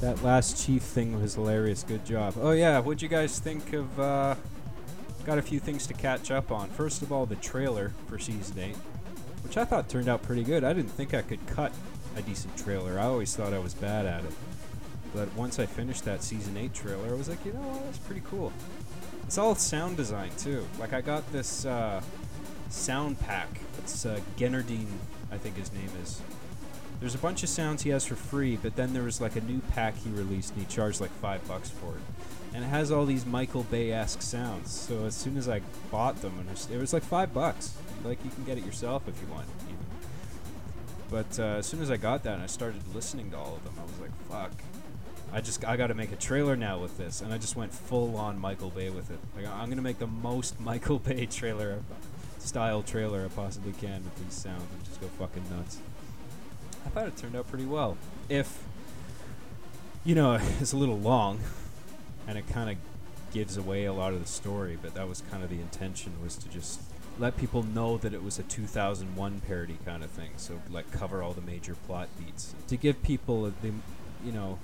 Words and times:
That 0.00 0.22
last 0.22 0.64
chief 0.64 0.82
thing 0.82 1.20
was 1.20 1.34
hilarious. 1.34 1.82
Good 1.82 2.06
job. 2.06 2.34
Oh 2.40 2.52
yeah, 2.52 2.78
what'd 2.80 3.02
you 3.02 3.08
guys 3.08 3.38
think 3.38 3.74
of? 3.74 4.00
Uh, 4.00 4.34
got 5.26 5.36
a 5.36 5.42
few 5.42 5.60
things 5.60 5.86
to 5.88 5.94
catch 5.94 6.30
up 6.30 6.50
on. 6.50 6.70
First 6.70 7.02
of 7.02 7.12
all, 7.12 7.26
the 7.26 7.36
trailer 7.36 7.92
for 8.06 8.18
season 8.18 8.58
eight, 8.60 8.76
which 9.44 9.58
I 9.58 9.66
thought 9.66 9.90
turned 9.90 10.08
out 10.08 10.22
pretty 10.22 10.42
good. 10.42 10.64
I 10.64 10.72
didn't 10.72 10.90
think 10.90 11.12
I 11.12 11.20
could 11.20 11.46
cut 11.46 11.72
a 12.16 12.22
decent 12.22 12.56
trailer. 12.56 12.98
I 12.98 13.04
always 13.04 13.36
thought 13.36 13.52
I 13.52 13.58
was 13.58 13.74
bad 13.74 14.06
at 14.06 14.24
it. 14.24 14.32
But 15.12 15.34
once 15.34 15.58
I 15.58 15.66
finished 15.66 16.06
that 16.06 16.22
season 16.22 16.56
eight 16.56 16.72
trailer, 16.72 17.10
I 17.10 17.12
was 17.12 17.28
like, 17.28 17.44
you 17.44 17.52
know 17.52 17.82
that's 17.84 17.98
pretty 17.98 18.22
cool. 18.24 18.54
It's 19.24 19.38
all 19.38 19.54
sound 19.54 19.96
design 19.96 20.30
too. 20.38 20.66
Like 20.78 20.92
I 20.92 21.00
got 21.00 21.30
this 21.32 21.64
uh, 21.64 22.02
sound 22.68 23.20
pack. 23.20 23.48
It's 23.78 24.04
uh, 24.04 24.20
Gennardine, 24.36 24.86
I 25.30 25.38
think 25.38 25.56
his 25.56 25.72
name 25.72 25.90
is. 26.02 26.20
There's 27.00 27.14
a 27.14 27.18
bunch 27.18 27.42
of 27.42 27.48
sounds 27.48 27.82
he 27.82 27.90
has 27.90 28.04
for 28.04 28.14
free, 28.14 28.56
but 28.56 28.76
then 28.76 28.92
there 28.92 29.04
was 29.04 29.20
like 29.20 29.36
a 29.36 29.40
new 29.40 29.60
pack 29.70 29.96
he 29.96 30.10
released 30.10 30.52
and 30.52 30.60
he 30.60 30.66
charged 30.66 31.00
like 31.00 31.10
five 31.12 31.46
bucks 31.48 31.70
for 31.70 31.92
it. 31.92 32.02
And 32.52 32.64
it 32.64 32.66
has 32.66 32.90
all 32.90 33.06
these 33.06 33.24
Michael 33.24 33.62
Bay-esque 33.62 34.20
sounds. 34.20 34.70
So 34.70 35.04
as 35.04 35.14
soon 35.14 35.36
as 35.36 35.48
I 35.48 35.62
bought 35.90 36.20
them, 36.20 36.38
and 36.38 36.48
it 36.50 36.78
was, 36.78 36.92
like 36.92 37.04
five 37.04 37.32
bucks. 37.32 37.74
Like 38.04 38.22
you 38.24 38.30
can 38.30 38.44
get 38.44 38.58
it 38.58 38.64
yourself 38.64 39.06
if 39.08 39.20
you 39.22 39.28
want, 39.32 39.46
even. 39.66 39.78
But 41.10 41.38
uh, 41.38 41.58
as 41.58 41.66
soon 41.66 41.80
as 41.80 41.90
I 41.90 41.96
got 41.96 42.22
that 42.24 42.34
and 42.34 42.42
I 42.42 42.46
started 42.46 42.82
listening 42.94 43.30
to 43.30 43.36
all 43.38 43.56
of 43.56 43.64
them, 43.64 43.74
I 43.78 43.82
was 43.82 43.98
like, 44.00 44.10
fuck. 44.28 44.52
I 45.32 45.40
just 45.40 45.64
I 45.64 45.76
got 45.76 45.88
to 45.88 45.94
make 45.94 46.12
a 46.12 46.16
trailer 46.16 46.56
now 46.56 46.78
with 46.78 46.98
this, 46.98 47.20
and 47.20 47.32
I 47.32 47.38
just 47.38 47.56
went 47.56 47.72
full 47.72 48.16
on 48.16 48.38
Michael 48.38 48.70
Bay 48.70 48.90
with 48.90 49.10
it. 49.10 49.18
Like 49.36 49.46
I'm 49.46 49.68
gonna 49.68 49.82
make 49.82 49.98
the 49.98 50.06
most 50.06 50.60
Michael 50.70 50.98
Bay 50.98 51.26
trailer 51.26 51.82
style 52.38 52.82
trailer 52.82 53.24
I 53.24 53.28
possibly 53.28 53.72
can 53.72 54.02
with 54.04 54.16
these 54.16 54.34
sounds 54.34 54.62
and 54.72 54.84
just 54.84 55.00
go 55.00 55.06
fucking 55.08 55.44
nuts. 55.50 55.78
I 56.86 56.88
thought 56.88 57.06
it 57.06 57.16
turned 57.16 57.36
out 57.36 57.48
pretty 57.48 57.66
well. 57.66 57.96
If 58.28 58.64
you 60.04 60.14
know, 60.14 60.34
it's 60.60 60.72
a 60.72 60.76
little 60.76 60.98
long, 60.98 61.40
and 62.26 62.38
it 62.38 62.48
kind 62.48 62.70
of 62.70 62.76
gives 63.32 63.56
away 63.56 63.84
a 63.84 63.92
lot 63.92 64.12
of 64.12 64.20
the 64.20 64.28
story, 64.28 64.78
but 64.80 64.94
that 64.94 65.08
was 65.08 65.22
kind 65.30 65.44
of 65.44 65.50
the 65.50 65.60
intention 65.60 66.12
was 66.22 66.36
to 66.36 66.48
just 66.48 66.80
let 67.18 67.36
people 67.36 67.62
know 67.62 67.98
that 67.98 68.14
it 68.14 68.24
was 68.24 68.38
a 68.38 68.42
2001 68.42 69.40
parody 69.46 69.78
kind 69.84 70.02
of 70.02 70.10
thing. 70.10 70.30
So 70.36 70.60
like 70.70 70.90
cover 70.90 71.22
all 71.22 71.32
the 71.32 71.42
major 71.42 71.74
plot 71.86 72.08
beats 72.18 72.54
to 72.68 72.76
give 72.76 73.02
people 73.02 73.52
the, 73.62 73.72
you 74.24 74.32
know, 74.32 74.58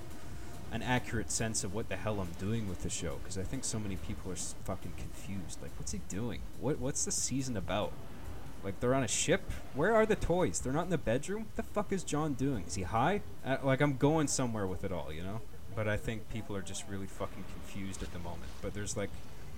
an 0.71 0.81
accurate 0.81 1.31
sense 1.31 1.63
of 1.63 1.73
what 1.73 1.89
the 1.89 1.95
hell 1.95 2.19
I'm 2.19 2.31
doing 2.39 2.67
with 2.67 2.83
the 2.83 2.89
show 2.89 3.17
because 3.23 3.37
I 3.37 3.43
think 3.43 3.63
so 3.63 3.79
many 3.79 3.95
people 3.95 4.31
are 4.31 4.35
fucking 4.35 4.93
confused. 4.97 5.61
Like, 5.61 5.71
what's 5.77 5.91
he 5.91 6.01
doing? 6.09 6.41
What 6.59 6.79
what's 6.79 7.05
the 7.05 7.11
season 7.11 7.55
about? 7.55 7.93
Like, 8.63 8.79
they're 8.79 8.93
on 8.93 9.03
a 9.03 9.07
ship. 9.07 9.51
Where 9.75 9.95
are 9.95 10.05
the 10.05 10.15
toys? 10.15 10.59
They're 10.59 10.73
not 10.73 10.85
in 10.85 10.89
the 10.89 10.97
bedroom. 10.97 11.43
What 11.43 11.55
the 11.55 11.63
fuck 11.63 11.91
is 11.91 12.03
John 12.03 12.33
doing? 12.33 12.65
Is 12.65 12.75
he 12.75 12.83
high? 12.83 13.21
Uh, 13.45 13.57
like, 13.63 13.81
I'm 13.81 13.97
going 13.97 14.27
somewhere 14.27 14.67
with 14.67 14.83
it 14.83 14.91
all, 14.91 15.13
you 15.13 15.23
know. 15.23 15.41
But 15.75 15.87
I 15.87 15.95
think 15.95 16.27
people 16.29 16.55
are 16.55 16.61
just 16.61 16.83
really 16.89 17.05
fucking 17.05 17.45
confused 17.53 18.01
at 18.01 18.11
the 18.11 18.19
moment. 18.19 18.49
But 18.61 18.73
there's 18.73 18.97
like, 18.97 19.11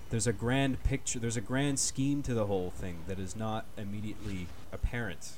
there's 0.09 0.27
a 0.27 0.33
grand 0.33 0.83
picture. 0.83 1.17
There's 1.17 1.37
a 1.37 1.41
grand 1.41 1.79
scheme 1.79 2.21
to 2.23 2.33
the 2.33 2.45
whole 2.45 2.71
thing 2.71 2.99
that 3.07 3.19
is 3.19 3.35
not 3.35 3.65
immediately 3.77 4.47
apparent. 4.71 5.31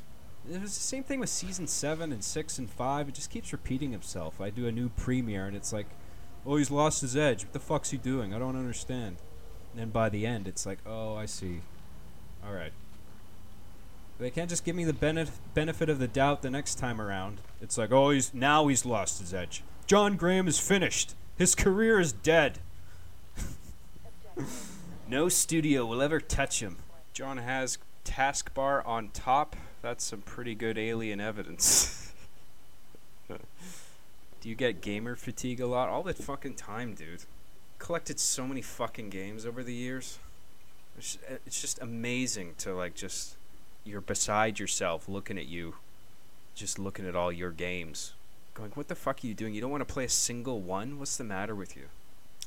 It 0.50 0.62
was 0.62 0.74
the 0.74 0.84
same 0.84 1.04
thing 1.04 1.20
with 1.20 1.30
season 1.30 1.68
seven 1.68 2.12
and 2.12 2.24
six 2.24 2.58
and 2.58 2.70
five. 2.70 3.08
It 3.08 3.16
just 3.16 3.30
keeps 3.30 3.52
repeating 3.52 3.94
itself. 3.94 4.42
I 4.42 4.50
do 4.50 4.68
a 4.68 4.72
new 4.72 4.90
premiere 4.90 5.46
and 5.46 5.56
it's 5.56 5.72
like, 5.72 5.88
oh, 6.46 6.56
he's 6.56 6.72
lost 6.72 7.02
his 7.02 7.16
edge. 7.16 7.44
What 7.44 7.54
the 7.54 7.60
fuck's 7.60 7.92
he 7.92 7.98
doing? 7.98 8.34
I 8.34 8.40
don't 8.40 8.56
understand. 8.56 9.18
And 9.72 9.82
then 9.82 9.90
by 9.90 10.10
the 10.10 10.26
end, 10.26 10.48
it's 10.48 10.66
like, 10.66 10.80
oh, 10.86 11.16
I 11.16 11.26
see. 11.26 11.62
All 12.46 12.54
right. 12.54 12.74
They 14.20 14.30
can't 14.30 14.50
just 14.50 14.66
give 14.66 14.76
me 14.76 14.84
the 14.84 14.94
benef- 14.94 15.40
benefit 15.54 15.90
of 15.90 16.00
the 16.00 16.08
doubt 16.08 16.42
the 16.42 16.50
next 16.50 16.76
time 16.76 17.02
around. 17.02 17.40
It's 17.62 17.78
like, 17.78 17.92
oh, 17.92 18.12
he's 18.12 18.34
now 18.34 18.68
he's 18.68 18.86
lost 18.86 19.20
his 19.20 19.34
edge. 19.34 19.64
John 19.88 20.16
Graham 20.16 20.48
is 20.48 20.60
finished. 20.60 21.16
His 21.38 21.56
career 21.56 22.00
is 22.00 22.14
dead. 22.14 22.60
no 25.08 25.28
studio 25.28 25.86
will 25.86 26.02
ever 26.02 26.20
touch 26.20 26.62
him. 26.62 26.78
John 27.14 27.38
has 27.38 27.78
taskbar 28.06 28.86
on 28.86 29.10
top. 29.10 29.56
That's 29.82 30.04
some 30.04 30.22
pretty 30.22 30.54
good 30.54 30.78
alien 30.78 31.20
evidence. 31.20 32.14
Do 33.28 34.50
you 34.50 34.56
get 34.56 34.82
gamer 34.82 35.16
fatigue 35.16 35.60
a 35.60 35.68
lot? 35.68 35.90
All 35.90 36.04
that 36.04 36.18
fucking 36.18 36.56
time, 36.56 36.94
dude. 36.94 37.24
Collected 37.80 38.20
so 38.20 38.48
many 38.48 38.62
fucking 38.62 39.10
games 39.10 39.46
over 39.46 39.64
the 39.64 39.74
years. 39.74 40.20
It's, 40.98 41.18
eh, 41.28 41.38
it's 41.46 41.62
just 41.62 41.82
amazing 41.82 42.56
to 42.60 42.74
like 42.76 42.96
just 42.96 43.36
you're 43.84 44.02
beside 44.02 44.60
yourself 44.60 45.10
looking 45.10 45.38
at 45.38 45.48
you, 45.48 45.76
just 46.54 46.78
looking 46.78 47.08
at 47.08 47.16
all 47.16 47.32
your 47.32 47.52
games, 47.52 48.14
going, 48.54 48.72
"What 48.72 48.88
the 48.88 48.96
fuck 48.96 49.24
are 49.24 49.28
you 49.28 49.34
doing? 49.34 49.54
You 49.56 49.62
don't 49.62 49.72
want 49.72 49.88
to 49.88 49.92
play 49.92 50.06
a 50.06 50.10
single 50.10 50.60
one? 50.60 51.00
What's 51.00 51.18
the 51.18 51.24
matter 51.24 51.56
with 51.56 51.76
you?" 51.76 51.86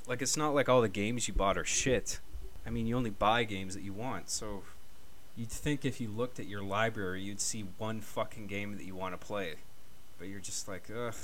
Like 0.07 0.23
it's 0.23 0.37
not 0.37 0.55
like 0.55 0.69
all 0.69 0.83
the 0.83 0.89
games 0.89 1.27
you 1.27 1.35
bought 1.35 1.59
are 1.59 1.65
shit. 1.65 2.21
I 2.67 2.71
mean, 2.71 2.87
you 2.87 2.97
only 2.97 3.11
buy 3.11 3.45
games 3.45 3.75
that 3.75 3.83
you 3.83 3.93
want, 3.93 4.31
so 4.31 4.63
You'd 5.37 5.51
think 5.51 5.85
if 5.85 6.01
you 6.01 6.09
looked 6.09 6.39
at 6.39 6.47
your 6.47 6.63
library, 6.63 7.23
you'd 7.23 7.41
see 7.41 7.65
one 7.79 8.01
fucking 8.01 8.47
game 8.47 8.77
that 8.77 8.85
you 8.85 8.95
want 8.95 9.19
to 9.19 9.27
play. 9.27 9.55
But 10.19 10.29
you're 10.29 10.41
just 10.41 10.69
like, 10.69 10.89
ugh. 10.91 11.15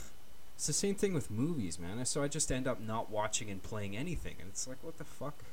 It's 0.57 0.67
the 0.67 0.73
same 0.73 0.95
thing 0.95 1.15
with 1.15 1.31
movies, 1.31 1.79
man. 1.79 2.05
So 2.05 2.23
I 2.23 2.29
just 2.29 2.53
end 2.53 2.67
up 2.67 2.81
not 2.81 3.11
watching 3.11 3.51
and 3.51 3.63
playing 3.63 3.97
anything. 3.97 4.37
And 4.41 4.51
it's 4.51 4.67
like, 4.69 4.79
what 4.83 4.99
the 4.99 5.05
fuck? 5.05 5.45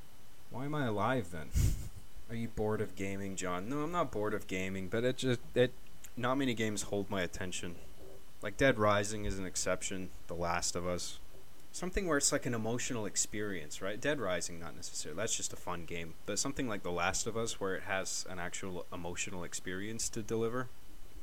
Why 0.49 0.65
am 0.65 0.75
I 0.75 0.85
alive 0.85 1.31
then? 1.31 1.49
Are 2.29 2.35
you 2.35 2.49
bored 2.49 2.81
of 2.81 2.95
gaming, 2.95 3.35
John? 3.35 3.69
No, 3.69 3.83
I'm 3.83 3.91
not 3.91 4.11
bored 4.11 4.33
of 4.33 4.47
gaming, 4.47 4.89
but 4.89 5.05
it 5.05 5.17
just, 5.17 5.39
it, 5.55 5.71
not 6.17 6.37
many 6.37 6.53
games 6.53 6.83
hold 6.83 7.09
my 7.09 7.21
attention. 7.21 7.75
Like 8.41 8.57
Dead 8.57 8.77
Rising 8.77 9.25
is 9.25 9.39
an 9.39 9.45
exception, 9.45 10.09
The 10.27 10.33
Last 10.33 10.75
of 10.75 10.85
Us. 10.85 11.19
Something 11.77 12.07
where 12.07 12.17
it's 12.17 12.31
like 12.31 12.47
an 12.47 12.55
emotional 12.55 13.05
experience, 13.05 13.83
right? 13.83 14.01
Dead 14.01 14.19
Rising, 14.19 14.59
not 14.59 14.75
necessarily. 14.75 15.15
That's 15.15 15.37
just 15.37 15.53
a 15.53 15.55
fun 15.55 15.85
game. 15.85 16.15
But 16.25 16.39
something 16.39 16.67
like 16.67 16.81
The 16.81 16.89
Last 16.89 17.27
of 17.27 17.37
Us, 17.37 17.59
where 17.59 17.75
it 17.75 17.83
has 17.83 18.25
an 18.27 18.39
actual 18.39 18.87
emotional 18.91 19.43
experience 19.43 20.09
to 20.09 20.23
deliver, 20.23 20.69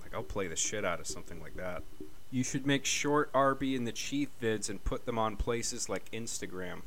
like 0.00 0.14
I'll 0.14 0.22
play 0.22 0.46
the 0.46 0.54
shit 0.54 0.84
out 0.84 1.00
of 1.00 1.08
something 1.08 1.42
like 1.42 1.56
that. 1.56 1.82
You 2.30 2.44
should 2.44 2.68
make 2.68 2.84
short 2.84 3.32
RB 3.32 3.76
and 3.76 3.84
the 3.84 3.90
Chief 3.90 4.28
vids 4.40 4.70
and 4.70 4.84
put 4.84 5.06
them 5.06 5.18
on 5.18 5.34
places 5.34 5.88
like 5.88 6.08
Instagram. 6.12 6.82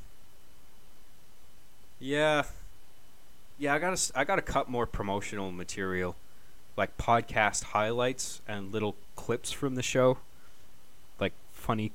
Yeah, 2.00 2.44
yeah, 3.60 3.74
I 3.74 3.80
gotta 3.80 4.12
I 4.16 4.24
gotta 4.24 4.42
cut 4.42 4.70
more 4.70 4.86
promotional 4.86 5.52
material, 5.52 6.16
like 6.78 6.96
podcast 6.96 7.66
highlights 7.66 8.42
and 8.48 8.72
little 8.72 8.96
clips 9.18 9.52
from 9.52 9.76
the 9.76 9.84
show, 9.84 10.20
like 11.20 11.34
funny 11.52 11.92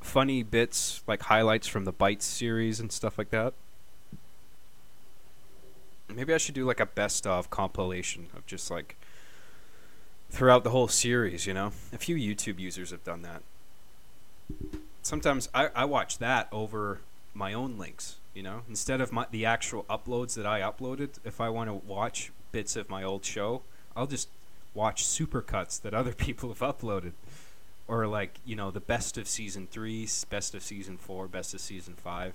funny 0.00 0.42
bits 0.42 1.02
like 1.06 1.22
highlights 1.22 1.66
from 1.66 1.84
the 1.84 1.92
Bites 1.92 2.24
series 2.24 2.80
and 2.80 2.90
stuff 2.90 3.18
like 3.18 3.30
that. 3.30 3.54
Maybe 6.12 6.32
I 6.32 6.38
should 6.38 6.54
do 6.54 6.64
like 6.64 6.80
a 6.80 6.86
best 6.86 7.26
of 7.26 7.50
compilation 7.50 8.28
of 8.36 8.46
just 8.46 8.70
like 8.70 8.96
throughout 10.30 10.64
the 10.64 10.70
whole 10.70 10.88
series, 10.88 11.46
you 11.46 11.54
know? 11.54 11.72
A 11.92 11.98
few 11.98 12.16
YouTube 12.16 12.58
users 12.58 12.90
have 12.90 13.04
done 13.04 13.22
that. 13.22 13.42
Sometimes 15.02 15.48
I, 15.54 15.68
I 15.74 15.84
watch 15.84 16.18
that 16.18 16.48
over 16.52 17.00
my 17.34 17.52
own 17.52 17.78
links, 17.78 18.16
you 18.34 18.42
know? 18.42 18.62
Instead 18.68 19.00
of 19.00 19.12
my, 19.12 19.26
the 19.30 19.44
actual 19.44 19.84
uploads 19.90 20.34
that 20.34 20.46
I 20.46 20.60
uploaded, 20.60 21.10
if 21.24 21.40
I 21.40 21.48
want 21.48 21.68
to 21.68 21.74
watch 21.74 22.32
bits 22.52 22.76
of 22.76 22.88
my 22.88 23.02
old 23.02 23.24
show, 23.24 23.62
I'll 23.96 24.06
just 24.06 24.28
watch 24.74 25.04
supercuts 25.04 25.80
that 25.82 25.94
other 25.94 26.12
people 26.26 26.48
have 26.50 26.58
uploaded 26.60 27.12
or 27.88 28.06
like 28.06 28.38
you 28.44 28.56
know 28.56 28.70
the 28.70 28.80
best 28.80 29.16
of 29.18 29.28
season 29.28 29.66
three, 29.70 30.08
best 30.30 30.54
of 30.54 30.62
season 30.62 30.96
four, 30.96 31.26
best 31.28 31.54
of 31.54 31.60
season 31.60 31.94
five. 31.94 32.34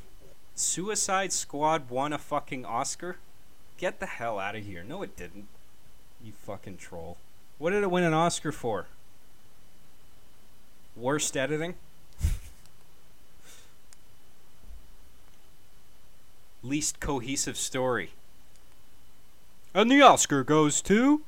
Suicide 0.56 1.32
Squad 1.32 1.90
won 1.90 2.14
a 2.14 2.18
fucking 2.18 2.66
Oscar. 2.66 3.18
Get 3.78 4.00
the 4.00 4.06
hell 4.06 4.40
out 4.40 4.56
of 4.56 4.66
here! 4.66 4.84
No, 4.84 5.02
it 5.02 5.16
didn't. 5.18 5.48
You 6.24 6.34
fucking 6.34 6.78
troll. 6.78 7.18
What 7.58 7.72
did 7.72 7.84
it 7.84 7.92
win 7.92 8.04
an 8.04 8.14
Oscar 8.14 8.52
for? 8.52 8.86
Worst 10.96 11.36
editing. 11.36 11.76
Least 16.64 17.00
cohesive 17.00 17.58
story. 17.58 18.12
And 19.74 19.90
the 19.90 20.02
Oscar 20.02 20.44
goes 20.44 20.82
to. 20.84 21.22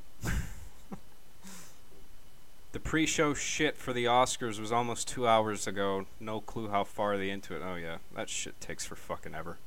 The 2.73 2.79
pre-show 2.79 3.35
shit 3.35 3.77
for 3.77 3.93
the 3.93 4.05
Oscars 4.05 4.59
was 4.59 4.71
almost 4.71 5.07
two 5.07 5.27
hours 5.27 5.67
ago. 5.67 6.05
No 6.19 6.41
clue 6.41 6.69
how 6.69 6.83
far 6.83 7.17
they 7.17 7.29
into 7.29 7.55
it. 7.55 7.61
Oh 7.63 7.75
yeah, 7.75 7.97
that 8.15 8.29
shit 8.29 8.59
takes 8.59 8.83
for 8.83 8.95
fucking 8.95 9.35
ever. 9.35 9.57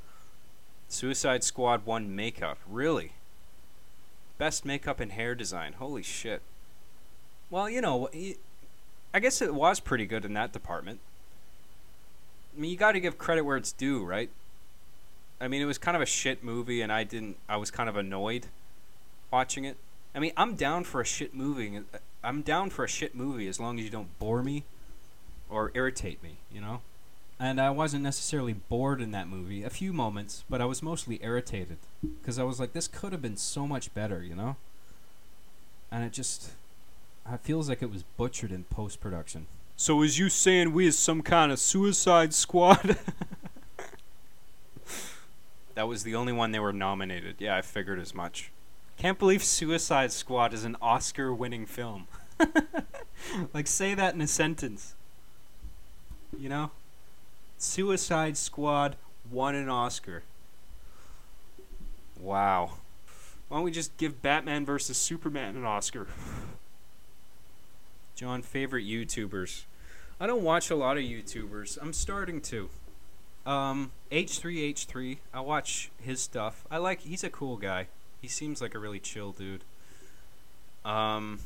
Suicide 0.88 1.44
Squad 1.44 1.86
won 1.86 2.14
makeup. 2.14 2.58
Really? 2.68 3.12
Best 4.38 4.64
makeup 4.64 4.98
and 4.98 5.12
hair 5.12 5.36
design. 5.36 5.74
Holy 5.74 6.02
shit. 6.02 6.42
Well, 7.48 7.70
you 7.70 7.80
know, 7.80 8.10
I 9.14 9.20
guess 9.20 9.40
it 9.40 9.54
was 9.54 9.78
pretty 9.78 10.04
good 10.04 10.24
in 10.24 10.34
that 10.34 10.52
department. 10.52 10.98
I 12.56 12.60
mean, 12.60 12.72
you 12.72 12.76
got 12.76 12.92
to 12.92 13.00
give 13.00 13.18
credit 13.18 13.42
where 13.42 13.56
it's 13.56 13.72
due, 13.72 14.04
right? 14.04 14.30
I 15.40 15.46
mean, 15.46 15.62
it 15.62 15.66
was 15.66 15.78
kind 15.78 15.96
of 15.96 16.02
a 16.02 16.06
shit 16.06 16.42
movie, 16.42 16.80
and 16.82 16.92
I 16.92 17.04
didn't. 17.04 17.36
I 17.48 17.56
was 17.56 17.70
kind 17.70 17.88
of 17.88 17.96
annoyed 17.96 18.46
watching 19.30 19.64
it. 19.64 19.76
I 20.16 20.18
mean, 20.18 20.32
I'm 20.34 20.54
down 20.54 20.84
for 20.84 21.02
a 21.02 21.04
shit 21.04 21.34
movie. 21.34 21.78
I'm 22.24 22.40
down 22.40 22.70
for 22.70 22.84
a 22.84 22.88
shit 22.88 23.14
movie 23.14 23.48
as 23.48 23.60
long 23.60 23.78
as 23.78 23.84
you 23.84 23.90
don't 23.90 24.18
bore 24.18 24.42
me 24.42 24.64
or 25.50 25.70
irritate 25.74 26.22
me, 26.22 26.38
you 26.50 26.62
know? 26.62 26.80
And 27.38 27.60
I 27.60 27.68
wasn't 27.68 28.02
necessarily 28.02 28.54
bored 28.54 29.02
in 29.02 29.10
that 29.10 29.28
movie. 29.28 29.62
A 29.62 29.68
few 29.68 29.92
moments, 29.92 30.42
but 30.48 30.62
I 30.62 30.64
was 30.64 30.82
mostly 30.82 31.20
irritated 31.22 31.76
because 32.00 32.38
I 32.38 32.44
was 32.44 32.58
like, 32.58 32.72
this 32.72 32.88
could 32.88 33.12
have 33.12 33.20
been 33.20 33.36
so 33.36 33.66
much 33.66 33.92
better, 33.92 34.22
you 34.22 34.34
know? 34.34 34.56
And 35.92 36.02
it 36.02 36.14
just, 36.14 36.52
it 37.30 37.40
feels 37.40 37.68
like 37.68 37.82
it 37.82 37.90
was 37.90 38.02
butchered 38.16 38.52
in 38.52 38.64
post 38.64 39.00
production. 39.00 39.46
So 39.76 40.00
is 40.00 40.18
you 40.18 40.30
saying 40.30 40.72
we 40.72 40.86
is 40.86 40.98
some 40.98 41.20
kind 41.20 41.52
of 41.52 41.58
Suicide 41.58 42.32
Squad? 42.32 42.96
that 45.74 45.86
was 45.86 46.04
the 46.04 46.14
only 46.14 46.32
one 46.32 46.52
they 46.52 46.58
were 46.58 46.72
nominated. 46.72 47.36
Yeah, 47.38 47.54
I 47.54 47.60
figured 47.60 48.00
as 48.00 48.14
much. 48.14 48.50
Can't 48.96 49.18
believe 49.18 49.44
Suicide 49.44 50.10
Squad 50.10 50.54
is 50.54 50.64
an 50.64 50.76
Oscar-winning 50.80 51.66
film. 51.66 52.08
like 53.54 53.66
say 53.66 53.94
that 53.94 54.14
in 54.14 54.20
a 54.20 54.26
sentence. 54.26 54.94
You 56.38 56.48
know? 56.48 56.70
Suicide 57.58 58.36
Squad 58.36 58.96
won 59.30 59.54
an 59.54 59.68
Oscar. 59.68 60.22
Wow. 62.18 62.78
Why 63.48 63.58
don't 63.58 63.64
we 63.64 63.70
just 63.70 63.96
give 63.96 64.22
Batman 64.22 64.64
versus 64.64 64.96
Superman 64.96 65.56
an 65.56 65.64
Oscar? 65.64 66.06
John, 68.14 68.42
favorite 68.42 68.86
YouTubers. 68.86 69.64
I 70.18 70.26
don't 70.26 70.42
watch 70.42 70.70
a 70.70 70.76
lot 70.76 70.96
of 70.96 71.02
YouTubers. 71.02 71.78
I'm 71.80 71.92
starting 71.92 72.40
to. 72.42 72.70
Um, 73.44 73.92
H3H3. 74.10 75.18
I 75.34 75.40
watch 75.40 75.90
his 76.00 76.20
stuff. 76.20 76.64
I 76.70 76.78
like. 76.78 77.02
He's 77.02 77.22
a 77.22 77.30
cool 77.30 77.56
guy. 77.56 77.88
He 78.20 78.28
seems 78.28 78.60
like 78.60 78.74
a 78.74 78.78
really 78.78 78.98
chill 79.00 79.32
dude. 79.32 79.64
Um, 80.84 81.40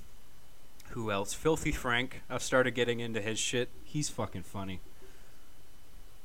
who 0.90 1.10
else? 1.10 1.32
Filthy 1.32 1.72
Frank. 1.72 2.22
I've 2.28 2.42
started 2.42 2.72
getting 2.72 3.00
into 3.00 3.20
his 3.20 3.38
shit. 3.38 3.68
He's 3.84 4.08
fucking 4.08 4.42
funny. 4.42 4.80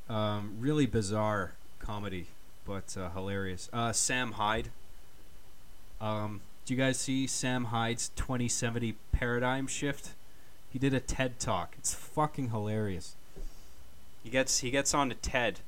Um, 0.10 0.58
really 0.60 0.86
bizarre 0.86 1.54
comedy, 1.80 2.28
but 2.66 2.96
uh, 2.98 3.10
hilarious. 3.10 3.70
Uh, 3.72 3.92
Sam 3.92 4.34
Hyde. 4.34 4.70
Um, 6.02 6.42
do 6.66 6.74
you 6.74 6.80
guys 6.80 6.98
see 6.98 7.28
Sam 7.28 7.66
Hyde's 7.66 8.10
2070 8.16 8.96
paradigm 9.12 9.68
shift? 9.68 10.12
He 10.72 10.80
did 10.80 10.94
a 10.94 11.00
TED 11.00 11.40
talk. 11.40 11.76
It's 11.78 11.94
fucking 11.94 12.50
hilarious. 12.50 13.16
He 14.24 14.30
gets 14.30 14.60
he 14.60 14.72
gets 14.72 14.94
on 14.94 15.10
to 15.10 15.16
TED, 15.16 15.60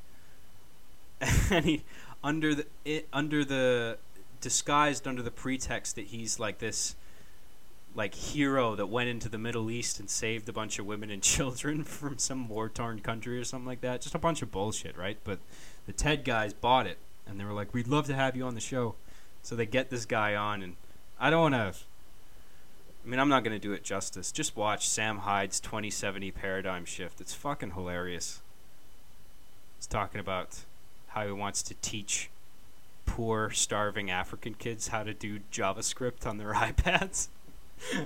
and 1.51 1.63
he 1.63 1.83
under 2.23 2.55
the 2.55 2.65
it, 2.83 3.07
under 3.13 3.45
the 3.45 3.99
disguised 4.41 5.07
under 5.07 5.21
the 5.21 5.31
pretext 5.31 5.95
that 5.95 6.07
he's 6.07 6.39
like 6.39 6.59
this 6.59 6.95
like 7.95 8.13
hero 8.13 8.75
that 8.75 8.85
went 8.85 9.09
into 9.09 9.27
the 9.27 9.39
Middle 9.39 9.71
East 9.71 9.99
and 9.99 10.09
saved 10.09 10.47
a 10.47 10.53
bunch 10.53 10.77
of 10.77 10.85
women 10.85 11.09
and 11.09 11.23
children 11.23 11.83
from 11.83 12.17
some 12.17 12.47
war 12.47 12.69
torn 12.69 12.99
country 12.99 13.39
or 13.39 13.43
something 13.43 13.67
like 13.67 13.81
that. 13.81 14.01
Just 14.01 14.15
a 14.15 14.19
bunch 14.19 14.41
of 14.41 14.51
bullshit, 14.51 14.97
right? 14.97 15.17
But 15.23 15.39
the 15.85 15.93
TED 15.93 16.23
guys 16.23 16.53
bought 16.53 16.85
it 16.85 16.99
and 17.25 17.39
they 17.39 17.43
were 17.43 17.53
like, 17.53 17.73
"We'd 17.73 17.87
love 17.87 18.05
to 18.07 18.15
have 18.15 18.35
you 18.35 18.45
on 18.45 18.55
the 18.55 18.61
show." 18.61 18.95
So 19.43 19.55
they 19.55 19.65
get 19.65 19.89
this 19.89 20.05
guy 20.05 20.35
on, 20.35 20.61
and 20.61 20.75
I 21.19 21.29
don't 21.29 21.51
want 21.51 21.53
to. 21.55 21.79
I 23.05 23.09
mean, 23.09 23.19
I'm 23.19 23.29
not 23.29 23.43
going 23.45 23.55
to 23.55 23.59
do 23.59 23.71
it 23.71 23.83
justice. 23.83 24.31
Just 24.31 24.57
watch 24.57 24.89
Sam 24.89 25.19
Hyde's 25.19 25.61
2070 25.61 26.31
paradigm 26.31 26.83
shift. 26.83 27.21
It's 27.21 27.33
fucking 27.33 27.71
hilarious. 27.71 28.41
He's 29.77 29.87
talking 29.87 30.19
about 30.19 30.65
how 31.09 31.25
he 31.25 31.31
wants 31.31 31.61
to 31.63 31.73
teach 31.75 32.29
poor, 33.07 33.49
starving 33.49 34.11
African 34.11 34.53
kids 34.53 34.89
how 34.89 35.01
to 35.01 35.13
do 35.15 35.39
JavaScript 35.51 36.27
on 36.27 36.37
their 36.37 36.53
iPads. 36.53 37.29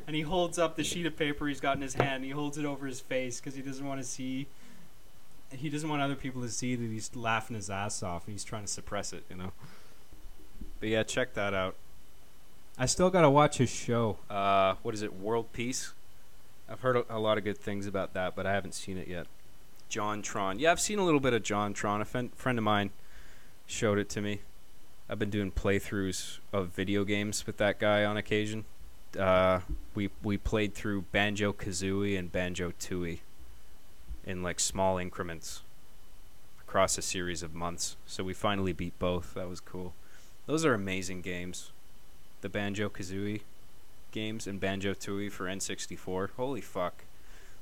and 0.08 0.16
he 0.16 0.22
holds 0.22 0.58
up 0.58 0.78
the 0.78 0.84
sheet 0.84 1.06
of 1.06 1.18
paper 1.18 1.48
he's 1.48 1.60
got 1.60 1.76
in 1.76 1.82
his 1.82 1.96
hand. 1.96 2.24
he 2.24 2.30
holds 2.30 2.58
it 2.58 2.64
over 2.66 2.86
his 2.88 3.02
face 3.02 3.40
because 3.42 3.56
he 3.56 3.62
doesn't 3.62 3.86
want 3.86 4.00
to 4.00 4.06
see. 4.08 4.48
He 5.52 5.70
doesn't 5.70 5.90
want 5.90 6.02
other 6.02 6.16
people 6.16 6.42
to 6.44 6.50
see 6.50 6.76
that 6.76 6.90
he's 6.90 7.14
laughing 7.14 7.58
his 7.58 7.70
ass 7.70 8.02
off 8.02 8.26
and 8.26 8.34
he's 8.34 8.46
trying 8.46 8.64
to 8.64 8.72
suppress 8.72 9.12
it, 9.12 9.26
you 9.30 9.36
know. 9.36 9.52
But 10.80 10.88
yeah, 10.90 11.04
check 11.04 11.34
that 11.34 11.54
out. 11.54 11.76
I 12.78 12.86
still 12.86 13.10
gotta 13.10 13.30
watch 13.30 13.58
his 13.58 13.70
show. 13.70 14.18
Uh, 14.30 14.76
what 14.82 14.94
is 14.94 15.02
it? 15.02 15.14
World 15.20 15.52
Peace. 15.52 15.92
I've 16.70 16.80
heard 16.80 16.96
a, 16.96 17.06
a 17.10 17.20
lot 17.20 17.38
of 17.38 17.44
good 17.44 17.58
things 17.58 17.86
about 17.86 18.14
that, 18.14 18.34
but 18.34 18.46
I 18.46 18.54
haven't 18.54 18.74
seen 18.76 18.98
it 18.98 19.08
yet. 19.10 19.28
JonTron. 19.90 20.60
Yeah, 20.60 20.72
I've 20.72 20.80
seen 20.80 21.00
a 21.00 21.04
little 21.04 21.20
bit 21.20 21.34
of 21.34 21.44
JonTron. 21.44 22.00
A 22.00 22.06
fen- 22.06 22.30
friend 22.30 22.58
of 22.58 22.64
mine 22.64 22.92
showed 23.68 23.98
it 23.98 24.08
to 24.12 24.22
me. 24.22 24.40
I've 25.12 25.20
been 25.20 25.30
doing 25.30 25.52
playthroughs 25.52 26.40
of 26.54 26.70
video 26.70 27.04
games 27.04 27.46
with 27.46 27.58
that 27.58 27.80
guy 27.80 28.06
on 28.06 28.16
occasion. 28.16 28.64
Uh, 29.20 29.60
we 29.94 30.10
we 30.24 30.38
played 30.38 30.74
through 30.74 31.02
Banjo 31.12 31.52
Kazooie 31.52 32.18
and 32.18 32.32
Banjo 32.32 32.72
Tooie 32.80 33.20
in 34.26 34.42
like 34.42 34.58
small 34.58 34.98
increments 34.98 35.64
across 36.62 36.98
a 36.98 37.02
series 37.02 37.44
of 37.44 37.54
months. 37.54 37.98
So 38.06 38.24
we 38.24 38.34
finally 38.34 38.72
beat 38.72 38.98
both. 39.00 39.34
That 39.34 39.50
was 39.50 39.60
cool. 39.60 39.94
Those 40.46 40.64
are 40.64 40.74
amazing 40.74 41.24
games. 41.24 41.74
The 42.40 42.48
Banjo 42.48 42.88
Kazooie 42.88 43.42
games 44.12 44.48
and 44.48 44.62
Banjo 44.62 44.94
Tooie 44.94 45.30
for 45.30 45.46
N64. 45.46 46.30
Holy 46.38 46.62
fuck. 46.62 47.04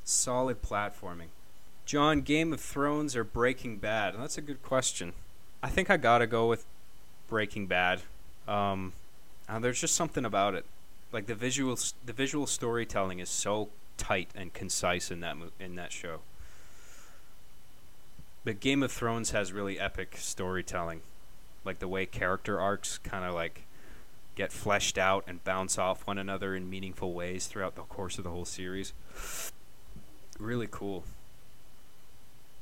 Solid 0.03 0.61
platforming. 0.61 1.29
John, 1.87 2.21
Game 2.21 2.53
of 2.53 2.61
Thrones 2.61 3.15
or 3.15 3.23
Breaking 3.23 3.77
Bad? 3.77 4.13
That's 4.19 4.37
a 4.37 4.41
good 4.41 4.61
question. 4.61 5.13
I 5.63 5.69
think 5.69 5.89
I 5.89 5.97
gotta 5.97 6.27
go 6.27 6.47
with 6.47 6.67
Breaking 7.29 7.67
Bad. 7.67 8.01
Um, 8.47 8.93
uh, 9.47 9.59
there's 9.59 9.79
just 9.79 9.95
something 9.95 10.25
about 10.25 10.55
it. 10.55 10.65
Like 11.11 11.27
the 11.27 11.35
visual, 11.35 11.77
the 12.05 12.13
visual 12.13 12.47
storytelling 12.47 13.19
is 13.19 13.29
so 13.29 13.69
tight 13.97 14.29
and 14.35 14.53
concise 14.53 15.11
in 15.11 15.19
that 15.21 15.37
mo- 15.37 15.51
in 15.59 15.75
that 15.75 15.91
show. 15.91 16.19
But 18.43 18.59
Game 18.59 18.83
of 18.83 18.91
Thrones 18.91 19.31
has 19.31 19.51
really 19.51 19.79
epic 19.79 20.15
storytelling, 20.17 21.01
like 21.65 21.79
the 21.79 21.87
way 21.87 22.05
character 22.05 22.59
arcs 22.59 22.97
kind 22.97 23.25
of 23.25 23.33
like 23.33 23.63
get 24.35 24.51
fleshed 24.51 24.97
out 24.97 25.23
and 25.27 25.43
bounce 25.43 25.77
off 25.77 26.07
one 26.07 26.17
another 26.17 26.55
in 26.55 26.69
meaningful 26.69 27.13
ways 27.13 27.47
throughout 27.47 27.75
the 27.75 27.81
course 27.81 28.17
of 28.17 28.23
the 28.23 28.29
whole 28.29 28.45
series. 28.45 28.93
Really 30.39 30.67
cool. 30.69 31.03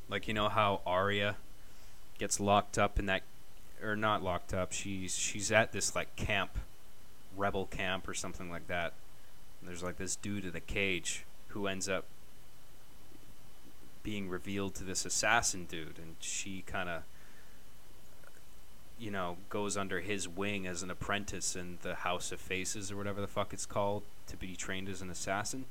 Like 0.09 0.27
you 0.27 0.33
know 0.33 0.49
how 0.49 0.81
Arya 0.85 1.35
gets 2.17 2.39
locked 2.39 2.77
up 2.77 2.97
in 2.97 3.05
that 3.05 3.21
or 3.83 3.95
not 3.95 4.23
locked 4.23 4.53
up. 4.53 4.71
She's 4.71 5.17
she's 5.17 5.51
at 5.51 5.71
this 5.71 5.95
like 5.95 6.15
camp, 6.15 6.57
rebel 7.35 7.65
camp 7.65 8.07
or 8.07 8.13
something 8.13 8.49
like 8.49 8.67
that. 8.67 8.93
And 9.59 9.69
there's 9.69 9.83
like 9.83 9.97
this 9.97 10.15
dude 10.15 10.45
in 10.45 10.55
a 10.55 10.61
cage 10.61 11.25
who 11.49 11.67
ends 11.67 11.89
up 11.89 12.05
being 14.03 14.29
revealed 14.29 14.75
to 14.75 14.83
this 14.83 15.05
assassin 15.05 15.65
dude, 15.65 15.97
and 15.97 16.15
she 16.19 16.63
kind 16.65 16.89
of 16.89 17.03
you 18.99 19.11
know 19.11 19.37
goes 19.49 19.77
under 19.77 19.99
his 19.99 20.27
wing 20.27 20.65
as 20.65 20.81
an 20.81 20.89
apprentice 20.89 21.55
in 21.55 21.77
the 21.81 21.95
House 21.95 22.31
of 22.31 22.39
Faces 22.39 22.91
or 22.91 22.97
whatever 22.97 23.21
the 23.21 23.27
fuck 23.27 23.53
it's 23.53 23.65
called 23.65 24.03
to 24.27 24.37
be 24.37 24.55
trained 24.55 24.89
as 24.89 25.01
an 25.01 25.09
assassin. 25.09 25.65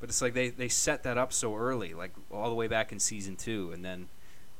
But 0.00 0.08
it's 0.08 0.22
like 0.22 0.34
they 0.34 0.50
they 0.50 0.68
set 0.68 1.02
that 1.02 1.18
up 1.18 1.32
so 1.32 1.56
early, 1.56 1.94
like 1.94 2.12
all 2.30 2.48
the 2.48 2.54
way 2.54 2.68
back 2.68 2.92
in 2.92 2.98
season 2.98 3.36
two, 3.36 3.70
and 3.72 3.84
then 3.84 4.08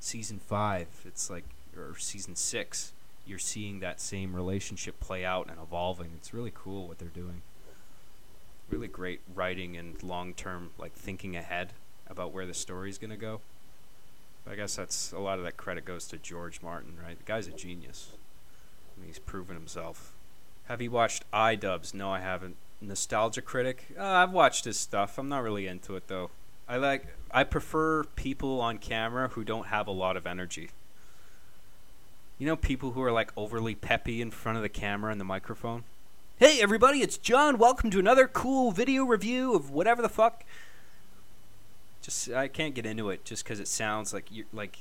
season 0.01 0.39
five, 0.39 0.89
it's 1.05 1.31
like 1.31 1.45
or 1.77 1.97
season 1.99 2.37
six, 2.37 2.93
you're 3.27 3.39
seeing 3.39 3.81
that 3.81 4.01
same 4.01 4.35
relationship 4.35 5.01
play 5.01 5.25
out 5.25 5.49
and 5.49 5.59
evolving. 5.61 6.11
It's 6.17 6.35
really 6.35 6.53
cool 6.55 6.89
what 6.89 6.99
they're 6.99 7.09
doing. 7.09 7.43
Really 8.71 8.89
great 8.89 9.21
writing 9.35 9.77
and 9.77 10.03
long 10.03 10.35
term 10.35 10.71
like 10.79 10.93
thinking 10.93 11.37
ahead 11.37 11.73
about 12.09 12.33
where 12.33 12.47
the 12.47 12.55
story's 12.55 12.99
gonna 12.99 13.17
go. 13.17 13.41
I 14.49 14.55
guess 14.57 14.77
that's 14.77 15.13
a 15.13 15.19
lot 15.19 15.39
of 15.39 15.45
that 15.45 15.57
credit 15.57 15.85
goes 15.85 16.07
to 16.09 16.19
George 16.19 16.61
Martin, 16.63 16.95
right? 17.03 17.17
The 17.17 17.25
guy's 17.25 17.47
a 17.47 17.53
genius. 17.53 18.11
I 18.97 19.01
mean, 19.01 19.09
he's 19.09 19.19
proven 19.19 19.57
himself. 19.57 20.13
Have 20.65 20.83
you 20.83 20.91
watched 20.91 21.31
iDubbbz? 21.33 21.95
No, 21.95 22.11
I 22.11 22.21
haven't. 22.21 22.57
Nostalgia 22.81 23.43
Critic? 23.43 23.87
Uh, 23.99 24.03
I've 24.03 24.33
watched 24.33 24.65
his 24.65 24.79
stuff. 24.79 25.19
I'm 25.19 25.29
not 25.29 25.43
really 25.43 25.67
into 25.67 25.97
it 25.97 26.09
though. 26.09 26.31
I 26.69 26.77
like 26.77 27.07
I 27.31 27.45
prefer 27.45 28.05
people 28.05 28.61
on 28.61 28.79
camera 28.79 29.29
who 29.29 29.45
don't 29.45 29.67
have 29.67 29.87
a 29.87 29.93
lot 29.93 30.17
of 30.17 30.27
energy. 30.27 30.71
You 32.37 32.49
know 32.49 32.57
people 32.57 32.91
who 32.93 33.03
are 33.03 33.13
like 33.13 33.31
overly 33.37 33.77
peppy 33.77 34.21
in 34.21 34.33
front 34.33 34.57
of 34.57 34.63
the 34.63 34.69
camera 34.69 35.13
and 35.13 35.21
the 35.21 35.25
microphone? 35.25 35.85
Hey 36.37 36.61
everybody, 36.61 37.01
it's 37.01 37.17
John. 37.17 37.59
Welcome 37.59 37.93
to 37.93 38.01
another 38.01 38.27
cool 38.27 38.73
video 38.73 39.05
review 39.05 39.55
of 39.55 39.71
whatever 39.71 40.03
the 40.03 40.09
fuck. 40.09 40.43
Just 42.03 42.31
I 42.33 42.49
can't 42.49 42.75
get 42.75 42.87
into 42.87 43.09
it 43.11 43.25
just 43.25 43.45
cuz 43.45 43.61
it 43.61 43.69
sounds 43.69 44.13
like 44.13 44.33
you 44.33 44.47
like 44.53 44.79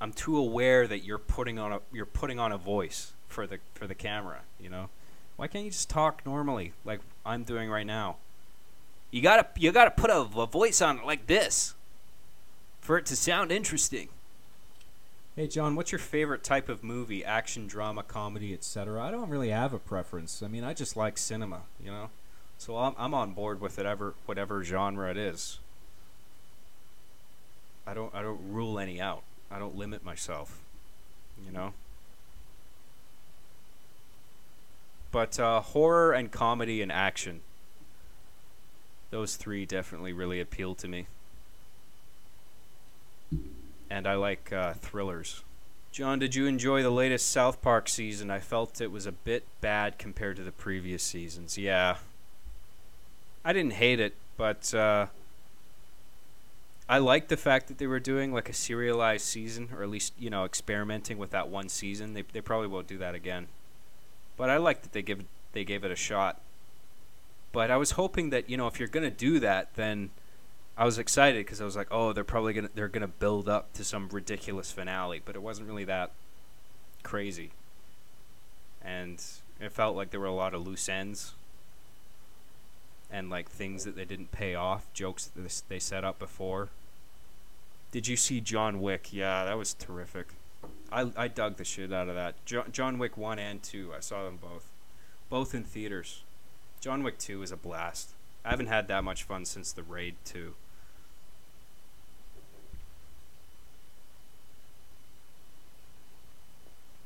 I'm 0.00 0.10
too 0.10 0.38
aware 0.38 0.86
that 0.86 1.00
you're 1.00 1.18
putting 1.18 1.58
on 1.58 1.70
a 1.70 1.80
you're 1.92 2.06
putting 2.06 2.38
on 2.38 2.50
a 2.50 2.56
voice 2.56 3.12
for 3.28 3.46
the 3.46 3.58
for 3.74 3.86
the 3.86 3.94
camera, 3.94 4.40
you 4.58 4.70
know? 4.70 4.88
Why 5.36 5.48
can't 5.48 5.66
you 5.66 5.70
just 5.70 5.90
talk 5.90 6.24
normally 6.24 6.72
like 6.86 7.00
I'm 7.26 7.44
doing 7.44 7.68
right 7.68 7.86
now? 7.86 8.16
You 9.10 9.20
gotta 9.20 9.48
you 9.56 9.70
gotta 9.70 9.90
put 9.90 10.08
a, 10.08 10.20
a 10.20 10.46
voice 10.46 10.80
on 10.80 11.00
it 11.00 11.04
like 11.04 11.26
this 11.26 11.74
for 12.80 12.96
it 12.96 13.04
to 13.06 13.16
sound 13.16 13.52
interesting. 13.52 14.08
Hey 15.36 15.46
John, 15.46 15.76
what's 15.76 15.92
your 15.92 16.00
favorite 16.00 16.42
type 16.42 16.68
of 16.68 16.82
movie? 16.82 17.24
Action, 17.24 17.68
drama, 17.68 18.02
comedy, 18.02 18.52
etc. 18.52 19.00
I 19.00 19.12
don't 19.12 19.30
really 19.30 19.50
have 19.50 19.72
a 19.72 19.78
preference. 19.78 20.42
I 20.42 20.48
mean, 20.48 20.64
I 20.64 20.74
just 20.74 20.96
like 20.96 21.16
cinema, 21.16 21.62
you 21.82 21.92
know. 21.92 22.10
So 22.58 22.76
I'm 22.76 22.94
I'm 22.98 23.14
on 23.14 23.32
board 23.32 23.60
with 23.60 23.76
whatever 23.76 24.14
whatever 24.26 24.64
genre 24.64 25.08
it 25.08 25.16
is. 25.16 25.60
I 27.86 27.94
don't 27.94 28.12
I 28.12 28.22
don't 28.22 28.40
rule 28.50 28.80
any 28.80 29.00
out. 29.00 29.22
I 29.52 29.60
don't 29.60 29.76
limit 29.76 30.04
myself, 30.04 30.60
you 31.46 31.52
know. 31.52 31.74
But 35.12 35.38
uh, 35.38 35.60
horror 35.60 36.12
and 36.12 36.32
comedy 36.32 36.82
and 36.82 36.90
action. 36.90 37.40
Those 39.10 39.36
three 39.36 39.64
definitely 39.64 40.12
really 40.12 40.40
appeal 40.40 40.74
to 40.74 40.88
me 40.88 41.06
and 43.90 44.06
I 44.06 44.14
like 44.14 44.52
uh, 44.52 44.74
thrillers. 44.74 45.42
John, 45.92 46.20
did 46.20 46.36
you 46.36 46.46
enjoy 46.46 46.82
the 46.82 46.90
latest 46.90 47.30
South 47.30 47.60
Park 47.60 47.88
season? 47.88 48.30
I 48.30 48.38
felt 48.38 48.80
it 48.80 48.92
was 48.92 49.06
a 49.06 49.12
bit 49.12 49.44
bad 49.60 49.98
compared 49.98 50.36
to 50.36 50.44
the 50.44 50.52
previous 50.52 51.02
seasons. 51.02 51.58
Yeah. 51.58 51.96
I 53.44 53.52
didn't 53.52 53.72
hate 53.72 53.98
it, 53.98 54.14
but 54.36 54.72
uh, 54.72 55.06
I 56.88 56.98
liked 56.98 57.28
the 57.28 57.36
fact 57.36 57.66
that 57.68 57.78
they 57.78 57.88
were 57.88 57.98
doing 57.98 58.32
like 58.32 58.48
a 58.48 58.52
serialized 58.52 59.24
season, 59.24 59.70
or 59.74 59.82
at 59.82 59.88
least, 59.88 60.12
you 60.18 60.30
know, 60.30 60.44
experimenting 60.44 61.18
with 61.18 61.30
that 61.30 61.48
one 61.48 61.68
season. 61.68 62.14
They, 62.14 62.22
they 62.22 62.40
probably 62.40 62.68
won't 62.68 62.86
do 62.86 62.98
that 62.98 63.14
again. 63.16 63.48
But 64.36 64.48
I 64.48 64.58
like 64.58 64.82
that 64.82 64.92
they 64.92 65.02
give 65.02 65.24
they 65.52 65.64
gave 65.64 65.84
it 65.84 65.90
a 65.90 65.96
shot. 65.96 66.40
But 67.52 67.70
I 67.70 67.76
was 67.76 67.92
hoping 67.92 68.30
that, 68.30 68.48
you 68.48 68.56
know, 68.56 68.68
if 68.68 68.78
you're 68.78 68.88
going 68.88 69.08
to 69.08 69.16
do 69.16 69.40
that, 69.40 69.74
then 69.74 70.10
I 70.80 70.86
was 70.86 70.96
excited 70.96 71.44
because 71.44 71.60
I 71.60 71.66
was 71.66 71.76
like, 71.76 71.88
oh, 71.90 72.14
they're 72.14 72.24
probably 72.24 72.54
gonna 72.54 72.70
they're 72.74 72.88
gonna 72.88 73.06
build 73.06 73.50
up 73.50 73.74
to 73.74 73.84
some 73.84 74.08
ridiculous 74.08 74.72
finale, 74.72 75.20
but 75.22 75.36
it 75.36 75.42
wasn't 75.42 75.68
really 75.68 75.84
that 75.84 76.10
crazy, 77.02 77.50
and 78.82 79.22
it 79.60 79.72
felt 79.72 79.94
like 79.94 80.10
there 80.10 80.20
were 80.20 80.24
a 80.24 80.32
lot 80.32 80.54
of 80.54 80.66
loose 80.66 80.88
ends 80.88 81.34
and 83.12 83.28
like 83.28 83.50
things 83.50 83.84
that 83.84 83.94
they 83.94 84.06
didn't 84.06 84.32
pay 84.32 84.54
off, 84.54 84.90
jokes 84.94 85.26
that 85.26 85.62
they 85.68 85.78
set 85.78 86.02
up 86.02 86.18
before. 86.18 86.70
Did 87.92 88.08
you 88.08 88.16
see 88.16 88.40
John 88.40 88.80
Wick? 88.80 89.12
Yeah, 89.12 89.44
that 89.44 89.58
was 89.58 89.74
terrific. 89.74 90.28
I 90.90 91.10
I 91.14 91.28
dug 91.28 91.58
the 91.58 91.64
shit 91.66 91.92
out 91.92 92.08
of 92.08 92.14
that. 92.14 92.42
Jo- 92.46 92.64
John 92.72 92.98
Wick 92.98 93.18
one 93.18 93.38
and 93.38 93.62
two, 93.62 93.92
I 93.94 94.00
saw 94.00 94.24
them 94.24 94.38
both, 94.40 94.70
both 95.28 95.54
in 95.54 95.62
theaters. 95.62 96.22
John 96.80 97.02
Wick 97.02 97.18
two 97.18 97.42
is 97.42 97.52
a 97.52 97.56
blast. 97.58 98.12
I 98.46 98.48
haven't 98.48 98.68
had 98.68 98.88
that 98.88 99.04
much 99.04 99.24
fun 99.24 99.44
since 99.44 99.72
the 99.72 99.82
Raid 99.82 100.14
two. 100.24 100.54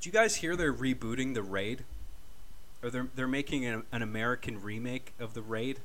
Do 0.05 0.11
you 0.11 0.13
guys 0.13 0.37
hear 0.37 0.55
they're 0.55 0.71
rebooting 0.71 1.33
the 1.33 1.43
Raid? 1.43 1.83
Or 2.83 2.91
they're 2.91 3.09
they're 3.15 3.27
making 3.27 3.65
an, 3.65 3.85
an 3.91 4.03
American 4.03 4.61
remake 4.61 5.15
of 5.19 5.33
the 5.33 5.41
Raid? 5.41 5.81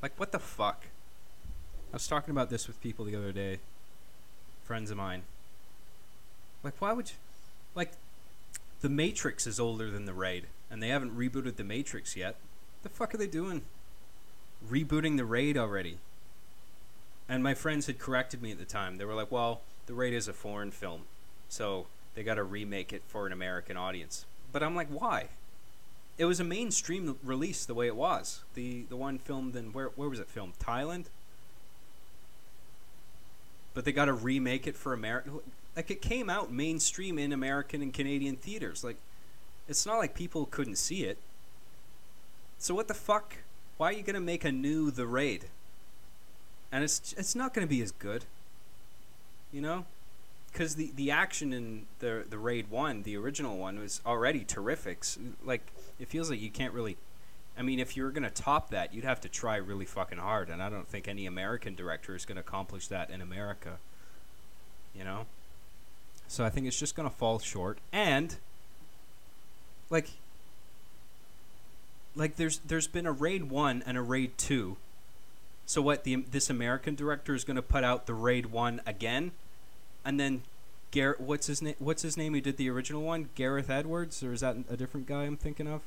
Like 0.00 0.18
what 0.18 0.32
the 0.32 0.38
fuck? 0.38 0.86
I 1.92 1.96
was 1.96 2.06
talking 2.06 2.30
about 2.30 2.48
this 2.48 2.66
with 2.66 2.80
people 2.80 3.04
the 3.04 3.14
other 3.14 3.30
day, 3.30 3.58
friends 4.64 4.90
of 4.90 4.96
mine. 4.96 5.24
Like 6.62 6.72
why 6.78 6.94
would 6.94 7.10
you 7.10 7.16
like 7.74 7.92
the 8.80 8.88
Matrix 8.88 9.46
is 9.46 9.60
older 9.60 9.90
than 9.90 10.06
the 10.06 10.14
Raid 10.14 10.46
and 10.70 10.82
they 10.82 10.88
haven't 10.88 11.14
rebooted 11.14 11.56
the 11.56 11.62
Matrix 11.62 12.16
yet. 12.16 12.36
The 12.84 12.88
fuck 12.88 13.12
are 13.12 13.18
they 13.18 13.26
doing? 13.26 13.64
Rebooting 14.66 15.18
the 15.18 15.26
Raid 15.26 15.58
already. 15.58 15.98
And 17.28 17.42
my 17.42 17.52
friends 17.52 17.86
had 17.86 17.98
corrected 17.98 18.40
me 18.40 18.52
at 18.52 18.58
the 18.58 18.64
time. 18.64 18.96
They 18.96 19.04
were 19.04 19.12
like, 19.12 19.30
"Well, 19.30 19.60
the 19.84 19.92
Raid 19.92 20.14
is 20.14 20.26
a 20.26 20.32
foreign 20.32 20.70
film." 20.70 21.02
So 21.50 21.86
they 22.14 22.22
got 22.22 22.34
to 22.34 22.44
remake 22.44 22.92
it 22.92 23.02
for 23.06 23.26
an 23.26 23.32
American 23.32 23.76
audience. 23.76 24.24
But 24.52 24.62
I'm 24.62 24.76
like, 24.76 24.88
why? 24.88 25.28
It 26.16 26.26
was 26.26 26.38
a 26.38 26.44
mainstream 26.44 27.18
release 27.24 27.64
the 27.64 27.74
way 27.74 27.88
it 27.88 27.96
was. 27.96 28.44
The 28.54 28.84
the 28.88 28.96
one 28.96 29.18
filmed 29.18 29.56
in 29.56 29.72
where 29.72 29.88
where 29.96 30.08
was 30.08 30.20
it 30.20 30.28
filmed? 30.28 30.54
Thailand. 30.60 31.06
But 33.74 33.84
they 33.84 33.90
got 33.90 34.04
to 34.04 34.12
remake 34.12 34.68
it 34.68 34.76
for 34.76 34.92
America. 34.92 35.30
Like 35.74 35.90
it 35.90 36.00
came 36.00 36.30
out 36.30 36.52
mainstream 36.52 37.18
in 37.18 37.32
American 37.32 37.82
and 37.82 37.92
Canadian 37.92 38.36
theaters. 38.36 38.84
Like 38.84 38.98
it's 39.68 39.84
not 39.84 39.98
like 39.98 40.14
people 40.14 40.46
couldn't 40.46 40.76
see 40.76 41.02
it. 41.02 41.18
So 42.58 42.76
what 42.76 42.86
the 42.86 42.94
fuck? 42.94 43.38
Why 43.76 43.88
are 43.88 43.92
you 43.92 44.04
gonna 44.04 44.20
make 44.20 44.44
a 44.44 44.52
new 44.52 44.92
The 44.92 45.08
Raid? 45.08 45.46
And 46.70 46.84
it's 46.84 47.12
it's 47.18 47.34
not 47.34 47.52
gonna 47.52 47.66
be 47.66 47.82
as 47.82 47.90
good. 47.90 48.24
You 49.52 49.62
know 49.62 49.84
because 50.54 50.76
the, 50.76 50.92
the 50.94 51.10
action 51.10 51.52
in 51.52 51.86
the 51.98 52.24
the 52.30 52.38
raid 52.38 52.70
one, 52.70 53.02
the 53.02 53.16
original 53.16 53.58
one, 53.58 53.80
was 53.80 54.00
already 54.06 54.44
terrific. 54.44 55.02
So, 55.02 55.20
like 55.44 55.66
it 55.98 56.08
feels 56.08 56.30
like 56.30 56.40
you 56.40 56.50
can't 56.50 56.72
really. 56.72 56.96
I 57.58 57.62
mean, 57.62 57.80
if 57.80 57.96
you 57.96 58.04
were 58.04 58.12
gonna 58.12 58.30
top 58.30 58.70
that, 58.70 58.94
you'd 58.94 59.04
have 59.04 59.20
to 59.22 59.28
try 59.28 59.56
really 59.56 59.84
fucking 59.84 60.18
hard, 60.18 60.48
and 60.48 60.62
I 60.62 60.70
don't 60.70 60.88
think 60.88 61.08
any 61.08 61.26
American 61.26 61.74
director 61.74 62.14
is 62.14 62.24
gonna 62.24 62.40
accomplish 62.40 62.86
that 62.88 63.10
in 63.10 63.20
America. 63.20 63.78
You 64.94 65.02
know. 65.04 65.26
So 66.28 66.44
I 66.44 66.50
think 66.50 66.68
it's 66.68 66.78
just 66.78 66.94
gonna 66.94 67.10
fall 67.10 67.40
short, 67.40 67.78
and 67.92 68.36
like 69.90 70.10
like 72.14 72.36
there's 72.36 72.58
there's 72.58 72.86
been 72.86 73.06
a 73.06 73.12
raid 73.12 73.50
one 73.50 73.82
and 73.86 73.98
a 73.98 74.02
raid 74.02 74.38
two. 74.38 74.76
So 75.66 75.82
what 75.82 76.04
the 76.04 76.16
this 76.30 76.48
American 76.48 76.94
director 76.94 77.34
is 77.34 77.42
going 77.42 77.56
to 77.56 77.62
put 77.62 77.82
out 77.82 78.06
the 78.06 78.14
raid 78.14 78.46
one 78.46 78.80
again, 78.86 79.32
and 80.04 80.20
then 80.20 80.42
Garrett, 80.94 81.20
what's 81.20 81.48
his 81.48 81.60
name? 81.60 81.74
What's 81.80 82.02
his 82.02 82.16
name? 82.16 82.34
Who 82.34 82.40
did 82.40 82.56
the 82.56 82.70
original 82.70 83.02
one? 83.02 83.30
Gareth 83.34 83.68
Edwards, 83.68 84.22
or 84.22 84.32
is 84.32 84.40
that 84.42 84.56
a 84.70 84.76
different 84.76 85.06
guy 85.06 85.24
I'm 85.24 85.36
thinking 85.36 85.66
of? 85.66 85.80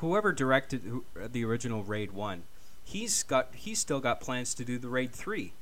Whoever 0.00 0.30
directed 0.30 0.82
the 1.32 1.44
original 1.44 1.82
Raid 1.82 2.12
One, 2.12 2.44
he's 2.84 3.24
got 3.24 3.48
he's 3.52 3.80
still 3.80 3.98
got 3.98 4.20
plans 4.20 4.54
to 4.54 4.64
do 4.64 4.78
the 4.78 4.88
Raid 4.88 5.12
Three. 5.12 5.54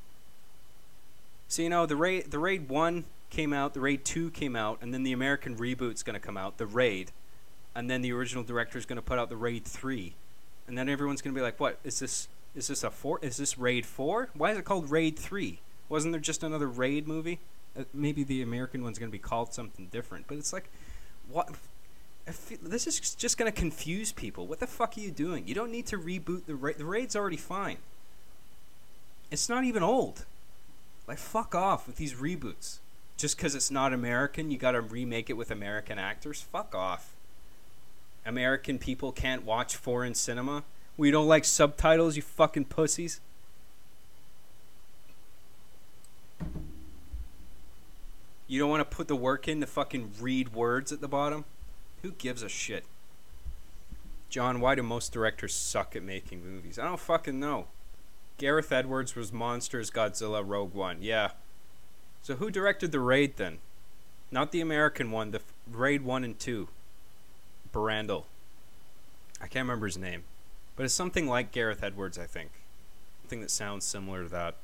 So 1.49 1.63
you 1.63 1.71
know 1.71 1.87
the 1.87 1.97
Raid 1.97 2.31
the 2.31 2.39
Raid 2.39 2.69
One 2.69 3.05
came 3.31 3.55
out, 3.55 3.73
the 3.73 3.81
Raid 3.81 4.05
Two 4.05 4.31
came 4.31 4.55
out, 4.55 4.79
and 4.83 4.93
then 4.93 5.03
the 5.03 5.13
American 5.13 5.57
reboot's 5.57 6.03
going 6.03 6.15
to 6.15 6.21
come 6.21 6.37
out, 6.37 6.59
the 6.59 6.67
Raid, 6.67 7.13
and 7.75 7.89
then 7.89 8.03
the 8.03 8.13
original 8.13 8.45
director 8.45 8.77
is 8.77 8.85
going 8.85 8.97
to 8.97 9.03
put 9.03 9.19
out 9.19 9.31
the 9.31 9.37
Raid 9.39 9.65
Three, 9.65 10.17
and 10.69 10.77
then 10.77 10.87
everyone's 10.89 11.23
going 11.23 11.35
to 11.35 11.39
be 11.39 11.43
like, 11.43 11.59
"What 11.59 11.79
is 11.83 11.99
this? 11.99 12.29
Is 12.55 12.69
this 12.69 12.85
a 12.85 12.91
four? 12.91 13.21
Is 13.23 13.39
this 13.39 13.57
Raid 13.57 13.87
Four? 13.87 14.29
Why 14.35 14.51
is 14.51 14.59
it 14.59 14.67
called 14.67 14.91
Raid 14.91 15.19
Three? 15.19 15.61
Wasn't 15.89 16.13
there 16.13 16.21
just 16.21 16.43
another 16.43 16.67
Raid 16.67 17.07
movie? 17.07 17.39
Uh, 17.79 17.85
maybe 17.93 18.25
the 18.25 18.43
American 18.43 18.83
one's 18.83 18.99
going 18.99 19.11
to 19.11 19.13
be 19.13 19.19
called 19.19 19.53
something 19.53 19.87
different, 19.87 20.27
but 20.27 20.39
it's 20.39 20.53
like, 20.53 20.69
what? 21.29 21.51
This 22.63 22.87
is 22.87 23.15
just 23.15 23.39
going 23.39 23.51
to 23.51 23.57
confuse 23.57 24.11
people. 24.13 24.47
What 24.47 24.59
the 24.59 24.67
fuck 24.67 24.97
are 24.97 25.01
you 25.01 25.11
doing? 25.13 25.47
You 25.47 25.55
don't 25.55 25.71
need 25.71 25.87
to 25.87 25.99
reboot 25.99 26.47
the 26.47 26.57
raid. 26.57 26.79
The 26.79 26.85
raid's 26.85 27.15
already 27.15 27.37
fine. 27.37 27.79
It's 29.31 29.49
not 29.49 29.65
even 29.65 29.83
old. 29.83 30.25
Like 31.07 31.19
fuck 31.19 31.55
off 31.55 31.87
with 31.87 31.97
these 31.97 32.15
reboots. 32.15 32.79
Just 33.17 33.37
because 33.37 33.55
it's 33.55 33.71
not 33.71 33.93
American, 33.93 34.51
you 34.51 34.59
got 34.59 34.73
to 34.73 34.81
remake 34.81 35.31
it 35.31 35.35
with 35.35 35.51
American 35.51 35.99
actors. 35.99 36.43
Fuck 36.43 36.75
off. 36.75 37.13
American 38.27 38.79
people 38.79 39.13
can't 39.13 39.45
watch 39.45 39.77
foreign 39.77 40.15
cinema. 40.15 40.65
We 40.97 41.11
don't 41.11 41.29
like 41.29 41.45
subtitles, 41.45 42.17
you 42.17 42.23
fucking 42.23 42.67
pussies. 42.67 43.21
You 48.47 48.61
don't 48.61 48.71
want 48.71 48.89
to 48.89 48.97
put 48.97 49.09
the 49.09 49.17
work 49.17 49.49
in 49.49 49.61
to 49.61 49.67
fucking 49.67 50.13
read 50.21 50.53
words 50.55 50.93
at 50.93 51.01
the 51.01 51.09
bottom? 51.09 51.45
Who 52.03 52.13
gives 52.13 52.43
a 52.43 52.49
shit? 52.49 52.85
John, 54.29 54.61
why 54.61 54.75
do 54.75 54.83
most 54.83 55.13
directors 55.13 55.55
suck 55.55 55.97
at 55.97 56.03
making 56.03 56.45
movies? 56.45 56.79
I 56.79 56.85
don't 56.85 57.01
fucking 57.01 57.41
know. 57.41 57.67
Gareth 58.39 58.71
Edwards 58.71 59.17
was 59.17 59.33
Monsters, 59.33 59.91
Godzilla, 59.91 60.43
Rogue 60.47 60.75
One. 60.75 60.99
Yeah. 61.01 61.31
So 62.23 62.35
who 62.37 62.51
directed 62.51 62.93
the 62.93 63.01
Raid 63.01 63.37
then? 63.37 63.59
Not 64.31 64.53
the 64.53 64.61
American 64.61 65.11
one, 65.11 65.31
the 65.31 65.41
Raid 65.71 66.03
1 66.03 66.25
and 66.25 66.39
2. 66.39 66.69
Brandel. 67.73 68.25
I 69.41 69.47
can't 69.47 69.65
remember 69.65 69.87
his 69.87 69.99
name. 69.99 70.25
But 70.75 70.85
it's 70.85 70.95
something 70.95 71.27
like 71.27 71.53
Gareth 71.53 71.83
Edwards, 71.83 72.19
I 72.19 72.27
think. 72.27 72.51
Something 73.23 73.41
that 73.41 73.51
sounds 73.51 73.85
similar 73.85 74.25
to 74.25 74.29
that. 74.31 74.57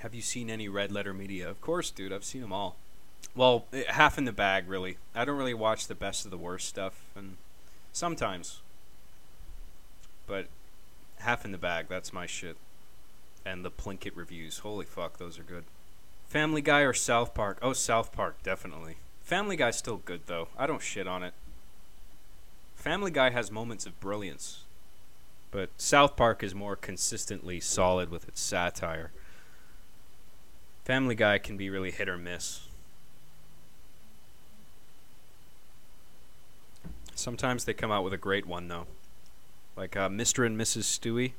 Have 0.00 0.14
you 0.14 0.22
seen 0.22 0.48
any 0.48 0.66
Red 0.66 0.90
Letter 0.90 1.12
Media? 1.12 1.48
Of 1.48 1.60
course, 1.60 1.90
dude. 1.90 2.12
I've 2.12 2.24
seen 2.24 2.40
them 2.40 2.54
all. 2.54 2.76
Well, 3.34 3.66
eh, 3.72 3.84
half 3.86 4.16
in 4.16 4.24
the 4.24 4.32
bag, 4.32 4.66
really. 4.66 4.96
I 5.14 5.26
don't 5.26 5.36
really 5.36 5.54
watch 5.54 5.86
the 5.86 5.94
best 5.94 6.24
of 6.24 6.30
the 6.30 6.38
worst 6.38 6.68
stuff, 6.68 7.04
and 7.14 7.36
sometimes. 7.92 8.60
But 10.26 10.46
half 11.18 11.44
in 11.44 11.52
the 11.52 11.58
bag, 11.58 11.86
that's 11.88 12.14
my 12.14 12.24
shit. 12.24 12.56
And 13.44 13.62
the 13.62 13.70
Plinkett 13.70 14.16
reviews. 14.16 14.58
Holy 14.58 14.86
fuck, 14.86 15.18
those 15.18 15.38
are 15.38 15.42
good. 15.42 15.64
Family 16.28 16.62
Guy 16.62 16.80
or 16.80 16.94
South 16.94 17.34
Park? 17.34 17.58
Oh, 17.60 17.74
South 17.74 18.10
Park, 18.10 18.42
definitely. 18.42 18.96
Family 19.22 19.56
Guy's 19.56 19.76
still 19.76 19.98
good, 19.98 20.22
though. 20.26 20.48
I 20.56 20.66
don't 20.66 20.82
shit 20.82 21.06
on 21.06 21.22
it. 21.22 21.34
Family 22.74 23.10
Guy 23.10 23.30
has 23.30 23.50
moments 23.50 23.84
of 23.84 24.00
brilliance. 24.00 24.62
But 25.50 25.70
South 25.76 26.16
Park 26.16 26.42
is 26.42 26.54
more 26.54 26.76
consistently 26.76 27.60
solid 27.60 28.10
with 28.10 28.26
its 28.28 28.40
satire. 28.40 29.10
Family 30.90 31.14
Guy 31.14 31.38
can 31.38 31.56
be 31.56 31.70
really 31.70 31.92
hit 31.92 32.08
or 32.08 32.18
miss. 32.18 32.66
Sometimes 37.14 37.64
they 37.64 37.72
come 37.72 37.92
out 37.92 38.02
with 38.02 38.12
a 38.12 38.16
great 38.16 38.44
one 38.44 38.66
though, 38.66 38.88
like 39.76 39.96
uh, 39.96 40.08
Mr. 40.08 40.44
and 40.44 40.58
Mrs. 40.58 40.82
Stewie. 40.82 41.34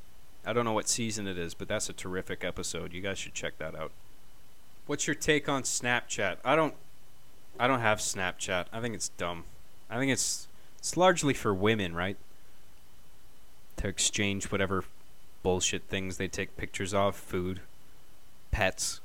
I 0.46 0.54
don't 0.54 0.64
know 0.64 0.72
what 0.72 0.88
season 0.88 1.28
it 1.28 1.38
is, 1.38 1.54
but 1.54 1.68
that's 1.68 1.90
a 1.90 1.94
terrific 1.94 2.46
episode. 2.46 2.94
You 2.94 3.02
guys 3.02 3.20
should 3.20 3.34
check 3.34 3.58
that 3.58 3.76
out. 3.76 3.92
What's 4.86 5.06
your 5.06 5.16
take 5.16 5.50
on 5.50 5.64
Snapchat? 5.64 6.38
I 6.46 6.56
don't 6.56 6.76
I 7.60 7.68
don't 7.68 7.82
have 7.82 8.00
Snapchat. 8.00 8.68
I 8.72 8.80
think 8.80 8.96
it's 8.96 9.10
dumb. 9.10 9.44
I 9.90 9.98
think 10.00 10.14
it's 10.14 10.48
it's 10.80 10.96
largely 10.96 11.34
for 11.34 11.54
women, 11.54 11.94
right? 11.94 12.16
To 13.76 13.90
exchange 13.90 14.50
whatever 14.50 14.86
bullshit 15.44 15.84
things 15.90 16.16
they 16.16 16.30
take 16.30 16.56
pictures 16.56 16.94
of, 16.94 17.18
food, 17.18 17.60
pets, 18.52 19.01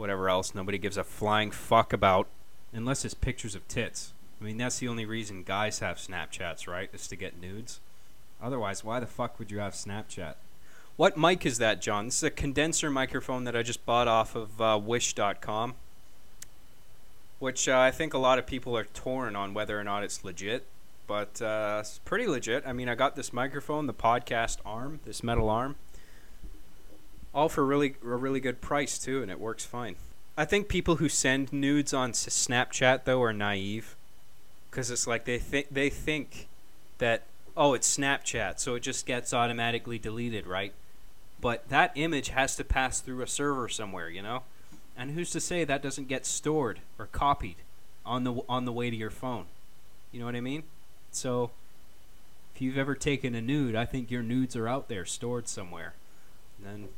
whatever 0.00 0.28
else 0.28 0.54
nobody 0.54 0.78
gives 0.78 0.96
a 0.96 1.04
flying 1.04 1.50
fuck 1.50 1.92
about. 1.92 2.26
Unless 2.72 3.04
it's 3.04 3.14
pictures 3.14 3.54
of 3.54 3.66
tits. 3.68 4.12
I 4.40 4.44
mean, 4.44 4.56
that's 4.56 4.78
the 4.78 4.88
only 4.88 5.04
reason 5.04 5.42
guys 5.42 5.80
have 5.80 5.98
Snapchats, 5.98 6.66
right? 6.66 6.88
Is 6.92 7.06
to 7.08 7.16
get 7.16 7.40
nudes. 7.40 7.80
Otherwise, 8.42 8.82
why 8.82 9.00
the 9.00 9.06
fuck 9.06 9.38
would 9.38 9.50
you 9.50 9.58
have 9.58 9.74
Snapchat? 9.74 10.34
What 10.96 11.16
mic 11.16 11.44
is 11.44 11.58
that, 11.58 11.80
John? 11.80 12.06
This 12.06 12.16
is 12.18 12.22
a 12.22 12.30
condenser 12.30 12.90
microphone 12.90 13.44
that 13.44 13.54
I 13.54 13.62
just 13.62 13.84
bought 13.84 14.08
off 14.08 14.34
of 14.34 14.60
uh, 14.60 14.78
Wish.com, 14.82 15.74
which 17.38 17.68
uh, 17.68 17.78
I 17.78 17.90
think 17.90 18.14
a 18.14 18.18
lot 18.18 18.38
of 18.38 18.46
people 18.46 18.76
are 18.76 18.84
torn 18.84 19.36
on 19.36 19.54
whether 19.54 19.78
or 19.78 19.84
not 19.84 20.04
it's 20.04 20.24
legit. 20.24 20.66
But 21.06 21.42
uh, 21.42 21.78
it's 21.80 21.98
pretty 22.04 22.28
legit. 22.28 22.62
I 22.64 22.72
mean, 22.72 22.88
I 22.88 22.94
got 22.94 23.16
this 23.16 23.32
microphone, 23.32 23.86
the 23.86 23.94
podcast 23.94 24.58
arm, 24.64 25.00
this 25.04 25.24
metal 25.24 25.50
arm, 25.50 25.74
all 27.34 27.48
for 27.48 27.64
really 27.64 27.94
a 28.02 28.06
really 28.06 28.40
good 28.40 28.60
price 28.60 28.98
too, 28.98 29.22
and 29.22 29.30
it 29.30 29.40
works 29.40 29.64
fine. 29.64 29.96
I 30.36 30.44
think 30.44 30.68
people 30.68 30.96
who 30.96 31.08
send 31.08 31.52
nudes 31.52 31.92
on 31.92 32.12
Snapchat 32.12 33.04
though 33.04 33.22
are 33.22 33.32
naive, 33.32 33.96
because 34.70 34.90
it's 34.90 35.06
like 35.06 35.24
they 35.24 35.38
think 35.38 35.68
they 35.70 35.90
think 35.90 36.48
that 36.98 37.22
oh 37.56 37.74
it's 37.74 37.96
Snapchat, 37.96 38.58
so 38.58 38.74
it 38.74 38.80
just 38.80 39.06
gets 39.06 39.34
automatically 39.34 39.98
deleted, 39.98 40.46
right? 40.46 40.72
But 41.40 41.68
that 41.68 41.92
image 41.94 42.28
has 42.28 42.56
to 42.56 42.64
pass 42.64 43.00
through 43.00 43.22
a 43.22 43.26
server 43.26 43.68
somewhere, 43.68 44.08
you 44.08 44.22
know. 44.22 44.42
And 44.96 45.12
who's 45.12 45.30
to 45.30 45.40
say 45.40 45.64
that 45.64 45.82
doesn't 45.82 46.08
get 46.08 46.26
stored 46.26 46.80
or 46.98 47.06
copied 47.06 47.56
on 48.04 48.24
the 48.24 48.34
on 48.48 48.64
the 48.64 48.72
way 48.72 48.90
to 48.90 48.96
your 48.96 49.10
phone? 49.10 49.46
You 50.12 50.20
know 50.20 50.26
what 50.26 50.36
I 50.36 50.40
mean? 50.40 50.64
So 51.12 51.50
if 52.54 52.60
you've 52.60 52.76
ever 52.76 52.94
taken 52.94 53.34
a 53.34 53.40
nude, 53.40 53.74
I 53.74 53.84
think 53.86 54.10
your 54.10 54.22
nudes 54.22 54.56
are 54.56 54.68
out 54.68 54.88
there 54.88 55.04
stored 55.04 55.48
somewhere. 55.48 55.94
And 56.58 56.66
then 56.66 56.88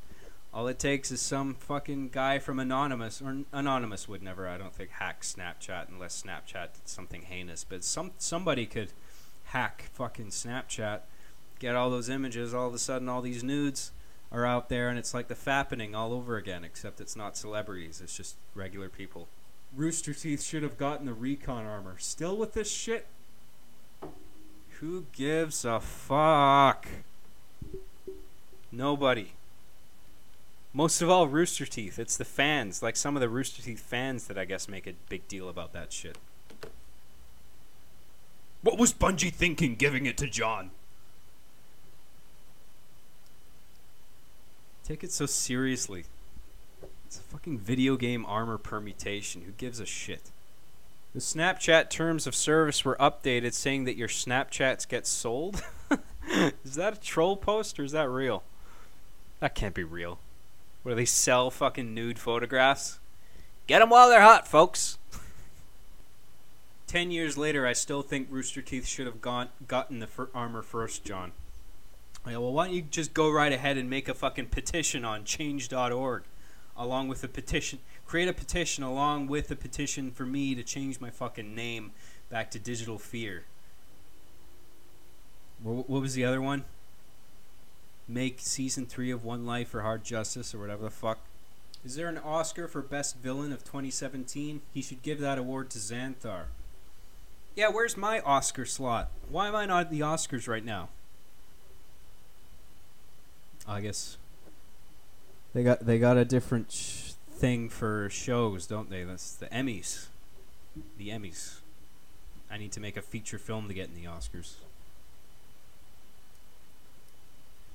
all 0.54 0.68
it 0.68 0.78
takes 0.78 1.11
is 1.11 1.23
some 1.23 1.54
fucking 1.54 2.11
guy 2.11 2.38
from 2.38 2.59
Anonymous, 2.59 3.23
or 3.23 3.38
Anonymous 3.52 4.06
would 4.06 4.23
never, 4.23 4.47
I 4.47 4.59
don't 4.59 4.75
think, 4.75 4.90
hack 4.90 5.23
Snapchat 5.23 5.88
unless 5.88 6.23
Snapchat 6.23 6.75
did 6.75 6.88
something 6.88 7.23
heinous. 7.23 7.64
But 7.64 7.85
some 7.85 8.12
somebody 8.18 8.66
could 8.66 8.92
hack 9.44 9.88
fucking 9.94 10.28
Snapchat, 10.28 11.00
get 11.59 11.75
all 11.75 11.88
those 11.88 12.11
images. 12.11 12.52
All 12.52 12.68
of 12.68 12.75
a 12.75 12.78
sudden, 12.78 13.09
all 13.09 13.23
these 13.23 13.42
nudes 13.42 13.92
are 14.30 14.44
out 14.44 14.68
there, 14.68 14.90
and 14.90 14.99
it's 14.99 15.14
like 15.14 15.28
the 15.28 15.35
fappening 15.35 15.94
all 15.94 16.12
over 16.12 16.37
again. 16.37 16.64
Except 16.64 17.00
it's 17.00 17.16
not 17.16 17.35
celebrities; 17.37 18.02
it's 18.02 18.16
just 18.16 18.37
regular 18.54 18.90
people. 18.90 19.28
Rooster 19.75 20.12
Teeth 20.12 20.42
should 20.42 20.62
have 20.62 20.76
gotten 20.76 21.06
the 21.06 21.14
recon 21.14 21.64
armor. 21.64 21.97
Still 21.99 22.37
with 22.37 22.52
this 22.52 22.71
shit? 22.71 23.06
Who 24.80 25.06
gives 25.12 25.64
a 25.64 25.80
fuck? 25.80 26.87
Nobody. 28.71 29.32
Most 30.74 31.02
of 31.02 31.10
all, 31.10 31.28
Rooster 31.28 31.66
Teeth. 31.66 31.98
It's 31.98 32.16
the 32.16 32.24
fans, 32.24 32.82
like 32.82 32.96
some 32.96 33.16
of 33.16 33.20
the 33.20 33.28
Rooster 33.28 33.62
Teeth 33.62 33.80
fans, 33.80 34.26
that 34.26 34.38
I 34.38 34.46
guess 34.46 34.68
make 34.68 34.86
a 34.86 34.94
big 35.08 35.28
deal 35.28 35.48
about 35.48 35.72
that 35.74 35.92
shit. 35.92 36.16
What 38.62 38.78
was 38.78 38.94
Bungie 38.94 39.32
thinking 39.32 39.74
giving 39.74 40.06
it 40.06 40.16
to 40.18 40.26
John? 40.26 40.70
Take 44.85 45.04
it 45.04 45.12
so 45.12 45.26
seriously. 45.26 46.04
It's 47.06 47.18
a 47.18 47.22
fucking 47.22 47.58
video 47.58 47.96
game 47.96 48.24
armor 48.24 48.56
permutation. 48.56 49.42
Who 49.42 49.52
gives 49.52 49.78
a 49.78 49.87
shit? 49.87 50.30
The 51.12 51.20
Snapchat 51.20 51.90
terms 51.90 52.26
of 52.26 52.35
service 52.35 52.85
were 52.85 52.96
updated 52.98 53.52
saying 53.52 53.85
that 53.85 53.96
your 53.96 54.08
Snapchats 54.08 54.88
get 54.88 55.06
sold? 55.06 55.62
is 56.64 56.76
that 56.76 56.96
a 56.96 57.00
troll 57.00 57.37
post 57.37 57.78
or 57.78 57.85
is 57.85 57.92
that 57.92 58.08
real? 58.08 58.42
That 59.40 59.54
can't 59.54 59.74
be 59.74 59.85
real. 59.85 60.18
Where 60.83 60.95
they 60.95 61.05
sell 61.05 61.51
fucking 61.51 61.95
nude 61.95 62.18
photographs? 62.18 62.99
Get 63.66 63.79
them 63.79 63.90
while 63.90 64.09
they're 64.09 64.21
hot, 64.21 64.49
folks. 64.49 64.99
Ten 66.87 67.11
years 67.11 67.38
later, 67.38 67.66
I 67.66 67.73
still 67.73 68.03
think 68.03 68.29
Rooster 68.31 68.61
Teeth 68.61 68.87
should 68.87 69.07
have 69.07 69.21
gone 69.21 69.49
gotten 69.66 70.01
the 70.01 70.07
fir- 70.07 70.29
armor 70.35 70.62
first, 70.62 71.05
John. 71.05 71.33
Yeah, 72.27 72.38
well, 72.38 72.53
why 72.53 72.66
don't 72.66 72.75
you 72.75 72.83
just 72.83 73.14
go 73.14 73.31
right 73.31 73.53
ahead 73.53 73.77
and 73.77 73.88
make 73.88 74.09
a 74.09 74.14
fucking 74.14 74.47
petition 74.47 75.05
on 75.05 75.25
change.org, 75.25 76.23
along 76.77 77.09
with 77.09 77.25
a 77.25 77.29
petition, 77.29 77.79
create 78.07 78.29
a 78.29 78.33
petition 78.33 78.85
along 78.85 79.27
with 79.27 79.51
a 79.51 79.57
petition 79.57 80.11
for 80.11 80.27
me 80.27 80.55
to 80.55 80.62
change 80.62 81.01
my 81.01 81.11
fucking 81.11 81.55
name 81.55 81.92
back 82.29 82.51
to 82.51 82.59
Digital 82.59 82.99
Fear. 82.99 83.45
What 85.62 85.88
was 85.88 86.14
the 86.14 86.25
other 86.25 86.42
one? 86.42 86.64
Make 88.08 88.40
season 88.40 88.86
three 88.86 89.10
of 89.10 89.24
One 89.24 89.46
Life 89.46 89.68
for 89.68 89.82
Hard 89.82 90.04
Justice 90.04 90.54
or 90.54 90.58
whatever 90.58 90.82
the 90.82 90.90
fuck. 90.90 91.18
Is 91.84 91.96
there 91.96 92.08
an 92.08 92.18
Oscar 92.18 92.68
for 92.68 92.82
Best 92.82 93.16
Villain 93.18 93.52
of 93.52 93.64
2017? 93.64 94.60
He 94.72 94.82
should 94.82 95.02
give 95.02 95.18
that 95.20 95.38
award 95.38 95.70
to 95.70 95.78
Xanthar. 95.78 96.44
Yeah, 97.54 97.68
where's 97.68 97.96
my 97.96 98.20
Oscar 98.20 98.64
slot? 98.64 99.10
Why 99.28 99.48
am 99.48 99.56
I 99.56 99.66
not 99.66 99.80
at 99.82 99.90
the 99.90 100.00
Oscars 100.00 100.48
right 100.48 100.64
now? 100.64 100.88
I 103.66 103.80
guess 103.80 104.16
they 105.54 105.62
got 105.62 105.86
they 105.86 105.98
got 105.98 106.16
a 106.16 106.24
different 106.24 106.72
sh- 106.72 107.12
thing 107.30 107.68
for 107.68 108.08
shows, 108.10 108.66
don't 108.66 108.90
they? 108.90 109.04
That's 109.04 109.34
the 109.34 109.46
Emmys. 109.46 110.06
The 110.98 111.10
Emmys. 111.10 111.60
I 112.50 112.58
need 112.58 112.72
to 112.72 112.80
make 112.80 112.96
a 112.96 113.02
feature 113.02 113.38
film 113.38 113.68
to 113.68 113.74
get 113.74 113.88
in 113.88 113.94
the 113.94 114.08
Oscars. 114.08 114.54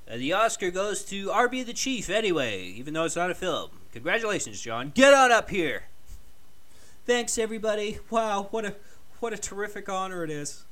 Uh, 0.10 0.18
the 0.18 0.34
Oscar 0.34 0.72
goes 0.72 1.04
to 1.06 1.28
RB 1.28 1.66
the 1.66 1.74
Chief 1.74 2.10
anyway, 2.10 2.64
even 2.64 2.94
though 2.94 3.04
it's 3.04 3.16
not 3.16 3.30
a 3.30 3.36
film. 3.36 3.72
Congratulations, 3.92 4.62
John. 4.62 4.92
Get 4.96 5.14
on 5.14 5.32
up 5.32 5.50
here. 5.50 5.84
Thanks, 7.06 7.38
everybody. 7.38 8.00
Wow, 8.10 8.48
what 8.52 8.66
a 8.66 8.76
what 9.20 9.34
a 9.34 9.38
terrific 9.38 9.90
honor 9.90 10.24
it 10.24 10.30
is. 10.30 10.64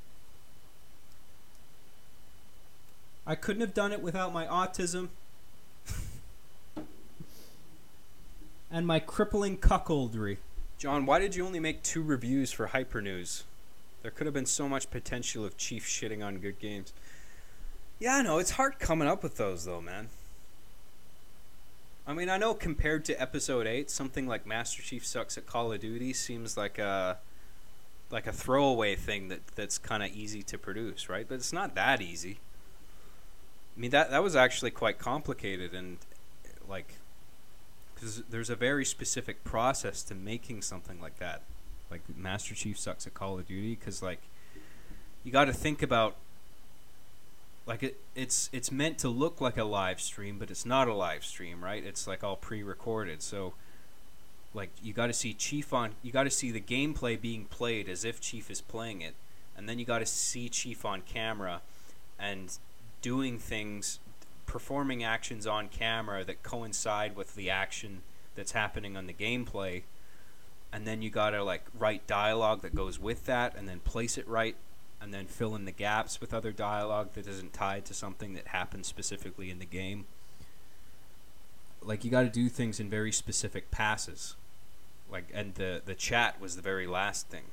I 3.28 3.36
couldn't 3.36 3.62
have 3.62 3.74
done 3.74 3.91
it 3.91 4.02
without 4.02 4.32
my 4.32 4.45
autism 4.45 5.10
and 8.71 8.86
my 8.86 9.00
crippling 9.00 9.58
cuckoldry. 9.58 10.38
John, 10.78 11.06
why 11.06 11.19
did 11.19 11.36
you 11.36 11.45
only 11.45 11.60
make 11.60 11.82
two 11.82 12.04
reviews 12.04 12.52
for 12.52 12.67
Hypernews? 12.67 13.43
There 14.04 14.12
could 14.12 14.28
have 14.28 14.34
been 14.36 14.45
so 14.45 14.69
much 14.69 14.91
potential 14.91 15.43
of 15.43 15.58
Chief 15.58 15.88
shitting 15.88 16.24
on 16.24 16.38
good 16.38 16.60
games. 16.60 16.93
Yeah, 17.99 18.15
I 18.15 18.21
know. 18.21 18.39
It's 18.39 18.51
hard 18.51 18.79
coming 18.79 19.08
up 19.08 19.23
with 19.23 19.38
those, 19.38 19.65
though, 19.65 19.81
man. 19.81 20.10
I 22.08 22.13
mean, 22.13 22.29
I 22.29 22.38
know 22.38 22.53
compared 22.53 23.03
to 23.05 23.19
Episode 23.19 23.65
8, 23.65 23.89
something 23.89 24.27
like 24.27 24.45
Master 24.45 24.81
Chief 24.84 25.05
Sucks 25.05 25.38
at 25.38 25.47
Call 25.47 25.71
of 25.71 25.79
Duty 25.81 26.13
seems 26.13 26.55
like 26.55 26.77
a 26.77 27.17
like 28.12 28.27
a 28.27 28.31
throwaway 28.31 28.95
thing 28.95 29.29
that 29.29 29.47
that's 29.55 29.79
kind 29.79 30.03
of 30.03 30.12
easy 30.12 30.43
to 30.43 30.58
produce, 30.58 31.10
right? 31.10 31.25
But 31.27 31.36
it's 31.36 31.51
not 31.51 31.73
that 31.75 32.01
easy. 32.01 32.39
I 33.75 33.79
mean 33.79 33.91
that 33.91 34.12
that 34.12 34.21
was 34.21 34.36
actually 34.36 34.71
quite 34.71 34.99
complicated 34.99 35.73
and 35.73 35.97
like 36.69 36.93
because 37.93 38.21
there's 38.29 38.51
a 38.51 38.55
very 38.55 38.86
specific 38.86 39.43
process 39.43 40.03
to 40.03 40.15
making 40.15 40.62
something 40.62 41.01
like 41.01 41.17
that. 41.17 41.41
Like 41.89 42.01
Master 42.15 42.53
Chief 42.53 42.77
sucks 42.77 43.08
at 43.08 43.15
Call 43.15 43.39
of 43.39 43.47
Duty 43.47 43.75
because 43.75 44.03
like 44.03 44.21
you 45.23 45.31
got 45.31 45.45
to 45.45 45.53
think 45.53 45.81
about 45.81 46.15
like 47.65 47.84
it 47.84 47.99
it's 48.13 48.49
it's 48.54 48.71
meant 48.71 48.99
to 48.99 49.10
look 49.10 49.41
like 49.41 49.58
a 49.58 49.63
live 49.63 49.99
stream, 49.99 50.38
but 50.38 50.51
it's 50.51 50.65
not 50.65 50.88
a 50.88 50.93
live 50.93 51.25
stream, 51.25 51.63
right? 51.63 51.84
It's 51.84 52.08
like 52.08 52.23
all 52.23 52.36
pre-recorded, 52.36 53.21
so 53.21 53.54
like 54.54 54.69
you 54.82 54.93
got 54.93 55.08
to 55.08 55.13
see 55.13 55.34
Chief 55.34 55.73
on 55.73 55.95
you 56.01 56.12
got 56.12 56.23
to 56.23 56.30
see 56.30 56.51
the 56.51 56.62
gameplay 56.62 57.19
being 57.19 57.45
played 57.45 57.89
as 57.89 58.06
if 58.06 58.21
Chief 58.21 58.51
is 58.51 58.62
playing 58.62 59.01
it, 59.01 59.15
and 59.58 59.67
then 59.67 59.80
you 59.80 59.86
got 59.86 59.99
to 59.99 60.06
see 60.06 60.47
Chief 60.47 60.86
on 60.86 61.01
camera 61.01 61.62
and 62.19 62.58
doing 63.01 63.38
things, 63.38 63.99
performing 64.45 65.04
actions 65.04 65.45
on 65.45 65.67
camera 65.67 66.23
that 66.23 66.43
coincide 66.43 67.15
with 67.15 67.36
the 67.36 67.49
action 67.49 68.01
that's 68.36 68.51
happening 68.51 68.95
on 68.95 69.08
the 69.08 69.13
gameplay, 69.13 69.84
and 70.71 70.86
then 70.86 71.01
you 71.01 71.10
got 71.10 71.32
to 71.32 71.43
like 71.43 71.65
write 71.78 72.06
dialogue 72.06 72.62
that 72.62 72.75
goes 72.75 72.99
with 72.99 73.25
that, 73.25 73.56
and 73.58 73.67
then 73.67 73.80
place 73.80 74.17
it 74.17 74.28
right, 74.28 74.56
and 75.05 75.13
then 75.13 75.27
fill 75.27 75.55
in 75.55 75.65
the 75.65 75.71
gaps 75.71 76.19
with 76.19 76.33
other 76.33 76.51
dialogue 76.51 77.13
that 77.13 77.27
isn't 77.27 77.53
tied 77.53 77.85
to 77.85 77.93
something 77.93 78.33
that 78.33 78.47
happens 78.47 78.87
specifically 78.87 79.51
in 79.51 79.59
the 79.59 79.65
game. 79.65 80.05
like 81.81 82.03
you 82.03 82.09
got 82.09 82.23
to 82.23 82.29
do 82.29 82.49
things 82.49 82.79
in 82.79 82.89
very 82.89 83.11
specific 83.11 83.69
passes. 83.69 84.35
Like 85.09 85.25
and 85.33 85.53
the 85.53 85.81
the 85.85 85.93
chat 85.93 86.41
was 86.41 86.55
the 86.55 86.61
very 86.63 86.87
last 86.87 87.27
thing. 87.29 87.43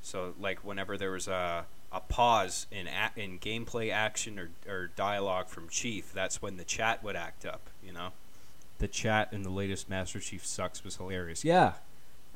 So 0.00 0.34
like 0.40 0.64
whenever 0.64 0.96
there 0.96 1.10
was 1.10 1.28
a 1.28 1.66
a 1.92 2.00
pause 2.00 2.66
in 2.70 2.86
a- 2.86 3.12
in 3.16 3.38
gameplay 3.38 3.92
action 3.92 4.38
or 4.38 4.48
or 4.66 4.86
dialogue 4.96 5.48
from 5.48 5.68
Chief, 5.68 6.10
that's 6.14 6.40
when 6.40 6.56
the 6.56 6.64
chat 6.64 7.02
would 7.04 7.16
act 7.16 7.44
up, 7.44 7.68
you 7.84 7.92
know. 7.92 8.12
The 8.78 8.88
chat 8.88 9.30
in 9.32 9.42
the 9.42 9.50
latest 9.50 9.90
Master 9.90 10.20
Chief 10.20 10.46
sucks 10.46 10.82
was 10.82 10.96
hilarious. 10.96 11.44
Yeah. 11.44 11.74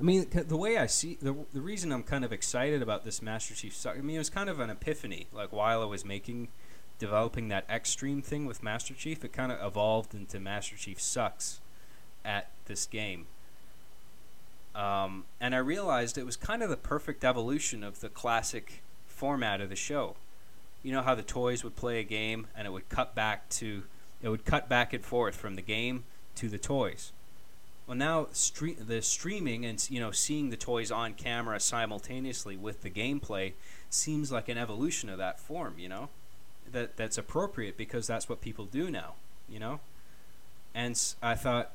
I 0.03 0.05
mean, 0.05 0.27
the 0.33 0.57
way 0.57 0.79
I 0.79 0.87
see 0.87 1.17
the 1.23 1.33
the 1.53 1.61
reason 1.61 1.93
I'm 1.93 2.03
kind 2.03 2.25
of 2.25 2.33
excited 2.33 2.83
about 2.83 3.05
this 3.05 3.23
Master 3.23 3.55
Chief 3.55 3.73
suck. 3.73 3.97
I 3.97 4.01
mean, 4.01 4.17
it 4.17 4.19
was 4.19 4.31
kind 4.31 4.51
of 4.51 4.59
an 4.59 4.69
epiphany. 4.69 5.29
Like 5.33 5.53
while 5.53 5.81
I 5.81 5.85
was 5.85 6.05
making, 6.05 6.49
developing 6.99 7.47
that 7.49 7.65
extreme 7.71 8.21
thing 8.21 8.45
with 8.45 8.65
Master 8.65 8.95
Chief, 8.95 9.25
it 9.25 9.33
kind 9.33 9.53
of 9.53 9.65
evolved 9.65 10.13
into 10.13 10.41
Master 10.41 10.75
Chief 10.75 11.01
sucks 11.01 11.61
at 12.25 12.51
this 12.65 12.85
game. 12.85 13.27
Um, 14.75 15.27
and 15.41 15.55
I 15.55 15.59
realized 15.59 16.19
it 16.19 16.27
was 16.27 16.37
kind 16.37 16.65
of 16.65 16.69
the 16.69 16.77
perfect 16.77 17.23
evolution 17.23 17.85
of 17.85 18.01
the 18.01 18.09
classic 18.09 18.83
format 19.07 19.61
of 19.61 19.69
the 19.69 19.77
show. 19.77 20.17
You 20.83 20.91
know 20.91 21.03
how 21.03 21.15
the 21.15 21.23
toys 21.23 21.63
would 21.63 21.77
play 21.77 22.01
a 22.01 22.05
game 22.05 22.49
and 22.57 22.67
it 22.67 22.71
would 22.71 22.89
cut 22.89 23.15
back 23.15 23.49
to, 23.51 23.85
it 24.21 24.31
would 24.31 24.45
cut 24.45 24.69
back 24.69 24.93
and 24.93 25.05
forth 25.05 25.37
from 25.37 25.55
the 25.55 25.63
game 25.63 26.03
to 26.35 26.49
the 26.49 26.59
toys. 26.59 27.13
Well, 27.93 27.99
now 27.99 28.25
stre- 28.33 28.87
the 28.87 29.03
streaming 29.03 29.67
and 29.67 29.87
you 29.91 30.01
know 30.01 30.13
seeing 30.13 30.49
the 30.49 30.57
toys 30.57 30.91
on 30.91 31.13
camera 31.13 31.61
simultaneously 31.61 32.57
with 32.57 32.81
the 32.81 32.89
gameplay 32.89 33.53
seems 33.91 34.33
like 34.33 34.49
an 34.49 34.57
evolution 34.57 35.11
of 35.11 35.19
that 35.19 35.39
form. 35.39 35.75
You 35.77 35.91
know, 35.91 36.09
that 36.73 36.97
that's 36.97 37.19
appropriate 37.19 37.77
because 37.77 38.07
that's 38.07 38.31
what 38.31 38.41
people 38.41 38.65
do 38.65 38.91
now. 38.91 39.17
You 39.47 39.59
know, 39.59 39.81
and 40.75 40.99
I 41.23 41.35
thought 41.35 41.73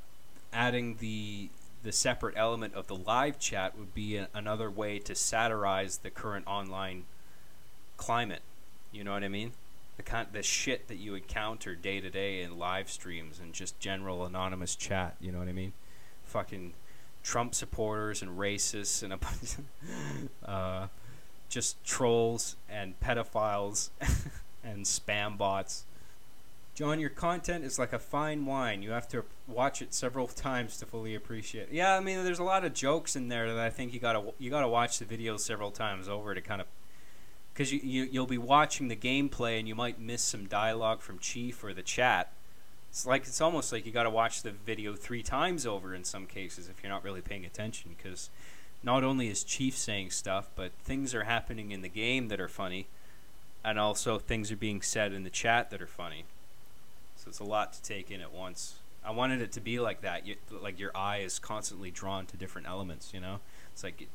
adding 0.52 0.96
the 1.00 1.50
the 1.84 1.92
separate 1.92 2.34
element 2.36 2.74
of 2.74 2.88
the 2.88 2.96
live 2.96 3.38
chat 3.38 3.78
would 3.78 3.94
be 3.94 4.18
a, 4.18 4.28
another 4.34 4.72
way 4.72 4.98
to 4.98 5.14
satirize 5.14 6.00
the 6.00 6.10
current 6.10 6.48
online 6.48 7.04
climate. 7.98 8.42
You 8.92 9.04
know 9.04 9.12
what 9.12 9.24
I 9.24 9.28
mean? 9.28 9.52
The 9.98 10.02
kind 10.02 10.28
the 10.32 10.42
shit 10.42 10.88
that 10.88 10.98
you 10.98 11.14
encounter 11.14 11.76
day 11.76 12.02
to 12.02 12.10
day 12.10 12.42
in 12.42 12.58
live 12.58 12.90
streams 12.90 13.38
and 13.40 13.54
just 13.54 13.80
general 13.80 14.26
anonymous 14.26 14.76
chat. 14.76 15.16
You 15.22 15.32
know 15.32 15.38
what 15.38 15.48
I 15.48 15.54
mean? 15.54 15.74
Fucking 16.28 16.74
Trump 17.24 17.56
supporters 17.56 18.22
and 18.22 18.38
racists 18.38 19.04
and 19.04 19.12
a 19.14 19.18
bunch 19.18 19.58
of, 19.58 20.30
uh, 20.50 20.88
just 21.50 21.84
trolls 21.84 22.56
and 22.70 23.00
pedophiles 23.00 23.90
and 24.64 24.86
spam 24.86 25.38
bots. 25.38 25.86
John, 26.78 27.00
your 27.00 27.10
content 27.10 27.64
is 27.64 27.80
like 27.80 27.92
a 27.92 27.98
fine 27.98 28.46
wine. 28.46 28.84
You 28.84 28.92
have 28.92 29.08
to 29.08 29.26
watch 29.48 29.82
it 29.82 29.96
several 29.96 30.28
times 30.28 30.78
to 30.78 30.86
fully 30.86 31.16
appreciate. 31.16 31.70
it. 31.70 31.74
Yeah, 31.74 31.96
I 31.96 32.00
mean, 32.02 32.24
there's 32.24 32.38
a 32.38 32.44
lot 32.44 32.64
of 32.64 32.76
jokes 32.76 33.16
in 33.16 33.30
there 33.30 33.52
that 33.52 33.60
I 33.60 33.72
think 33.72 33.94
you 33.94 34.00
gotta 34.00 34.32
you 34.38 34.52
gotta 34.52 34.68
watch 34.68 35.00
the 35.00 35.06
video 35.06 35.38
several 35.38 35.72
times 35.72 36.08
over 36.08 36.36
to 36.36 36.42
kind 36.42 36.62
of 36.62 36.68
because 37.52 37.74
you, 37.74 37.80
you 37.82 38.04
you'll 38.04 38.28
be 38.28 38.38
watching 38.38 38.90
the 38.90 38.96
gameplay 38.96 39.58
and 39.58 39.68
you 39.68 39.74
might 39.74 40.00
miss 40.00 40.22
some 40.22 40.46
dialogue 40.46 41.02
from 41.02 41.18
Chief 41.18 41.64
or 41.64 41.74
the 41.74 41.82
chat. 41.82 42.32
It's 42.98 43.06
like 43.06 43.28
it's 43.28 43.42
almost 43.42 43.72
like 43.72 43.86
you 43.86 43.92
got 43.92 44.04
to 44.04 44.10
watch 44.10 44.42
the 44.42 44.50
video 44.50 44.96
three 44.96 45.22
times 45.22 45.68
over 45.68 45.94
in 45.94 46.04
some 46.04 46.26
cases 46.26 46.68
if 46.68 46.82
you're 46.82 46.92
not 46.92 47.04
really 47.04 47.22
paying 47.22 47.46
attention 47.46 47.92
because 47.96 48.32
not 48.82 49.04
only 49.04 49.28
is 49.28 49.44
Chief 49.44 49.78
saying 49.78 50.10
stuff, 50.10 50.50
but 50.56 50.72
things 50.84 51.14
are 51.14 51.26
happening 51.26 51.70
in 51.70 51.84
the 51.84 51.90
game 51.90 52.30
that 52.30 52.42
are 52.42 52.48
funny, 52.48 52.88
and 53.64 53.78
also 53.78 54.18
things 54.18 54.52
are 54.52 54.56
being 54.56 54.82
said 54.82 55.14
in 55.14 55.24
the 55.24 55.30
chat 55.30 55.70
that 55.70 55.80
are 55.80 55.86
funny. 55.86 56.26
So 57.18 57.30
it's 57.30 57.38
a 57.38 57.44
lot 57.44 57.72
to 57.74 57.84
take 57.84 58.10
in 58.10 58.20
at 58.20 58.34
once. 58.34 58.80
I 59.06 59.12
wanted 59.12 59.42
it 59.42 59.52
to 59.52 59.62
be 59.62 59.80
like 59.80 60.02
that. 60.02 60.26
You, 60.26 60.38
like 60.50 60.80
your 60.80 60.90
eye 60.98 61.18
is 61.18 61.38
constantly 61.38 61.92
drawn 61.92 62.26
to 62.26 62.36
different 62.36 62.68
elements. 62.68 63.14
You 63.14 63.20
know, 63.20 63.42
it's 63.74 63.84
like, 63.84 64.08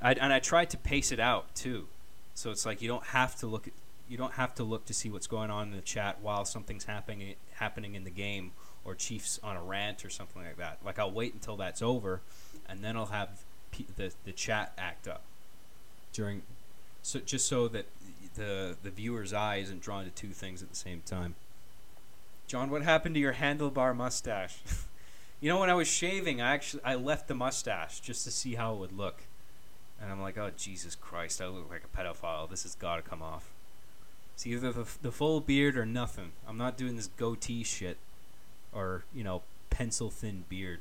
I, 0.00 0.12
and 0.12 0.32
I 0.32 0.38
tried 0.38 0.70
to 0.70 0.76
pace 0.76 1.10
it 1.10 1.18
out 1.18 1.52
too. 1.56 1.88
So 2.34 2.52
it's 2.52 2.64
like 2.64 2.80
you 2.80 2.86
don't 2.86 3.06
have 3.06 3.34
to 3.40 3.48
look 3.48 3.66
at, 3.66 3.72
you 4.08 4.16
don't 4.16 4.34
have 4.34 4.54
to 4.56 4.64
look 4.64 4.84
to 4.86 4.94
see 4.94 5.10
what's 5.10 5.26
going 5.26 5.50
on 5.50 5.68
in 5.68 5.76
the 5.76 5.82
chat 5.82 6.18
while 6.20 6.44
something's 6.44 6.84
happening 6.84 7.34
happening 7.54 7.94
in 7.94 8.04
the 8.04 8.10
game 8.10 8.52
or 8.84 8.94
Chiefs 8.94 9.40
on 9.42 9.56
a 9.56 9.62
rant 9.62 10.04
or 10.04 10.10
something 10.10 10.42
like 10.42 10.56
that. 10.58 10.78
Like 10.84 10.98
I'll 10.98 11.10
wait 11.10 11.34
until 11.34 11.56
that's 11.56 11.82
over, 11.82 12.20
and 12.68 12.82
then 12.82 12.96
I'll 12.96 13.06
have 13.06 13.40
the 13.96 14.12
the 14.24 14.32
chat 14.32 14.72
act 14.78 15.08
up 15.08 15.22
during, 16.12 16.42
so 17.02 17.18
just 17.18 17.46
so 17.46 17.68
that 17.68 17.86
the 18.34 18.76
the 18.82 18.90
viewer's 18.90 19.32
eye 19.32 19.56
isn't 19.56 19.80
drawn 19.80 20.04
to 20.04 20.10
two 20.10 20.28
things 20.28 20.62
at 20.62 20.70
the 20.70 20.76
same 20.76 21.02
time. 21.04 21.34
John, 22.46 22.70
what 22.70 22.82
happened 22.82 23.16
to 23.16 23.20
your 23.20 23.34
handlebar 23.34 23.94
mustache? 23.96 24.58
you 25.40 25.50
know, 25.50 25.58
when 25.58 25.68
I 25.68 25.74
was 25.74 25.88
shaving, 25.88 26.40
I 26.40 26.52
actually 26.52 26.84
I 26.84 26.94
left 26.94 27.26
the 27.26 27.34
mustache 27.34 28.00
just 28.00 28.24
to 28.24 28.30
see 28.30 28.54
how 28.54 28.74
it 28.74 28.78
would 28.78 28.96
look, 28.96 29.24
and 30.00 30.12
I'm 30.12 30.22
like, 30.22 30.38
oh 30.38 30.52
Jesus 30.56 30.94
Christ, 30.94 31.42
I 31.42 31.48
look 31.48 31.68
like 31.68 31.82
a 31.84 31.96
pedophile. 31.96 32.48
This 32.48 32.62
has 32.62 32.76
got 32.76 32.96
to 32.96 33.02
come 33.02 33.20
off. 33.20 33.50
It's 34.36 34.46
either 34.46 34.70
the, 34.70 34.86
the 35.00 35.10
full 35.10 35.40
beard 35.40 35.78
or 35.78 35.86
nothing. 35.86 36.32
I'm 36.46 36.58
not 36.58 36.76
doing 36.76 36.96
this 36.96 37.06
goatee 37.06 37.64
shit, 37.64 37.96
or 38.70 39.04
you 39.14 39.24
know, 39.24 39.40
pencil 39.70 40.10
thin 40.10 40.44
beard, 40.50 40.80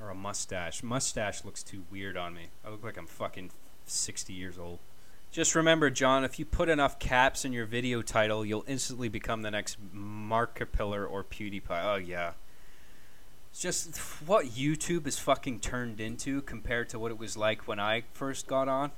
or 0.00 0.08
a 0.08 0.14
mustache. 0.14 0.82
Mustache 0.82 1.44
looks 1.44 1.62
too 1.62 1.84
weird 1.92 2.16
on 2.16 2.32
me. 2.32 2.46
I 2.64 2.70
look 2.70 2.82
like 2.82 2.96
I'm 2.96 3.06
fucking 3.06 3.50
60 3.84 4.32
years 4.32 4.58
old. 4.58 4.78
Just 5.30 5.54
remember, 5.54 5.90
John, 5.90 6.24
if 6.24 6.38
you 6.38 6.46
put 6.46 6.70
enough 6.70 6.98
caps 6.98 7.44
in 7.44 7.52
your 7.52 7.66
video 7.66 8.00
title, 8.00 8.42
you'll 8.42 8.64
instantly 8.66 9.10
become 9.10 9.42
the 9.42 9.50
next 9.50 9.76
Markiplier 9.94 11.06
or 11.08 11.22
PewDiePie. 11.22 11.84
Oh, 11.84 11.96
yeah. 11.96 12.32
It's 13.50 13.60
just 13.60 13.94
what 14.26 14.46
YouTube 14.46 15.06
is 15.06 15.18
fucking 15.18 15.60
turned 15.60 16.00
into 16.00 16.40
compared 16.40 16.88
to 16.88 16.98
what 16.98 17.10
it 17.10 17.18
was 17.18 17.36
like 17.36 17.68
when 17.68 17.78
I 17.78 18.04
first 18.14 18.46
got 18.46 18.68
on. 18.68 18.92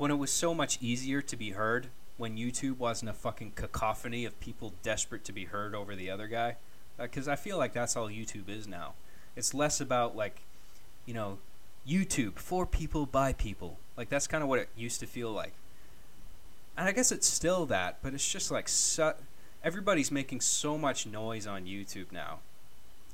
When 0.00 0.10
it 0.10 0.16
was 0.16 0.32
so 0.32 0.54
much 0.54 0.78
easier 0.80 1.20
to 1.20 1.36
be 1.36 1.50
heard, 1.50 1.88
when 2.16 2.38
YouTube 2.38 2.78
wasn't 2.78 3.10
a 3.10 3.12
fucking 3.12 3.52
cacophony 3.54 4.24
of 4.24 4.40
people 4.40 4.72
desperate 4.82 5.24
to 5.24 5.32
be 5.32 5.44
heard 5.44 5.74
over 5.74 5.94
the 5.94 6.10
other 6.10 6.26
guy. 6.26 6.56
Uh, 6.98 7.02
because 7.02 7.28
I 7.28 7.36
feel 7.36 7.58
like 7.58 7.74
that's 7.74 7.96
all 7.96 8.08
YouTube 8.08 8.48
is 8.48 8.66
now. 8.66 8.94
It's 9.36 9.52
less 9.52 9.78
about, 9.78 10.16
like, 10.16 10.40
you 11.04 11.12
know, 11.12 11.36
YouTube 11.86 12.38
for 12.38 12.64
people 12.64 13.04
by 13.04 13.34
people. 13.34 13.76
Like 13.94 14.08
that's 14.08 14.26
kind 14.26 14.42
of 14.42 14.48
what 14.48 14.58
it 14.58 14.70
used 14.74 15.00
to 15.00 15.06
feel 15.06 15.32
like. 15.32 15.52
And 16.78 16.88
I 16.88 16.92
guess 16.92 17.12
it's 17.12 17.26
still 17.26 17.66
that, 17.66 17.98
but 18.02 18.14
it's 18.14 18.26
just 18.26 18.50
like 18.50 18.70
su- 18.70 19.12
everybody's 19.62 20.10
making 20.10 20.40
so 20.40 20.78
much 20.78 21.06
noise 21.06 21.46
on 21.46 21.66
YouTube 21.66 22.10
now. 22.10 22.38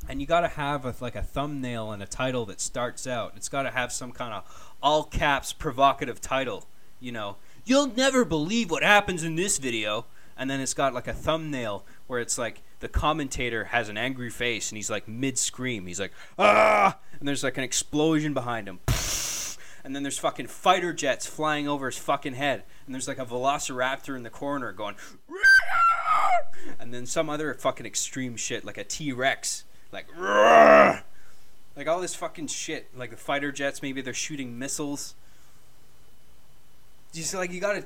And 0.08 0.20
you 0.20 0.26
got 0.28 0.42
to 0.42 0.48
have 0.48 0.84
a, 0.84 0.94
like 1.00 1.16
a 1.16 1.22
thumbnail 1.22 1.90
and 1.90 2.00
a 2.00 2.06
title 2.06 2.46
that 2.46 2.60
starts 2.60 3.08
out. 3.08 3.32
It's 3.34 3.48
got 3.48 3.62
to 3.62 3.72
have 3.72 3.90
some 3.90 4.12
kind 4.12 4.32
of 4.32 4.72
all 4.80 5.02
caps 5.02 5.52
provocative 5.52 6.20
title, 6.20 6.68
you 7.00 7.12
know. 7.12 7.36
You'll 7.64 7.88
never 7.88 8.24
believe 8.24 8.70
what 8.70 8.82
happens 8.82 9.22
in 9.22 9.34
this 9.36 9.58
video. 9.58 10.06
And 10.38 10.50
then 10.50 10.60
it's 10.60 10.74
got 10.74 10.92
like 10.92 11.08
a 11.08 11.14
thumbnail 11.14 11.84
where 12.06 12.20
it's 12.20 12.36
like 12.36 12.62
the 12.80 12.88
commentator 12.88 13.64
has 13.64 13.88
an 13.88 13.96
angry 13.96 14.30
face 14.30 14.70
and 14.70 14.76
he's 14.76 14.90
like 14.90 15.08
mid 15.08 15.38
scream. 15.38 15.86
He's 15.86 15.98
like, 15.98 16.12
ah! 16.38 16.98
And 17.18 17.26
there's 17.26 17.42
like 17.42 17.56
an 17.56 17.64
explosion 17.64 18.34
behind 18.34 18.68
him. 18.68 18.80
And 19.86 19.94
then 19.94 20.02
there's 20.02 20.18
fucking 20.18 20.48
fighter 20.48 20.92
jets 20.92 21.28
flying 21.28 21.68
over 21.68 21.86
his 21.86 21.96
fucking 21.96 22.34
head. 22.34 22.64
And 22.86 22.92
there's 22.92 23.06
like 23.06 23.20
a 23.20 23.24
velociraptor 23.24 24.16
in 24.16 24.24
the 24.24 24.30
corner 24.30 24.72
going, 24.72 24.96
and 26.80 26.92
then 26.92 27.06
some 27.06 27.30
other 27.30 27.54
fucking 27.54 27.86
extreme 27.86 28.34
shit 28.36 28.64
like 28.64 28.78
a 28.78 28.84
T 28.84 29.12
Rex. 29.12 29.62
Like, 29.92 30.08
like 31.76 31.86
all 31.86 32.00
this 32.00 32.16
fucking 32.16 32.48
shit. 32.48 32.88
Like 32.96 33.10
the 33.10 33.16
fighter 33.16 33.52
jets, 33.52 33.80
maybe 33.80 34.00
they're 34.00 34.12
shooting 34.12 34.58
missiles. 34.58 35.14
Just 37.16 37.32
like 37.32 37.50
you 37.50 37.62
gotta 37.62 37.82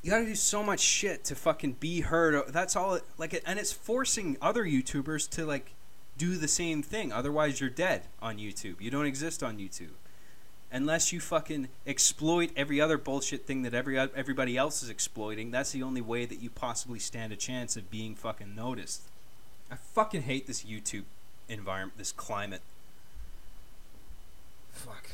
you 0.00 0.10
gotta 0.10 0.24
do 0.24 0.34
so 0.34 0.62
much 0.62 0.80
shit 0.80 1.24
to 1.24 1.34
fucking 1.34 1.72
be 1.72 2.00
heard. 2.00 2.42
That's 2.48 2.74
all. 2.74 2.94
It, 2.94 3.04
like, 3.18 3.38
and 3.44 3.58
it's 3.58 3.70
forcing 3.70 4.38
other 4.40 4.64
YouTubers 4.64 5.28
to 5.30 5.44
like 5.44 5.74
do 6.16 6.38
the 6.38 6.48
same 6.48 6.82
thing. 6.82 7.12
Otherwise, 7.12 7.60
you're 7.60 7.68
dead 7.68 8.04
on 8.22 8.38
YouTube. 8.38 8.80
You 8.80 8.90
don't 8.90 9.04
exist 9.04 9.42
on 9.42 9.58
YouTube 9.58 9.90
unless 10.72 11.12
you 11.12 11.20
fucking 11.20 11.68
exploit 11.86 12.50
every 12.56 12.80
other 12.80 12.96
bullshit 12.96 13.46
thing 13.46 13.60
that 13.60 13.74
every 13.74 13.98
everybody 13.98 14.56
else 14.56 14.82
is 14.82 14.88
exploiting. 14.88 15.50
That's 15.50 15.72
the 15.72 15.82
only 15.82 16.00
way 16.00 16.24
that 16.24 16.40
you 16.40 16.48
possibly 16.48 16.98
stand 16.98 17.30
a 17.30 17.36
chance 17.36 17.76
of 17.76 17.90
being 17.90 18.14
fucking 18.14 18.54
noticed. 18.56 19.02
I 19.70 19.74
fucking 19.76 20.22
hate 20.22 20.46
this 20.46 20.64
YouTube 20.64 21.04
environment, 21.46 21.98
this 21.98 22.10
climate. 22.10 22.62
Fuck. 24.70 25.10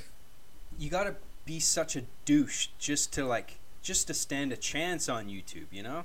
You 0.79 0.91
gotta 0.91 1.17
be 1.49 1.59
such 1.59 1.97
a 1.97 2.03
douche 2.27 2.69
just 2.79 3.11
to 3.15 3.25
like 3.25 3.59
just 3.81 4.07
to 4.07 4.15
stand 4.15 4.53
a 4.53 4.57
chance 4.57 5.09
on 5.09 5.29
YouTube, 5.29 5.67
you 5.71 5.83
know? 5.83 6.05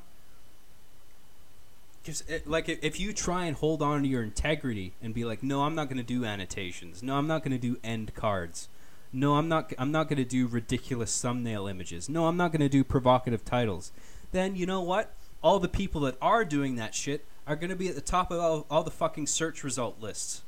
Because, 2.01 2.23
eh, 2.29 2.39
like, 2.45 2.69
if 2.69 2.97
you 2.97 3.12
try 3.12 3.45
and 3.45 3.58
hold 3.58 3.82
on 3.82 4.03
to 4.03 4.08
your 4.08 4.23
integrity 4.23 4.93
and 5.01 5.13
be 5.13 5.25
like, 5.25 5.43
no, 5.43 5.63
I'm 5.63 5.75
not 5.75 5.89
going 5.89 5.97
to 5.97 6.03
do 6.03 6.23
annotations. 6.23 7.03
No, 7.03 7.17
I'm 7.17 7.27
not 7.27 7.43
going 7.43 7.51
to 7.51 7.58
do 7.58 7.77
end 7.84 8.15
cards. 8.15 8.69
No, 9.12 9.36
I'm 9.36 9.49
not. 9.49 9.73
I'm 9.77 9.91
not 9.91 10.08
going 10.08 10.17
to 10.17 10.25
do 10.25 10.47
ridiculous 10.47 11.21
thumbnail 11.21 11.67
images. 11.67 12.08
No, 12.08 12.27
I'm 12.27 12.38
not 12.38 12.51
going 12.51 12.62
to 12.62 12.69
do 12.69 12.84
provocative 12.84 13.43
titles. 13.43 13.91
Then 14.32 14.56
you 14.56 14.65
know 14.65 14.82
what? 14.82 15.13
all 15.43 15.60
the 15.60 15.67
people 15.67 16.01
that 16.01 16.15
are 16.21 16.45
doing 16.45 16.77
that 16.77 16.95
shit 16.95 17.25
are 17.45 17.58
going 17.58 17.69
to 17.69 17.75
be 17.75 17.89
at 17.89 17.95
the 17.95 18.01
top 18.01 18.32
of 18.32 18.39
all, 18.39 18.65
all 18.71 18.84
the 18.84 18.89
fucking 18.89 19.27
search 19.27 19.63
result 19.63 19.99
lists. 19.99 20.41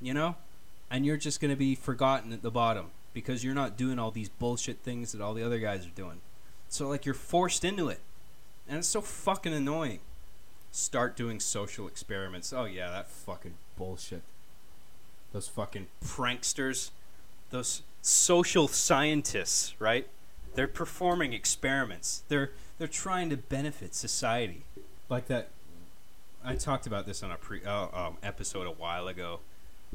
You 0.00 0.12
know? 0.12 0.36
And 0.90 1.06
you're 1.06 1.16
just 1.16 1.40
going 1.40 1.50
to 1.50 1.56
be 1.56 1.74
forgotten 1.74 2.32
at 2.32 2.42
the 2.42 2.50
bottom 2.50 2.90
because 3.16 3.42
you're 3.42 3.54
not 3.54 3.78
doing 3.78 3.98
all 3.98 4.10
these 4.10 4.28
bullshit 4.28 4.80
things 4.80 5.12
that 5.12 5.22
all 5.22 5.32
the 5.32 5.42
other 5.42 5.58
guys 5.58 5.86
are 5.86 5.96
doing. 5.96 6.20
So, 6.68 6.86
like, 6.86 7.06
you're 7.06 7.14
forced 7.14 7.64
into 7.64 7.88
it. 7.88 8.00
And 8.68 8.76
it's 8.76 8.88
so 8.88 9.00
fucking 9.00 9.54
annoying. 9.54 10.00
Start 10.70 11.16
doing 11.16 11.40
social 11.40 11.88
experiments. 11.88 12.52
Oh, 12.52 12.66
yeah, 12.66 12.90
that 12.90 13.08
fucking 13.08 13.54
bullshit. 13.78 14.20
Those 15.32 15.48
fucking 15.48 15.86
pranksters. 16.04 16.90
Those 17.48 17.80
social 18.02 18.68
scientists, 18.68 19.72
right? 19.78 20.06
They're 20.54 20.68
performing 20.68 21.32
experiments. 21.32 22.22
They're 22.28 22.50
they're 22.76 22.86
trying 22.86 23.30
to 23.30 23.38
benefit 23.38 23.94
society. 23.94 24.64
Like 25.08 25.26
that 25.28 25.48
I 26.44 26.56
talked 26.56 26.86
about 26.86 27.06
this 27.06 27.22
on 27.22 27.30
a 27.30 27.36
pre 27.36 27.64
uh, 27.64 27.86
um, 27.94 28.18
episode 28.22 28.66
a 28.66 28.72
while 28.72 29.08
ago. 29.08 29.40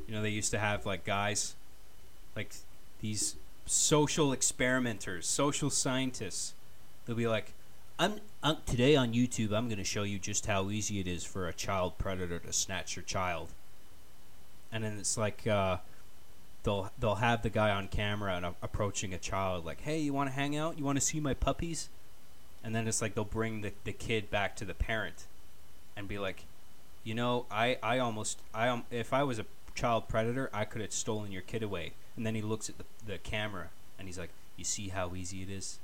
You 0.08 0.16
know, 0.16 0.24
they 0.24 0.30
used 0.30 0.50
to 0.52 0.60
have 0.60 0.88
like 0.88 1.06
guys 1.06 1.56
like 2.36 2.56
these 3.02 3.36
social 3.66 4.32
experimenters, 4.32 5.28
social 5.28 5.70
scientists. 5.70 6.54
They'll 7.06 7.16
be 7.16 7.28
like, 7.28 7.54
"I'm 8.00 8.20
today 8.66 8.96
on 8.96 9.14
YouTube. 9.14 9.54
I'm 9.54 9.68
going 9.68 9.78
to 9.78 9.84
show 9.84 10.04
you 10.04 10.20
just 10.20 10.46
how 10.46 10.70
easy 10.70 11.00
it 11.00 11.08
is 11.08 11.24
for 11.24 11.48
a 11.48 11.54
child 11.54 11.98
predator 11.98 12.40
to 12.40 12.54
snatch 12.54 12.96
your 12.96 13.04
child." 13.04 13.50
And 14.72 14.84
then 14.84 14.98
it's 14.98 15.18
like 15.18 15.46
uh, 15.48 15.78
they'll 16.64 16.92
they'll 17.00 17.16
have 17.16 17.42
the 17.42 17.50
guy 17.50 17.72
on 17.72 17.88
camera 17.88 18.36
and 18.36 18.46
uh, 18.46 18.52
approaching 18.62 19.14
a 19.14 19.18
child, 19.18 19.66
like, 19.66 19.82
"Hey, 19.82 20.00
you 20.00 20.14
want 20.14 20.30
to 20.30 20.36
hang 20.36 20.56
out? 20.56 20.78
You 20.78 20.86
want 20.86 20.98
to 20.98 21.06
see 21.06 21.20
my 21.20 21.34
puppies?" 21.34 21.90
And 22.64 22.76
then 22.76 22.88
it's 22.88 23.02
like 23.02 23.16
they'll 23.16 23.26
bring 23.26 23.62
the, 23.62 23.74
the 23.84 23.94
kid 23.94 24.30
back 24.30 24.56
to 24.58 24.66
the 24.66 24.76
parent, 24.76 25.26
and 25.96 26.08
be 26.08 26.20
like, 26.20 26.46
"You 27.04 27.16
know, 27.16 27.46
I 27.50 27.78
I 27.82 28.00
almost 28.00 28.40
I 28.54 28.68
um 28.68 28.84
if 28.92 29.14
I 29.14 29.24
was 29.24 29.40
a 29.40 29.46
child 29.74 30.08
predator, 30.08 30.50
I 30.54 30.66
could 30.66 30.82
have 30.82 30.94
stolen 30.94 31.32
your 31.32 31.42
kid 31.42 31.64
away." 31.64 31.94
And 32.15 32.26
then 32.26 32.36
he 32.36 32.41
looks 32.41 32.69
at 32.69 32.78
the, 32.78 32.86
the 33.06 33.17
camera 33.17 33.69
and 33.97 34.08
he's 34.08 34.19
like, 34.19 34.32
"You 34.58 34.65
see 34.65 34.89
how 34.89 35.15
easy 35.15 35.43
it 35.43 35.50
is? 35.50 35.80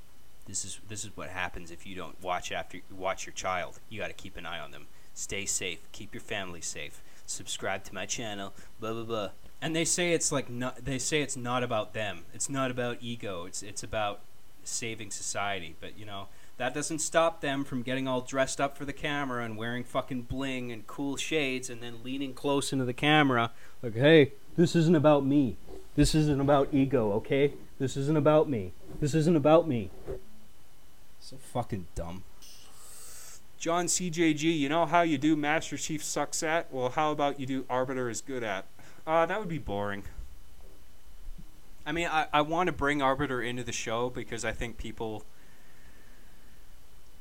This 0.46 0.66
is 0.66 0.80
this 0.88 1.04
is 1.04 1.12
what 1.16 1.30
happens 1.30 1.72
if 1.72 1.86
you 1.86 1.96
don't 1.96 2.22
watch 2.22 2.52
after 2.52 2.80
watch 2.92 3.26
your 3.26 3.34
child. 3.34 3.80
You 3.90 4.00
got 4.00 4.08
to 4.08 4.14
keep 4.14 4.38
an 4.38 4.46
eye 4.46 4.60
on 4.60 4.72
them. 4.72 4.88
Stay 5.14 5.46
safe. 5.46 5.80
Keep 5.92 6.14
your 6.14 6.22
family 6.22 6.62
safe. 6.62 7.02
Subscribe 7.26 7.84
to 7.86 7.94
my 7.94 8.06
channel. 8.06 8.54
Blah 8.80 8.94
blah 8.94 9.04
blah." 9.04 9.30
And 9.62 9.76
they 9.76 9.86
say 9.86 10.14
it's 10.14 10.32
like 10.32 10.50
not. 10.50 10.86
They 10.86 11.00
say 11.00 11.22
it's 11.22 11.38
not 11.38 11.64
about 11.64 11.94
them. 11.94 12.24
It's 12.34 12.50
not 12.50 12.72
about 12.72 12.98
ego. 13.02 13.46
It's 13.46 13.64
it's 13.64 13.84
about 13.84 14.22
saving 14.64 15.12
society. 15.12 15.76
But 15.80 15.98
you 15.98 16.06
know 16.06 16.28
that 16.58 16.74
doesn't 16.74 17.00
stop 17.00 17.42
them 17.42 17.64
from 17.64 17.82
getting 17.84 18.08
all 18.08 18.22
dressed 18.22 18.60
up 18.60 18.78
for 18.78 18.86
the 18.86 18.94
camera 18.94 19.44
and 19.44 19.58
wearing 19.58 19.84
fucking 19.84 20.24
bling 20.24 20.72
and 20.72 20.88
cool 20.88 21.16
shades 21.16 21.70
and 21.70 21.82
then 21.82 22.04
leaning 22.04 22.34
close 22.34 22.74
into 22.74 22.86
the 22.86 22.94
camera 22.94 23.52
like, 23.82 23.96
"Hey, 23.96 24.34
this 24.56 24.76
isn't 24.76 24.96
about 24.96 25.26
me. 25.26 25.58
This 25.98 26.14
isn't 26.14 26.40
about 26.40 26.70
ego, 26.72 27.12
okay? 27.14 27.56
This 27.80 27.98
isn't 27.98 28.16
about 28.16 28.48
me. 28.48 28.72
This 29.02 29.16
isn't 29.16 29.36
about 29.36 29.68
me." 29.68 29.90
So 31.20 31.38
fucking 31.38 31.88
dumb. 31.96 32.24
John 33.58 33.88
CJG, 33.88 34.44
you 34.44 34.70
know 34.70 34.86
how 34.86 35.02
you 35.02 35.18
do 35.18 35.36
Master 35.36 35.76
Chief 35.76 36.04
sucks 36.04 36.44
at? 36.44 36.72
Well, 36.72 36.90
how 36.90 37.12
about 37.12 37.40
you 37.40 37.48
do 37.48 37.66
Arbiter 37.68 38.12
is 38.12 38.22
good 38.22 38.44
at? 38.44 38.66
Uh, 39.08 39.26
that 39.26 39.40
would 39.40 39.50
be 39.50 39.58
boring. 39.58 40.04
I 41.84 41.92
mean, 41.92 42.08
I, 42.08 42.28
I 42.32 42.42
want 42.42 42.68
to 42.68 42.74
bring 42.74 43.02
Arbiter 43.02 43.42
into 43.42 43.64
the 43.64 43.72
show 43.72 44.12
because 44.12 44.46
I 44.46 44.52
think 44.52 44.78
people. 44.78 45.24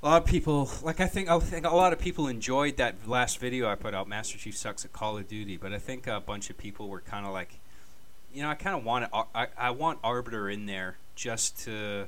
A 0.02 0.06
lot 0.10 0.22
of 0.22 0.28
people, 0.28 0.68
like 0.82 1.00
I 1.00 1.06
think, 1.06 1.30
I 1.30 1.38
think 1.38 1.64
a 1.64 1.74
lot 1.74 1.94
of 1.94 1.98
people 1.98 2.28
enjoyed 2.28 2.76
that 2.76 3.08
last 3.08 3.40
video 3.40 3.70
I 3.70 3.74
put 3.74 3.94
out. 3.94 4.06
Master 4.06 4.36
Chief 4.36 4.54
sucks 4.54 4.84
at 4.84 4.92
Call 4.92 5.16
of 5.16 5.26
Duty, 5.26 5.56
but 5.56 5.72
I 5.72 5.78
think 5.78 6.06
a 6.06 6.20
bunch 6.20 6.50
of 6.50 6.58
people 6.58 6.90
were 6.90 7.00
kind 7.00 7.24
of 7.24 7.32
like, 7.32 7.58
you 8.32 8.42
know, 8.42 8.48
I 8.50 8.54
kind 8.54 8.76
of 8.76 8.84
want 8.84 9.04
it, 9.04 9.10
I, 9.34 9.48
I 9.56 9.70
want 9.70 9.98
Arbiter 10.04 10.50
in 10.50 10.66
there 10.66 10.96
just 11.14 11.58
to, 11.64 12.06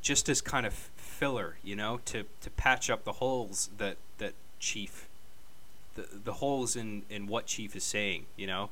just 0.00 0.28
as 0.28 0.40
kind 0.40 0.66
of 0.66 0.72
filler, 0.74 1.56
you 1.62 1.76
know, 1.76 2.00
to 2.06 2.24
to 2.40 2.50
patch 2.50 2.88
up 2.90 3.04
the 3.04 3.12
holes 3.12 3.70
that 3.78 3.96
that 4.18 4.34
Chief 4.58 5.08
the 5.94 6.06
the 6.24 6.34
holes 6.34 6.76
in 6.76 7.02
in 7.10 7.26
what 7.26 7.46
Chief 7.46 7.76
is 7.76 7.84
saying, 7.84 8.26
you 8.36 8.46
know. 8.46 8.70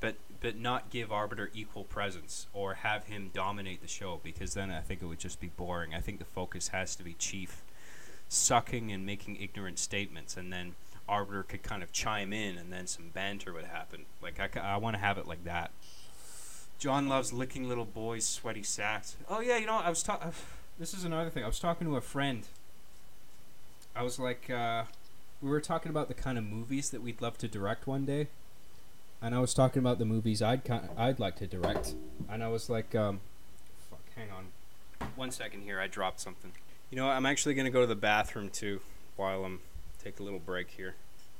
But 0.00 0.16
but 0.40 0.56
not 0.56 0.90
give 0.90 1.12
Arbiter 1.12 1.50
equal 1.54 1.84
presence 1.84 2.46
or 2.52 2.74
have 2.74 3.04
him 3.04 3.30
dominate 3.32 3.80
the 3.80 3.88
show 3.88 4.20
because 4.22 4.54
then 4.54 4.70
I 4.70 4.80
think 4.80 5.02
it 5.02 5.06
would 5.06 5.18
just 5.18 5.40
be 5.40 5.48
boring. 5.56 5.94
I 5.94 6.00
think 6.00 6.18
the 6.18 6.24
focus 6.24 6.68
has 6.68 6.96
to 6.96 7.02
be 7.02 7.14
Chief 7.14 7.62
sucking 8.28 8.90
and 8.90 9.06
making 9.06 9.36
ignorant 9.40 9.78
statements, 9.78 10.36
and 10.36 10.52
then 10.52 10.74
Arbiter 11.08 11.42
could 11.42 11.62
kind 11.62 11.82
of 11.82 11.92
chime 11.92 12.32
in, 12.32 12.56
and 12.56 12.72
then 12.72 12.86
some 12.86 13.10
banter 13.12 13.52
would 13.52 13.66
happen. 13.66 14.06
Like 14.22 14.40
I, 14.40 14.60
I 14.60 14.76
want 14.78 14.94
to 14.96 15.00
have 15.00 15.18
it 15.18 15.26
like 15.26 15.44
that. 15.44 15.70
John 16.78 17.08
loves 17.08 17.32
licking 17.32 17.68
little 17.68 17.84
boys' 17.84 18.26
sweaty 18.26 18.62
sacks. 18.62 19.16
Oh 19.28 19.40
yeah, 19.40 19.56
you 19.56 19.66
know 19.66 19.74
I 19.74 19.88
was 19.90 20.02
talking. 20.02 20.32
This 20.78 20.94
is 20.94 21.04
another 21.04 21.30
thing. 21.30 21.44
I 21.44 21.46
was 21.46 21.60
talking 21.60 21.86
to 21.86 21.96
a 21.96 22.00
friend. 22.00 22.44
I 23.94 24.02
was 24.02 24.18
like, 24.18 24.50
uh, 24.50 24.84
we 25.40 25.48
were 25.48 25.60
talking 25.60 25.90
about 25.90 26.08
the 26.08 26.14
kind 26.14 26.36
of 26.36 26.44
movies 26.44 26.90
that 26.90 27.00
we'd 27.02 27.22
love 27.22 27.38
to 27.38 27.48
direct 27.48 27.86
one 27.86 28.04
day, 28.04 28.28
and 29.22 29.34
I 29.34 29.38
was 29.38 29.54
talking 29.54 29.80
about 29.80 29.98
the 29.98 30.04
movies 30.04 30.42
I'd 30.42 30.64
kind 30.64 30.88
I'd 30.96 31.20
like 31.20 31.36
to 31.36 31.46
direct, 31.46 31.94
and 32.28 32.42
I 32.42 32.48
was 32.48 32.68
like, 32.68 32.94
um, 32.94 33.20
fuck, 33.88 34.00
hang 34.16 34.30
on, 34.30 34.48
one 35.14 35.30
second 35.30 35.62
here, 35.62 35.78
I 35.78 35.86
dropped 35.86 36.20
something. 36.20 36.52
You 36.90 36.96
know, 36.96 37.06
what, 37.06 37.12
I'm 37.12 37.26
actually 37.26 37.54
gonna 37.54 37.70
go 37.70 37.82
to 37.82 37.86
the 37.86 37.94
bathroom 37.94 38.50
too, 38.50 38.80
while 39.16 39.44
I'm 39.44 39.60
take 40.04 40.20
a 40.20 40.22
little 40.22 40.38
break 40.38 40.70
here. 40.76 40.94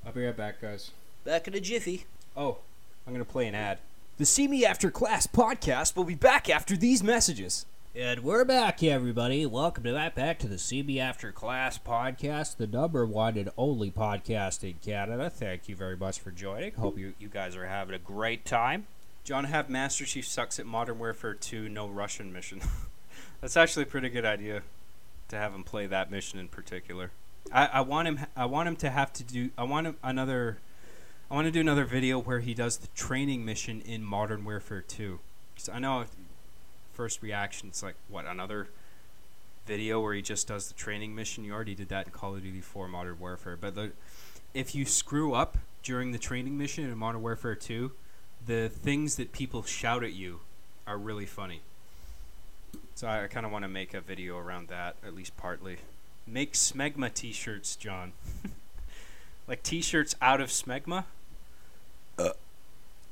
I'll 0.07 0.13
be 0.13 0.25
right 0.25 0.35
back, 0.35 0.61
guys. 0.63 0.91
Back 1.23 1.47
in 1.47 1.55
a 1.55 1.61
jiffy. 1.61 2.07
Oh, 2.35 2.59
I'm 3.07 3.13
gonna 3.13 3.25
play 3.27 3.47
an 3.47 3.55
ad. 3.55 3.79
The 4.17 4.25
See 4.25 4.49
Me 4.49 4.65
After 4.65 4.91
Class 4.91 5.27
podcast 5.27 5.95
will 5.97 6.05
be 6.05 6.15
back 6.15 6.49
after 6.49 6.75
these 6.75 7.03
messages. 7.03 7.67
And 7.95 8.21
we're 8.21 8.45
back, 8.45 8.83
everybody. 8.83 9.45
Welcome 9.45 9.85
to 9.85 9.93
that 9.93 10.15
back 10.15 10.39
to 10.39 10.49
the 10.49 10.59
See 10.59 10.83
Me 10.83 10.99
After 10.99 11.31
Class 11.31 11.79
podcast, 11.79 12.57
the 12.57 12.67
number 12.67 13.05
one 13.05 13.37
and 13.37 13.51
only 13.59 13.91
podcast 13.91 14.65
in 14.65 14.77
Canada. 14.83 15.29
Thank 15.29 15.69
you 15.69 15.77
very 15.77 15.97
much 15.97 16.19
for 16.19 16.31
joining. 16.31 16.73
Hope 16.73 16.97
you, 16.97 17.13
you 17.19 17.29
guys 17.29 17.55
are 17.57 17.67
having 17.67 17.95
a 17.95 17.99
great 17.99 18.47
time. 18.47 18.87
John 19.25 19.45
have 19.45 19.69
Master 19.69 20.07
Chief 20.07 20.27
sucks 20.27 20.59
at 20.59 20.65
Modern 20.65 20.99
Warfare 20.99 21.35
2 21.35 21.69
no 21.69 21.87
Russian 21.87 22.33
mission. 22.33 22.63
That's 23.43 23.59
actually 23.59 23.83
a 23.83 23.87
pretty 23.87 24.09
good 24.09 24.25
idea 24.25 24.63
to 25.29 25.37
have 25.37 25.55
him 25.55 25.65
play 25.65 25.87
that 25.87 26.11
mission 26.11 26.39
in 26.39 26.49
particular. 26.49 27.11
I, 27.53 27.67
I 27.67 27.81
want 27.83 28.09
him 28.09 28.21
I 28.37 28.47
want 28.47 28.69
him 28.69 28.77
to 28.77 28.91
have 28.91 29.13
to 29.15 29.23
do 29.23 29.51
I 29.57 29.65
want 29.65 29.87
him 29.87 29.97
another 30.03 30.59
I 31.31 31.35
want 31.35 31.47
to 31.47 31.51
do 31.51 31.61
another 31.61 31.85
video 31.85 32.19
where 32.19 32.41
he 32.41 32.55
does 32.55 32.79
the 32.79 32.89
training 32.89 33.45
mission 33.45 33.81
in 33.81 34.03
Modern 34.03 34.45
Warfare 34.45 34.83
2. 34.83 35.21
Cuz 35.57 35.69
I 35.69 35.79
know 35.79 36.05
first 36.93 37.23
reaction 37.23 37.69
it's 37.69 37.83
like 37.83 37.97
what 38.09 38.27
another 38.27 38.69
video 39.67 40.01
where 40.01 40.15
he 40.15 40.23
just 40.23 40.47
does 40.47 40.69
the 40.69 40.75
training 40.75 41.15
mission. 41.15 41.45
You 41.45 41.53
already 41.53 41.75
did 41.75 41.89
that 41.89 42.07
in 42.07 42.13
Call 42.13 42.35
of 42.35 42.43
Duty 42.43 42.61
4 42.61 42.89
Modern 42.89 43.19
Warfare, 43.19 43.57
but 43.57 43.75
the, 43.75 43.93
if 44.53 44.75
you 44.75 44.85
screw 44.85 45.35
up 45.35 45.59
during 45.83 46.13
the 46.13 46.19
training 46.19 46.57
mission 46.57 46.85
in 46.85 46.97
Modern 46.97 47.23
Warfare 47.23 47.55
2, 47.55 47.93
the 48.47 48.69
things 48.69 49.17
that 49.17 49.33
people 49.33 49.63
shout 49.63 50.05
at 50.05 50.13
you 50.13 50.41
are 50.87 50.99
really 50.99 51.27
funny. 51.27 51.61
So 52.95 53.09
I, 53.09 53.25
I 53.25 53.27
kind 53.27 53.47
of 53.47 53.53
want 53.53 53.65
to 53.65 53.69
make 53.69 53.95
a 53.95 54.01
video 54.01 54.39
around 54.39 54.69
that, 54.69 54.97
at 55.05 55.15
least 55.15 55.37
partly. 55.37 55.79
Make 56.27 56.55
Smegma 56.55 57.13
t-shirts, 57.13 57.77
John. 57.77 58.13
like 59.49 59.63
t-shirts 59.63 60.15
out 60.21 60.41
of 60.41 60.49
Smegma. 60.49 61.05
Uh. 62.19 62.31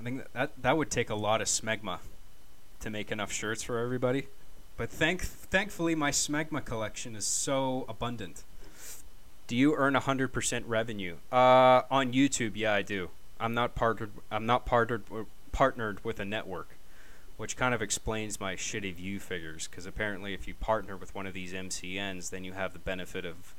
I 0.00 0.02
think 0.02 0.18
that, 0.18 0.32
that 0.32 0.62
that 0.62 0.76
would 0.76 0.90
take 0.90 1.10
a 1.10 1.14
lot 1.14 1.40
of 1.40 1.46
Smegma 1.46 1.98
to 2.80 2.90
make 2.90 3.12
enough 3.12 3.30
shirts 3.30 3.62
for 3.62 3.78
everybody. 3.78 4.26
But 4.76 4.90
thank 4.90 5.22
thankfully 5.22 5.94
my 5.94 6.10
Smegma 6.10 6.64
collection 6.64 7.14
is 7.14 7.26
so 7.26 7.84
abundant. 7.88 8.42
Do 9.46 9.56
you 9.56 9.76
earn 9.76 9.94
100% 9.94 10.64
revenue? 10.66 11.16
Uh, 11.30 11.82
on 11.90 12.12
YouTube, 12.12 12.52
yeah, 12.54 12.72
I 12.72 12.82
do. 12.82 13.10
I'm 13.38 13.54
not 13.54 13.74
partnered 13.74 14.10
I'm 14.30 14.46
not 14.46 14.66
partnered 14.66 15.04
partnered 15.52 16.04
with 16.04 16.18
a 16.18 16.24
network, 16.24 16.70
which 17.36 17.56
kind 17.56 17.74
of 17.74 17.82
explains 17.82 18.38
my 18.38 18.54
shitty 18.54 18.94
view 18.94 19.18
figures 19.18 19.66
cuz 19.66 19.86
apparently 19.86 20.34
if 20.34 20.46
you 20.46 20.54
partner 20.54 20.96
with 20.96 21.14
one 21.14 21.26
of 21.26 21.34
these 21.34 21.52
MCNs, 21.52 22.30
then 22.30 22.44
you 22.44 22.52
have 22.52 22.72
the 22.72 22.78
benefit 22.78 23.24
of 23.24 23.54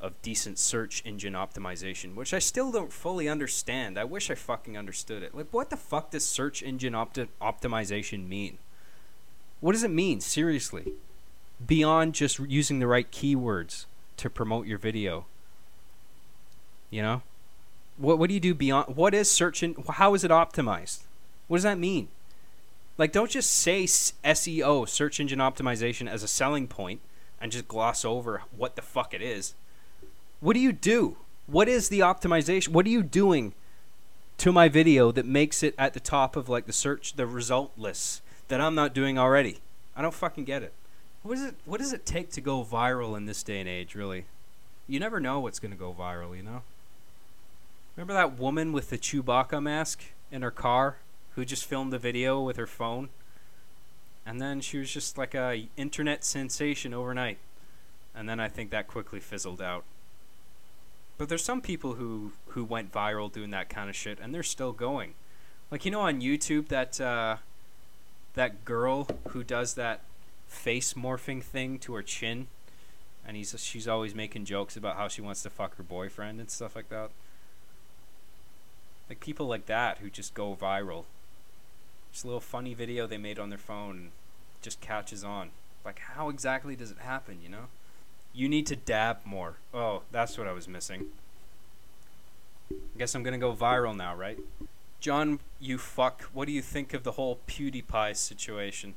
of 0.00 0.20
decent 0.20 0.58
search 0.58 1.02
engine 1.06 1.32
optimization, 1.32 2.14
which 2.14 2.34
I 2.34 2.38
still 2.38 2.70
don't 2.70 2.92
fully 2.92 3.26
understand. 3.28 3.98
I 3.98 4.04
wish 4.04 4.30
I 4.30 4.34
fucking 4.34 4.76
understood 4.76 5.22
it. 5.22 5.34
Like, 5.34 5.48
what 5.50 5.70
the 5.70 5.78
fuck 5.78 6.10
does 6.10 6.26
search 6.26 6.62
engine 6.62 6.92
opti- 6.92 7.28
optimization 7.40 8.28
mean? 8.28 8.58
What 9.60 9.72
does 9.72 9.82
it 9.82 9.90
mean, 9.90 10.20
seriously? 10.20 10.92
Beyond 11.64 12.14
just 12.14 12.38
using 12.38 12.80
the 12.80 12.86
right 12.86 13.10
keywords 13.10 13.86
to 14.18 14.28
promote 14.28 14.66
your 14.66 14.76
video. 14.76 15.24
You 16.90 17.02
know? 17.02 17.22
What, 17.96 18.18
what 18.18 18.28
do 18.28 18.34
you 18.34 18.40
do 18.40 18.54
beyond? 18.54 18.96
What 18.96 19.14
is 19.14 19.30
search 19.30 19.62
and 19.62 19.74
how 19.88 20.12
is 20.12 20.22
it 20.22 20.30
optimized? 20.30 21.04
What 21.48 21.58
does 21.58 21.64
that 21.64 21.78
mean? 21.78 22.08
Like, 22.96 23.12
don't 23.12 23.30
just 23.30 23.50
say 23.50 23.84
SEO, 23.84 24.88
search 24.88 25.18
engine 25.18 25.40
optimization, 25.40 26.08
as 26.08 26.22
a 26.22 26.28
selling 26.28 26.68
point 26.68 27.00
and 27.40 27.52
just 27.52 27.68
gloss 27.68 28.04
over 28.04 28.42
what 28.56 28.76
the 28.76 28.82
fuck 28.82 29.12
it 29.12 29.20
is. 29.20 29.54
What 30.40 30.54
do 30.54 30.60
you 30.60 30.72
do? 30.72 31.16
What 31.46 31.68
is 31.68 31.88
the 31.88 32.00
optimization? 32.00 32.68
What 32.68 32.86
are 32.86 32.90
you 32.90 33.02
doing 33.02 33.52
to 34.38 34.52
my 34.52 34.68
video 34.68 35.12
that 35.12 35.26
makes 35.26 35.62
it 35.62 35.74
at 35.76 35.92
the 35.92 36.00
top 36.00 36.36
of 36.36 36.48
like 36.48 36.66
the 36.66 36.72
search 36.72 37.14
the 37.14 37.26
result 37.26 37.72
lists 37.76 38.22
that 38.48 38.60
I'm 38.60 38.74
not 38.74 38.94
doing 38.94 39.18
already? 39.18 39.58
I 39.96 40.02
don't 40.02 40.14
fucking 40.14 40.44
get 40.44 40.62
it. 40.62 40.72
What 41.22 41.38
is 41.38 41.44
it 41.44 41.54
what 41.64 41.80
does 41.80 41.92
it 41.92 42.06
take 42.06 42.30
to 42.32 42.40
go 42.40 42.64
viral 42.64 43.16
in 43.16 43.26
this 43.26 43.42
day 43.42 43.60
and 43.60 43.68
age, 43.68 43.94
really? 43.94 44.24
You 44.86 45.00
never 45.00 45.20
know 45.20 45.40
what's 45.40 45.58
going 45.58 45.72
to 45.72 45.78
go 45.78 45.94
viral, 45.98 46.36
you 46.36 46.42
know? 46.42 46.62
Remember 47.96 48.12
that 48.14 48.38
woman 48.38 48.72
with 48.72 48.90
the 48.90 48.98
Chewbacca 48.98 49.62
mask 49.62 50.02
in 50.30 50.42
her 50.42 50.50
car 50.50 50.96
who 51.34 51.44
just 51.44 51.64
filmed 51.64 51.92
the 51.92 51.98
video 51.98 52.40
with 52.40 52.56
her 52.56 52.66
phone? 52.66 53.08
And 54.26 54.40
then 54.40 54.60
she 54.60 54.78
was 54.78 54.90
just 54.90 55.18
like 55.18 55.34
a 55.34 55.68
internet 55.76 56.24
sensation 56.24 56.94
overnight. 56.94 57.38
And 58.14 58.28
then 58.28 58.40
I 58.40 58.48
think 58.48 58.70
that 58.70 58.86
quickly 58.86 59.20
fizzled 59.20 59.60
out. 59.60 59.84
But 61.16 61.28
there's 61.28 61.44
some 61.44 61.60
people 61.60 61.94
who 61.94 62.32
who 62.48 62.64
went 62.64 62.92
viral 62.92 63.30
doing 63.30 63.50
that 63.50 63.68
kind 63.68 63.88
of 63.88 63.94
shit, 63.94 64.18
and 64.20 64.34
they're 64.34 64.42
still 64.42 64.72
going. 64.72 65.14
Like 65.70 65.84
you 65.84 65.90
know 65.90 66.00
on 66.00 66.20
YouTube 66.20 66.68
that 66.68 67.00
uh, 67.00 67.36
that 68.34 68.64
girl 68.64 69.08
who 69.28 69.44
does 69.44 69.74
that 69.74 70.00
face 70.46 70.94
morphing 70.94 71.42
thing 71.42 71.78
to 71.80 71.94
her 71.94 72.02
chin, 72.02 72.48
and 73.26 73.36
he's 73.36 73.54
she's 73.60 73.86
always 73.86 74.14
making 74.14 74.44
jokes 74.44 74.76
about 74.76 74.96
how 74.96 75.08
she 75.08 75.20
wants 75.20 75.42
to 75.42 75.50
fuck 75.50 75.76
her 75.76 75.82
boyfriend 75.84 76.40
and 76.40 76.50
stuff 76.50 76.74
like 76.74 76.88
that. 76.88 77.10
Like 79.08 79.20
people 79.20 79.46
like 79.46 79.66
that 79.66 79.98
who 79.98 80.10
just 80.10 80.34
go 80.34 80.56
viral. 80.56 81.04
Just 82.14 82.22
a 82.22 82.28
little 82.28 82.40
funny 82.40 82.74
video 82.74 83.08
they 83.08 83.18
made 83.18 83.40
on 83.40 83.48
their 83.48 83.58
phone 83.58 84.12
just 84.62 84.80
catches 84.80 85.24
on. 85.24 85.50
Like 85.84 85.98
how 85.98 86.28
exactly 86.28 86.76
does 86.76 86.92
it 86.92 86.98
happen, 86.98 87.40
you 87.42 87.48
know? 87.48 87.64
You 88.32 88.48
need 88.48 88.68
to 88.68 88.76
dab 88.76 89.18
more. 89.24 89.56
Oh, 89.74 90.02
that's 90.12 90.38
what 90.38 90.46
I 90.46 90.52
was 90.52 90.68
missing. 90.68 91.06
I 92.70 92.98
guess 92.98 93.16
I'm 93.16 93.24
gonna 93.24 93.36
go 93.36 93.52
viral 93.52 93.96
now, 93.96 94.14
right? 94.14 94.38
John, 95.00 95.40
you 95.58 95.76
fuck. 95.76 96.22
What 96.32 96.46
do 96.46 96.52
you 96.52 96.62
think 96.62 96.94
of 96.94 97.02
the 97.02 97.12
whole 97.12 97.40
PewDiePie 97.48 98.14
situation? 98.14 98.94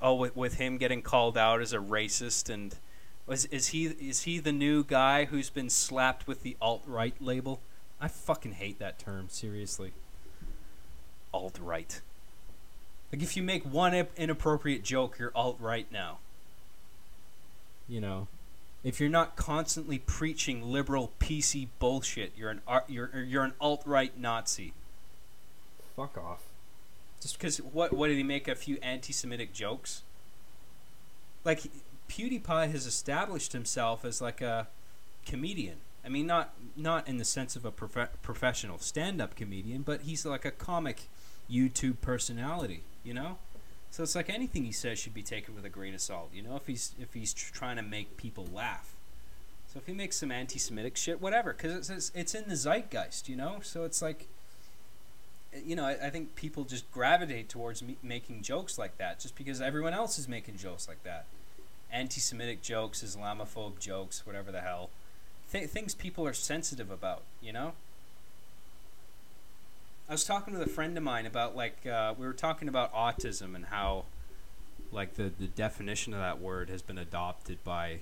Oh, 0.00 0.14
with 0.14 0.34
with 0.34 0.54
him 0.54 0.78
getting 0.78 1.02
called 1.02 1.36
out 1.36 1.60
as 1.60 1.74
a 1.74 1.78
racist 1.78 2.48
and 2.48 2.76
was 3.26 3.44
is 3.46 3.68
he 3.68 3.88
is 3.88 4.22
he 4.22 4.38
the 4.38 4.52
new 4.52 4.82
guy 4.82 5.26
who's 5.26 5.50
been 5.50 5.68
slapped 5.68 6.26
with 6.26 6.42
the 6.42 6.56
alt 6.62 6.82
right 6.86 7.14
label? 7.20 7.60
I 8.00 8.08
fucking 8.08 8.52
hate 8.52 8.78
that 8.78 8.98
term. 8.98 9.26
Seriously. 9.28 9.92
Alt 11.34 11.58
right. 11.62 12.00
Like 13.12 13.22
if 13.22 13.36
you 13.36 13.42
make 13.42 13.64
one 13.64 13.94
inappropriate 14.16 14.84
joke, 14.84 15.18
you're 15.18 15.32
alt 15.34 15.56
right 15.60 15.90
now. 15.90 16.18
You 17.88 18.00
know, 18.02 18.28
if 18.84 19.00
you're 19.00 19.08
not 19.08 19.36
constantly 19.36 19.98
preaching 19.98 20.70
liberal 20.70 21.12
PC 21.18 21.68
bullshit, 21.78 22.32
you're 22.36 22.50
an 22.50 22.60
you're 22.86 23.10
you're 23.24 23.44
an 23.44 23.54
alt 23.60 23.82
right 23.86 24.18
Nazi. 24.18 24.72
Fuck 25.96 26.18
off. 26.18 26.42
Just 27.20 27.38
because 27.38 27.58
what 27.58 27.92
what 27.92 28.08
did 28.08 28.16
he 28.16 28.22
make 28.22 28.46
a 28.46 28.54
few 28.54 28.78
anti-Semitic 28.82 29.52
jokes? 29.52 30.02
Like 31.44 31.62
PewDiePie 32.08 32.70
has 32.70 32.86
established 32.86 33.52
himself 33.52 34.04
as 34.04 34.20
like 34.20 34.40
a 34.40 34.68
comedian. 35.26 35.78
I 36.04 36.08
mean, 36.08 36.26
not 36.26 36.54
not 36.76 37.08
in 37.08 37.16
the 37.16 37.24
sense 37.24 37.56
of 37.56 37.64
a 37.64 37.70
prof- 37.70 38.22
professional 38.22 38.78
stand-up 38.78 39.34
comedian, 39.34 39.82
but 39.82 40.02
he's 40.02 40.24
like 40.24 40.44
a 40.44 40.50
comic 40.50 41.08
YouTube 41.50 42.00
personality. 42.00 42.82
You 43.08 43.14
know, 43.14 43.38
so 43.90 44.02
it's 44.02 44.14
like 44.14 44.28
anything 44.28 44.64
he 44.64 44.72
says 44.72 44.98
should 44.98 45.14
be 45.14 45.22
taken 45.22 45.54
with 45.54 45.64
a 45.64 45.70
grain 45.70 45.94
of 45.94 46.02
salt. 46.02 46.28
You 46.34 46.42
know, 46.42 46.56
if 46.56 46.66
he's 46.66 46.94
if 47.00 47.14
he's 47.14 47.32
tr- 47.32 47.54
trying 47.54 47.76
to 47.76 47.82
make 47.82 48.18
people 48.18 48.46
laugh. 48.52 48.94
So 49.72 49.78
if 49.78 49.86
he 49.86 49.94
makes 49.94 50.16
some 50.16 50.30
anti-Semitic 50.30 50.94
shit, 50.94 51.18
whatever, 51.18 51.54
because 51.54 51.72
it's 51.72 51.88
it's 51.88 52.12
it's 52.14 52.34
in 52.34 52.50
the 52.50 52.54
zeitgeist. 52.54 53.30
You 53.30 53.36
know, 53.36 53.60
so 53.62 53.84
it's 53.84 54.02
like. 54.02 54.26
Eh, 55.54 55.60
you 55.64 55.74
know, 55.74 55.86
I, 55.86 56.08
I 56.08 56.10
think 56.10 56.34
people 56.34 56.64
just 56.64 56.90
gravitate 56.92 57.48
towards 57.48 57.82
me- 57.82 57.96
making 58.02 58.42
jokes 58.42 58.76
like 58.76 58.98
that, 58.98 59.20
just 59.20 59.34
because 59.34 59.62
everyone 59.62 59.94
else 59.94 60.18
is 60.18 60.28
making 60.28 60.58
jokes 60.58 60.86
like 60.86 61.02
that, 61.04 61.24
anti-Semitic 61.90 62.60
jokes, 62.60 63.02
Islamophobe 63.02 63.78
jokes, 63.78 64.26
whatever 64.26 64.52
the 64.52 64.60
hell, 64.60 64.90
Th- 65.50 65.70
things 65.70 65.94
people 65.94 66.26
are 66.26 66.34
sensitive 66.34 66.90
about. 66.90 67.22
You 67.40 67.54
know. 67.54 67.72
I 70.08 70.12
was 70.12 70.24
talking 70.24 70.54
with 70.56 70.66
a 70.66 70.70
friend 70.70 70.96
of 70.96 71.02
mine 71.02 71.26
about 71.26 71.54
like 71.54 71.86
uh, 71.86 72.14
we 72.16 72.26
were 72.26 72.32
talking 72.32 72.68
about 72.68 72.94
autism 72.94 73.54
and 73.54 73.66
how 73.66 74.06
like 74.90 75.14
the 75.14 75.30
the 75.38 75.46
definition 75.46 76.14
of 76.14 76.20
that 76.20 76.40
word 76.40 76.70
has 76.70 76.80
been 76.80 76.96
adopted 76.96 77.62
by 77.62 77.98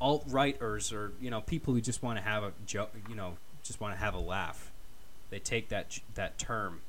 alt 0.00 0.24
righters 0.28 0.92
or 0.92 1.12
you 1.20 1.30
know 1.30 1.42
people 1.42 1.74
who 1.74 1.80
just 1.80 2.02
want 2.02 2.18
to 2.18 2.22
have 2.22 2.42
a 2.42 2.52
joke 2.66 2.92
you 3.08 3.14
know 3.14 3.36
just 3.62 3.80
want 3.80 3.92
to 3.94 3.98
have 3.98 4.14
a 4.14 4.18
laugh. 4.18 4.70
They 5.28 5.38
take 5.38 5.68
that 5.68 5.98
that 6.14 6.38
term 6.38 6.80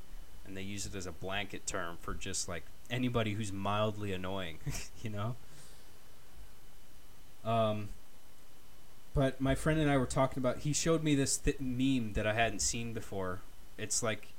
and 0.46 0.56
they 0.56 0.62
use 0.62 0.86
it 0.86 0.96
as 0.96 1.06
a 1.06 1.12
blanket 1.12 1.68
term 1.68 1.98
for 2.00 2.14
just 2.14 2.48
like 2.48 2.64
anybody 2.90 3.34
who's 3.34 3.52
mildly 3.52 4.14
annoying, 4.14 4.60
you 5.04 5.10
know. 5.10 5.36
Um, 7.44 7.90
but 9.14 9.42
my 9.42 9.56
friend 9.56 9.80
and 9.80 9.90
I 9.90 9.98
were 9.98 10.06
talking 10.06 10.40
about. 10.40 10.60
He 10.60 10.72
showed 10.72 11.04
me 11.04 11.16
this 11.16 11.38
th- 11.38 11.60
meme 11.60 12.14
that 12.14 12.26
I 12.26 12.34
hadn't 12.34 12.60
seen 12.60 12.94
before. 12.94 13.42
It's 13.78 14.02
like 14.02 14.30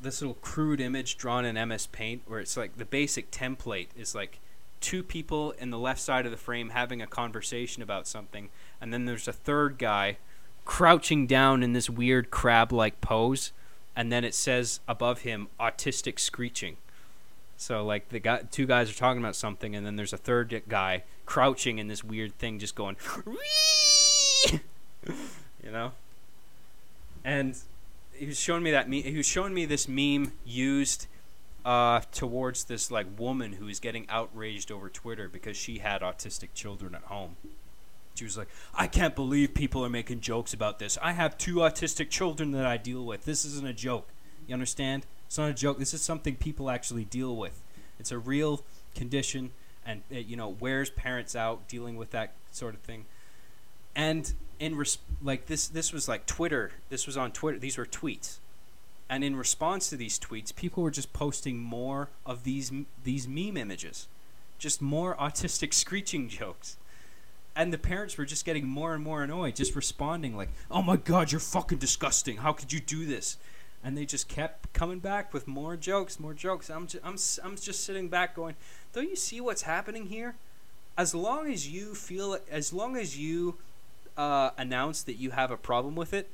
this 0.00 0.20
little 0.20 0.36
crude 0.40 0.80
image 0.80 1.16
drawn 1.16 1.44
in 1.44 1.68
MS 1.68 1.86
Paint 1.86 2.22
where 2.26 2.40
it's 2.40 2.56
like 2.56 2.76
the 2.76 2.84
basic 2.84 3.30
template 3.30 3.88
is 3.96 4.14
like 4.14 4.38
two 4.80 5.02
people 5.02 5.52
in 5.52 5.70
the 5.70 5.78
left 5.78 6.00
side 6.00 6.24
of 6.24 6.32
the 6.32 6.38
frame 6.38 6.70
having 6.70 7.02
a 7.02 7.06
conversation 7.06 7.82
about 7.82 8.06
something, 8.06 8.48
and 8.80 8.92
then 8.92 9.04
there's 9.04 9.28
a 9.28 9.32
third 9.32 9.78
guy 9.78 10.16
crouching 10.64 11.26
down 11.26 11.62
in 11.62 11.72
this 11.72 11.90
weird 11.90 12.30
crab 12.30 12.72
like 12.72 13.00
pose, 13.00 13.52
and 13.94 14.10
then 14.10 14.24
it 14.24 14.34
says 14.34 14.80
above 14.88 15.20
him 15.20 15.48
autistic 15.58 16.18
screeching. 16.18 16.76
So 17.56 17.84
like 17.84 18.08
the 18.08 18.20
guy, 18.20 18.42
two 18.50 18.66
guys 18.66 18.90
are 18.90 18.94
talking 18.94 19.20
about 19.20 19.36
something, 19.36 19.76
and 19.76 19.84
then 19.84 19.96
there's 19.96 20.12
a 20.12 20.18
third 20.18 20.62
guy 20.68 21.04
crouching 21.26 21.78
in 21.78 21.88
this 21.88 22.02
weird 22.02 22.38
thing, 22.38 22.58
just 22.58 22.74
going, 22.74 22.96
you 24.50 25.70
know. 25.70 25.92
And 27.22 27.58
he 28.20 28.26
was 28.26 28.38
showing 28.38 28.62
me 28.62 28.70
that 28.72 28.86
me- 28.86 29.00
he 29.00 29.16
was 29.16 29.26
showing 29.26 29.54
me 29.54 29.64
this 29.64 29.88
meme 29.88 30.32
used 30.44 31.06
uh, 31.64 32.00
towards 32.12 32.64
this 32.64 32.90
like 32.90 33.06
woman 33.18 33.54
who 33.54 33.66
is 33.66 33.80
getting 33.80 34.06
outraged 34.10 34.70
over 34.70 34.90
Twitter 34.90 35.26
because 35.26 35.56
she 35.56 35.78
had 35.78 36.02
autistic 36.02 36.48
children 36.54 36.94
at 36.94 37.04
home. 37.04 37.36
She 38.14 38.24
was 38.24 38.36
like, 38.36 38.48
"I 38.74 38.88
can't 38.88 39.16
believe 39.16 39.54
people 39.54 39.82
are 39.82 39.88
making 39.88 40.20
jokes 40.20 40.52
about 40.52 40.78
this. 40.78 40.98
I 41.00 41.12
have 41.12 41.38
two 41.38 41.56
autistic 41.56 42.10
children 42.10 42.50
that 42.50 42.66
I 42.66 42.76
deal 42.76 43.06
with. 43.06 43.24
This 43.24 43.46
isn't 43.46 43.66
a 43.66 43.72
joke. 43.72 44.08
You 44.46 44.52
understand? 44.52 45.06
It's 45.26 45.38
not 45.38 45.48
a 45.48 45.54
joke. 45.54 45.78
This 45.78 45.94
is 45.94 46.02
something 46.02 46.36
people 46.36 46.68
actually 46.68 47.06
deal 47.06 47.34
with. 47.34 47.62
It's 47.98 48.12
a 48.12 48.18
real 48.18 48.62
condition, 48.94 49.52
and 49.86 50.02
it, 50.10 50.26
you 50.26 50.36
know 50.36 50.48
wears 50.50 50.90
parents 50.90 51.34
out 51.34 51.68
dealing 51.68 51.96
with 51.96 52.10
that 52.10 52.34
sort 52.50 52.74
of 52.74 52.80
thing." 52.80 53.06
And 53.96 54.34
in 54.60 54.76
res- 54.76 54.98
like 55.22 55.46
this 55.46 55.66
this 55.66 55.92
was 55.92 56.06
like 56.06 56.26
Twitter. 56.26 56.72
This 56.90 57.06
was 57.06 57.16
on 57.16 57.32
Twitter. 57.32 57.58
These 57.58 57.78
were 57.78 57.86
tweets. 57.86 58.36
And 59.08 59.24
in 59.24 59.34
response 59.34 59.88
to 59.88 59.96
these 59.96 60.20
tweets, 60.20 60.54
people 60.54 60.84
were 60.84 60.90
just 60.92 61.12
posting 61.12 61.58
more 61.58 62.10
of 62.24 62.44
these 62.44 62.70
these 63.02 63.26
meme 63.26 63.56
images. 63.56 64.06
Just 64.58 64.80
more 64.80 65.16
autistic 65.16 65.74
screeching 65.84 66.28
jokes. 66.28 66.76
And 67.56 67.72
the 67.72 67.78
parents 67.78 68.16
were 68.16 68.24
just 68.24 68.44
getting 68.44 68.68
more 68.68 68.94
and 68.94 69.02
more 69.02 69.24
annoyed, 69.24 69.56
just 69.56 69.74
responding 69.74 70.36
like, 70.36 70.50
"Oh 70.70 70.82
my 70.82 70.96
god, 70.96 71.32
you're 71.32 71.40
fucking 71.40 71.78
disgusting. 71.78 72.36
How 72.36 72.52
could 72.52 72.72
you 72.72 72.80
do 72.80 73.06
this?" 73.06 73.38
And 73.82 73.96
they 73.96 74.04
just 74.04 74.28
kept 74.28 74.72
coming 74.74 74.98
back 74.98 75.32
with 75.32 75.48
more 75.48 75.74
jokes, 75.74 76.20
more 76.20 76.34
jokes. 76.34 76.68
I'm 76.68 76.86
just, 76.86 77.04
I'm 77.04 77.16
I'm 77.42 77.56
just 77.56 77.82
sitting 77.82 78.08
back 78.08 78.36
going, 78.36 78.54
"Don't 78.92 79.08
you 79.08 79.16
see 79.16 79.40
what's 79.40 79.62
happening 79.62 80.06
here? 80.06 80.36
As 80.96 81.14
long 81.14 81.50
as 81.50 81.66
you 81.66 81.94
feel 81.94 82.38
as 82.50 82.72
long 82.72 82.96
as 82.96 83.18
you 83.18 83.56
uh, 84.20 84.50
announce 84.58 85.02
that 85.04 85.14
you 85.14 85.30
have 85.30 85.50
a 85.50 85.56
problem 85.56 85.94
with 85.96 86.12
it, 86.12 86.28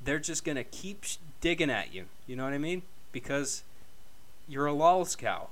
they're 0.00 0.20
just 0.20 0.44
gonna 0.44 0.62
keep 0.62 1.02
sh- 1.02 1.16
digging 1.40 1.70
at 1.70 1.92
you. 1.92 2.04
You 2.28 2.36
know 2.36 2.44
what 2.44 2.52
I 2.52 2.58
mean? 2.58 2.82
Because 3.10 3.64
you're 4.46 4.66
a 4.66 4.72
lols 4.72 5.16
cow. 5.16 5.48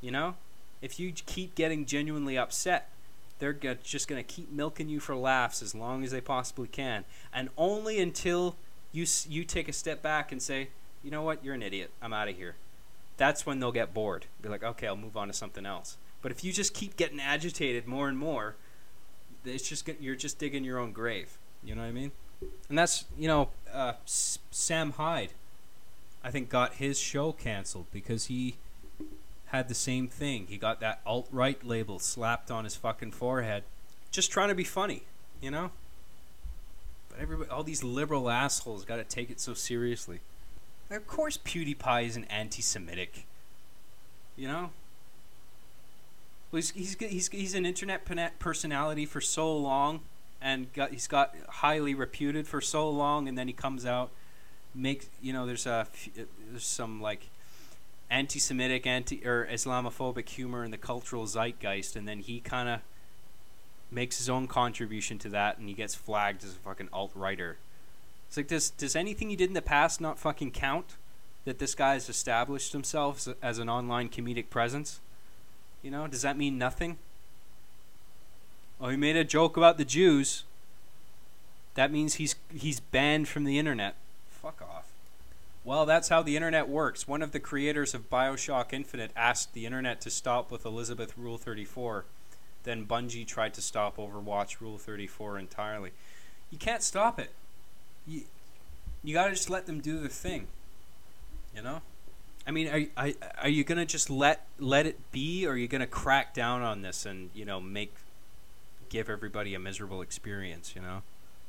You 0.00 0.10
know, 0.10 0.36
if 0.80 0.98
you 0.98 1.12
keep 1.12 1.54
getting 1.54 1.84
genuinely 1.84 2.38
upset, 2.38 2.88
they're 3.38 3.52
g- 3.52 3.76
just 3.84 4.08
gonna 4.08 4.22
keep 4.22 4.50
milking 4.50 4.88
you 4.88 4.98
for 4.98 5.14
laughs 5.14 5.60
as 5.60 5.74
long 5.74 6.02
as 6.02 6.12
they 6.12 6.22
possibly 6.22 6.66
can, 6.68 7.04
and 7.30 7.50
only 7.58 8.00
until 8.00 8.56
you 8.90 9.02
s- 9.02 9.26
you 9.28 9.44
take 9.44 9.68
a 9.68 9.74
step 9.74 10.00
back 10.00 10.32
and 10.32 10.42
say, 10.42 10.68
you 11.04 11.10
know 11.10 11.20
what, 11.20 11.44
you're 11.44 11.54
an 11.54 11.62
idiot. 11.62 11.90
I'm 12.00 12.14
out 12.14 12.28
of 12.28 12.36
here. 12.36 12.56
That's 13.18 13.44
when 13.44 13.60
they'll 13.60 13.70
get 13.70 13.92
bored. 13.92 14.24
Be 14.40 14.48
like, 14.48 14.62
okay, 14.62 14.86
I'll 14.86 14.96
move 14.96 15.16
on 15.16 15.28
to 15.28 15.34
something 15.34 15.66
else. 15.66 15.98
But 16.22 16.32
if 16.32 16.42
you 16.42 16.54
just 16.54 16.72
keep 16.72 16.96
getting 16.96 17.20
agitated 17.20 17.86
more 17.86 18.08
and 18.08 18.16
more, 18.18 18.56
it's 19.46 19.68
just 19.68 19.88
you're 20.00 20.16
just 20.16 20.38
digging 20.38 20.64
your 20.64 20.78
own 20.78 20.92
grave. 20.92 21.38
You 21.62 21.74
know 21.74 21.82
what 21.82 21.88
I 21.88 21.92
mean? 21.92 22.12
And 22.68 22.78
that's 22.78 23.04
you 23.18 23.28
know 23.28 23.50
uh, 23.72 23.94
Sam 24.04 24.92
Hyde. 24.92 25.30
I 26.22 26.30
think 26.30 26.48
got 26.48 26.74
his 26.74 26.98
show 26.98 27.32
canceled 27.32 27.86
because 27.92 28.26
he 28.26 28.56
had 29.46 29.68
the 29.68 29.74
same 29.74 30.08
thing. 30.08 30.46
He 30.48 30.56
got 30.56 30.80
that 30.80 31.00
alt 31.06 31.28
right 31.30 31.64
label 31.64 31.98
slapped 31.98 32.50
on 32.50 32.64
his 32.64 32.74
fucking 32.74 33.12
forehead, 33.12 33.62
just 34.10 34.32
trying 34.32 34.48
to 34.48 34.54
be 34.54 34.64
funny, 34.64 35.04
you 35.40 35.50
know. 35.50 35.70
But 37.08 37.20
everybody, 37.20 37.48
all 37.50 37.62
these 37.62 37.84
liberal 37.84 38.28
assholes, 38.28 38.84
got 38.84 38.96
to 38.96 39.04
take 39.04 39.30
it 39.30 39.38
so 39.38 39.54
seriously. 39.54 40.20
Of 40.90 41.06
course, 41.06 41.36
PewDiePie 41.36 42.06
is 42.06 42.16
an 42.16 42.24
anti-Semitic. 42.24 43.26
You 44.36 44.48
know. 44.48 44.70
Well, 46.56 46.62
he's, 46.62 46.70
he's 46.70 46.96
he's 46.98 47.28
he's 47.28 47.54
an 47.54 47.66
internet 47.66 48.06
personality 48.38 49.04
for 49.04 49.20
so 49.20 49.54
long, 49.54 50.00
and 50.40 50.72
got 50.72 50.90
he's 50.90 51.06
got 51.06 51.34
highly 51.46 51.94
reputed 51.94 52.48
for 52.48 52.62
so 52.62 52.88
long, 52.88 53.28
and 53.28 53.36
then 53.36 53.46
he 53.46 53.52
comes 53.52 53.84
out, 53.84 54.10
makes 54.74 55.06
you 55.20 55.34
know 55.34 55.44
there's 55.44 55.66
a 55.66 55.86
there's 56.50 56.64
some 56.64 57.02
like 57.02 57.28
anti-Semitic, 58.08 58.86
anti 58.86 59.22
or 59.26 59.46
Islamophobic 59.52 60.30
humor 60.30 60.64
in 60.64 60.70
the 60.70 60.78
cultural 60.78 61.26
zeitgeist, 61.26 61.94
and 61.94 62.08
then 62.08 62.20
he 62.20 62.40
kind 62.40 62.70
of 62.70 62.80
makes 63.90 64.16
his 64.16 64.30
own 64.30 64.46
contribution 64.46 65.18
to 65.18 65.28
that, 65.28 65.58
and 65.58 65.68
he 65.68 65.74
gets 65.74 65.94
flagged 65.94 66.42
as 66.42 66.52
a 66.52 66.60
fucking 66.60 66.88
alt 66.90 67.10
righter. 67.14 67.58
It's 68.28 68.38
like, 68.38 68.48
does 68.48 68.70
does 68.70 68.96
anything 68.96 69.28
he 69.28 69.36
did 69.36 69.48
in 69.48 69.54
the 69.54 69.60
past 69.60 70.00
not 70.00 70.18
fucking 70.18 70.52
count? 70.52 70.96
That 71.44 71.58
this 71.58 71.74
guy 71.74 71.92
has 71.92 72.08
established 72.08 72.72
himself 72.72 73.28
as 73.42 73.58
an 73.58 73.68
online 73.68 74.08
comedic 74.08 74.48
presence. 74.48 75.00
You 75.86 75.92
know, 75.92 76.08
does 76.08 76.22
that 76.22 76.36
mean 76.36 76.58
nothing? 76.58 76.98
Oh, 78.80 78.88
he 78.88 78.96
made 78.96 79.14
a 79.14 79.22
joke 79.22 79.56
about 79.56 79.78
the 79.78 79.84
Jews. 79.84 80.42
That 81.74 81.92
means 81.92 82.14
he's 82.14 82.34
he's 82.52 82.80
banned 82.80 83.28
from 83.28 83.44
the 83.44 83.56
internet. 83.56 83.94
Fuck 84.28 84.60
off. 84.60 84.86
Well, 85.62 85.86
that's 85.86 86.08
how 86.08 86.22
the 86.22 86.34
internet 86.34 86.68
works. 86.68 87.06
One 87.06 87.22
of 87.22 87.30
the 87.30 87.38
creators 87.38 87.94
of 87.94 88.10
Bioshock 88.10 88.72
Infinite 88.72 89.12
asked 89.14 89.54
the 89.54 89.64
internet 89.64 90.00
to 90.00 90.10
stop 90.10 90.50
with 90.50 90.66
Elizabeth 90.66 91.16
Rule 91.16 91.38
34. 91.38 92.04
Then 92.64 92.84
Bungie 92.84 93.24
tried 93.24 93.54
to 93.54 93.62
stop 93.62 93.96
Overwatch 93.96 94.60
Rule 94.60 94.78
34 94.78 95.38
entirely. 95.38 95.92
You 96.50 96.58
can't 96.58 96.82
stop 96.82 97.20
it. 97.20 97.30
You, 98.08 98.22
you 99.04 99.14
gotta 99.14 99.34
just 99.34 99.50
let 99.50 99.66
them 99.66 99.80
do 99.80 100.00
their 100.00 100.08
thing. 100.08 100.48
You 101.54 101.62
know? 101.62 101.82
I 102.46 102.52
mean, 102.52 102.90
are, 102.96 103.10
are, 103.42 103.48
you 103.48 103.64
gonna 103.64 103.84
just 103.84 104.08
let 104.08 104.46
let 104.58 104.86
it 104.86 105.10
be, 105.10 105.46
or 105.46 105.52
are 105.52 105.56
you 105.56 105.66
gonna 105.66 105.86
crack 105.86 106.32
down 106.32 106.62
on 106.62 106.82
this 106.82 107.04
and 107.04 107.30
you 107.34 107.44
know 107.44 107.60
make 107.60 107.92
give 108.88 109.10
everybody 109.10 109.54
a 109.54 109.58
miserable 109.58 110.00
experience? 110.00 110.74
You 110.76 110.82
know, 110.82 111.02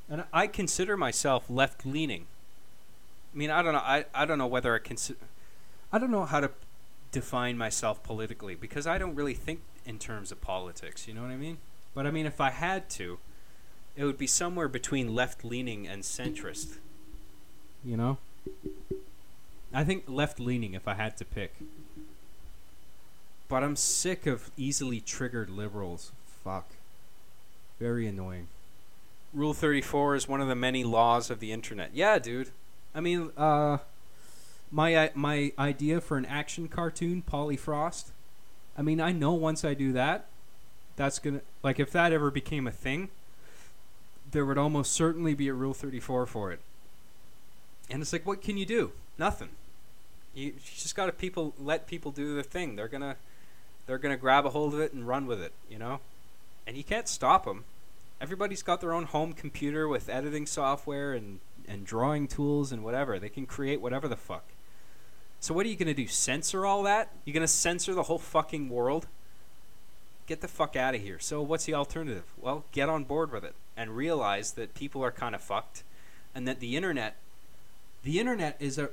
and 0.09 0.23
I 0.33 0.47
consider 0.47 0.97
myself 0.97 1.49
left 1.49 1.85
leaning. 1.85 2.25
I 3.33 3.37
mean, 3.37 3.51
I 3.51 3.61
don't 3.61 3.73
know. 3.73 3.79
I, 3.79 4.05
I 4.15 4.25
don't 4.25 4.39
know 4.39 4.47
whether 4.47 4.73
I 4.73 4.79
can. 4.79 4.97
I 5.93 5.99
don't 5.99 6.11
know 6.11 6.25
how 6.25 6.39
to 6.39 6.49
define 7.11 7.57
myself 7.57 8.01
politically 8.01 8.55
because 8.55 8.87
I 8.87 8.97
don't 8.97 9.13
really 9.13 9.35
think 9.35 9.61
in 9.85 9.99
terms 9.99 10.31
of 10.31 10.41
politics. 10.41 11.07
You 11.07 11.13
know 11.13 11.21
what 11.21 11.31
I 11.31 11.37
mean? 11.37 11.59
But 11.93 12.07
I 12.07 12.11
mean, 12.11 12.25
if 12.25 12.41
I 12.41 12.49
had 12.49 12.89
to, 12.91 13.19
it 13.95 14.03
would 14.03 14.17
be 14.17 14.27
somewhere 14.27 14.67
between 14.67 15.13
left 15.13 15.45
leaning 15.45 15.87
and 15.87 16.03
centrist. 16.03 16.77
You 17.85 17.97
know? 17.97 18.17
I 19.77 19.83
think 19.83 20.05
left 20.07 20.39
leaning 20.39 20.73
if 20.73 20.87
I 20.87 20.95
had 20.95 21.17
to 21.17 21.23
pick. 21.23 21.53
But 23.47 23.63
I'm 23.63 23.75
sick 23.75 24.25
of 24.25 24.49
easily 24.57 24.99
triggered 24.99 25.51
liberals. 25.51 26.11
Fuck. 26.43 26.71
Very 27.79 28.07
annoying. 28.07 28.47
Rule 29.35 29.53
34 29.53 30.15
is 30.15 30.27
one 30.27 30.41
of 30.41 30.47
the 30.47 30.55
many 30.55 30.83
laws 30.83 31.29
of 31.29 31.39
the 31.39 31.51
internet. 31.51 31.91
Yeah, 31.93 32.17
dude. 32.17 32.49
I 32.95 33.01
mean, 33.01 33.29
uh, 33.37 33.77
my 34.71 35.11
my 35.13 35.51
idea 35.59 36.01
for 36.01 36.17
an 36.17 36.25
action 36.25 36.67
cartoon, 36.67 37.21
Polly 37.21 37.55
Frost. 37.55 38.13
I 38.75 38.81
mean, 38.81 38.99
I 38.99 39.11
know 39.11 39.33
once 39.33 39.63
I 39.63 39.75
do 39.75 39.91
that, 39.91 40.25
that's 40.95 41.19
gonna 41.19 41.41
like 41.61 41.79
if 41.79 41.91
that 41.91 42.11
ever 42.11 42.31
became 42.31 42.65
a 42.65 42.71
thing, 42.71 43.09
there 44.31 44.43
would 44.43 44.57
almost 44.57 44.93
certainly 44.93 45.35
be 45.35 45.47
a 45.49 45.53
Rule 45.53 45.75
Thirty 45.75 45.99
Four 45.99 46.25
for 46.25 46.51
it. 46.51 46.61
And 47.91 48.01
it's 48.01 48.11
like, 48.11 48.25
what 48.25 48.41
can 48.41 48.57
you 48.57 48.65
do? 48.65 48.91
Nothing. 49.19 49.49
You, 50.37 50.45
you 50.45 50.53
just 50.75 50.95
gotta 50.95 51.11
people 51.11 51.55
let 51.57 51.87
people 51.87 52.11
do 52.11 52.35
their 52.35 52.43
thing. 52.43 52.75
They're 52.75 52.87
gonna 52.87 53.15
they're 53.87 53.97
gonna 53.97 54.17
grab 54.17 54.45
a 54.45 54.51
hold 54.51 54.75
of 54.75 54.79
it 54.79 54.93
and 54.93 55.07
run 55.07 55.25
with 55.25 55.41
it, 55.41 55.51
you 55.67 55.79
know. 55.79 55.99
And 56.67 56.77
you 56.77 56.83
can't 56.83 57.07
stop 57.07 57.45
them. 57.45 57.63
Everybody's 58.21 58.61
got 58.61 58.79
their 58.79 58.93
own 58.93 59.05
home 59.05 59.33
computer 59.33 59.87
with 59.87 60.09
editing 60.09 60.45
software 60.45 61.13
and 61.13 61.39
and 61.67 61.85
drawing 61.85 62.27
tools 62.27 62.71
and 62.71 62.83
whatever. 62.83 63.17
They 63.17 63.29
can 63.29 63.47
create 63.47 63.81
whatever 63.81 64.07
the 64.07 64.15
fuck. 64.15 64.43
So 65.39 65.55
what 65.55 65.65
are 65.65 65.69
you 65.69 65.75
to 65.87 65.93
do? 65.93 66.07
Censor 66.07 66.65
all 66.65 66.83
that? 66.83 67.11
You're 67.25 67.33
to 67.43 67.47
censor 67.47 67.93
the 67.95 68.03
whole 68.03 68.19
fucking 68.19 68.69
world? 68.69 69.07
Get 70.27 70.41
the 70.41 70.47
fuck 70.47 70.75
out 70.75 70.93
of 70.93 71.01
here. 71.01 71.19
So 71.19 71.41
what's 71.41 71.65
the 71.65 71.73
alternative? 71.73 72.25
Well, 72.39 72.65
get 72.71 72.89
on 72.89 73.05
board 73.05 73.31
with 73.31 73.43
it 73.43 73.55
and 73.75 73.95
realize 73.95 74.53
that 74.53 74.75
people 74.75 75.03
are 75.03 75.11
kind 75.11 75.33
of 75.33 75.41
fucked 75.41 75.83
and 76.35 76.47
that 76.47 76.59
the 76.59 76.75
internet 76.75 77.15
the 78.03 78.19
internet 78.19 78.55
is 78.59 78.77
a 78.77 78.89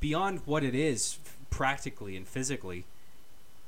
beyond 0.00 0.40
what 0.44 0.64
it 0.64 0.74
is 0.74 1.18
practically 1.50 2.16
and 2.16 2.26
physically. 2.26 2.84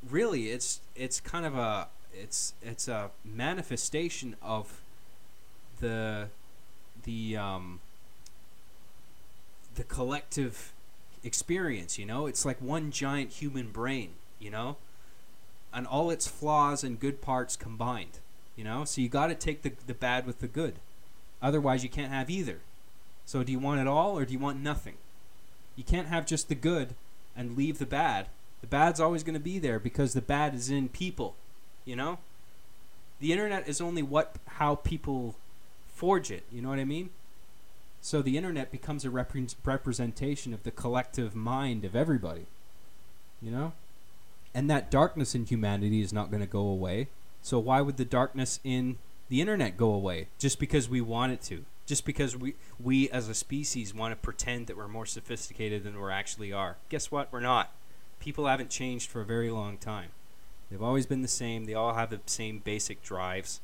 Really, 0.08 0.50
it's 0.50 0.80
it's 0.96 1.20
kind 1.20 1.46
of 1.46 1.56
a 1.56 1.88
it's 2.12 2.54
it's 2.62 2.88
a 2.88 3.10
manifestation 3.24 4.36
of 4.42 4.80
the 5.80 6.28
the 7.04 7.36
um, 7.36 7.80
the 9.74 9.84
collective 9.84 10.72
experience. 11.22 11.98
You 11.98 12.06
know, 12.06 12.26
it's 12.26 12.44
like 12.44 12.60
one 12.60 12.90
giant 12.90 13.32
human 13.32 13.70
brain. 13.70 14.10
You 14.40 14.50
know, 14.50 14.76
and 15.72 15.86
all 15.86 16.10
its 16.10 16.26
flaws 16.26 16.82
and 16.82 16.98
good 16.98 17.20
parts 17.22 17.56
combined. 17.56 18.18
You 18.56 18.64
know, 18.64 18.84
so 18.84 19.00
you 19.00 19.08
got 19.08 19.28
to 19.28 19.34
take 19.34 19.62
the 19.62 19.72
the 19.86 19.94
bad 19.94 20.26
with 20.26 20.40
the 20.40 20.48
good. 20.48 20.74
Otherwise, 21.40 21.82
you 21.82 21.88
can't 21.88 22.12
have 22.12 22.30
either. 22.30 22.58
So, 23.24 23.42
do 23.42 23.52
you 23.52 23.58
want 23.58 23.80
it 23.80 23.86
all 23.86 24.18
or 24.18 24.24
do 24.24 24.32
you 24.32 24.38
want 24.38 24.60
nothing? 24.60 24.94
You 25.76 25.84
can't 25.84 26.08
have 26.08 26.26
just 26.26 26.48
the 26.48 26.54
good 26.54 26.94
and 27.36 27.56
leave 27.56 27.78
the 27.78 27.86
bad. 27.86 28.26
The 28.60 28.66
bad's 28.66 29.00
always 29.00 29.22
going 29.22 29.34
to 29.34 29.40
be 29.40 29.58
there 29.58 29.78
because 29.78 30.12
the 30.12 30.20
bad 30.20 30.54
is 30.54 30.70
in 30.70 30.88
people. 30.88 31.34
You 31.84 31.96
know, 31.96 32.18
the 33.20 33.32
internet 33.32 33.68
is 33.68 33.80
only 33.80 34.02
what 34.02 34.36
how 34.46 34.76
people 34.76 35.34
forge 35.94 36.30
it. 36.30 36.44
You 36.52 36.62
know 36.62 36.68
what 36.68 36.78
I 36.78 36.84
mean? 36.84 37.10
So 38.00 38.20
the 38.20 38.36
internet 38.36 38.72
becomes 38.72 39.04
a 39.04 39.08
repre- 39.08 39.54
representation 39.64 40.52
of 40.52 40.64
the 40.64 40.70
collective 40.70 41.34
mind 41.34 41.84
of 41.84 41.94
everybody. 41.94 42.46
You 43.40 43.52
know? 43.52 43.72
And 44.54 44.68
that 44.68 44.90
darkness 44.90 45.34
in 45.34 45.46
humanity 45.46 46.02
is 46.02 46.12
not 46.12 46.30
going 46.30 46.42
to 46.42 46.46
go 46.46 46.60
away. 46.60 47.08
So 47.42 47.58
why 47.58 47.80
would 47.80 47.96
the 47.96 48.04
darkness 48.04 48.60
in 48.62 48.98
the 49.28 49.40
internet 49.40 49.76
go 49.76 49.92
away 49.92 50.28
just 50.38 50.58
because 50.58 50.88
we 50.88 51.00
want 51.00 51.32
it 51.32 51.42
to? 51.42 51.64
Just 51.86 52.04
because 52.04 52.36
we 52.36 52.54
we 52.82 53.10
as 53.10 53.28
a 53.28 53.34
species 53.34 53.92
want 53.94 54.12
to 54.12 54.16
pretend 54.16 54.66
that 54.68 54.76
we're 54.76 54.88
more 54.88 55.06
sophisticated 55.06 55.84
than 55.84 56.00
we 56.00 56.10
actually 56.10 56.52
are. 56.52 56.76
Guess 56.88 57.10
what? 57.10 57.28
We're 57.32 57.40
not. 57.40 57.72
People 58.20 58.46
haven't 58.46 58.70
changed 58.70 59.10
for 59.10 59.20
a 59.20 59.24
very 59.24 59.50
long 59.50 59.78
time. 59.78 60.10
They've 60.70 60.82
always 60.82 61.06
been 61.06 61.22
the 61.22 61.28
same. 61.28 61.64
They 61.66 61.74
all 61.74 61.94
have 61.94 62.10
the 62.10 62.20
same 62.26 62.60
basic 62.60 63.02
drives. 63.02 63.60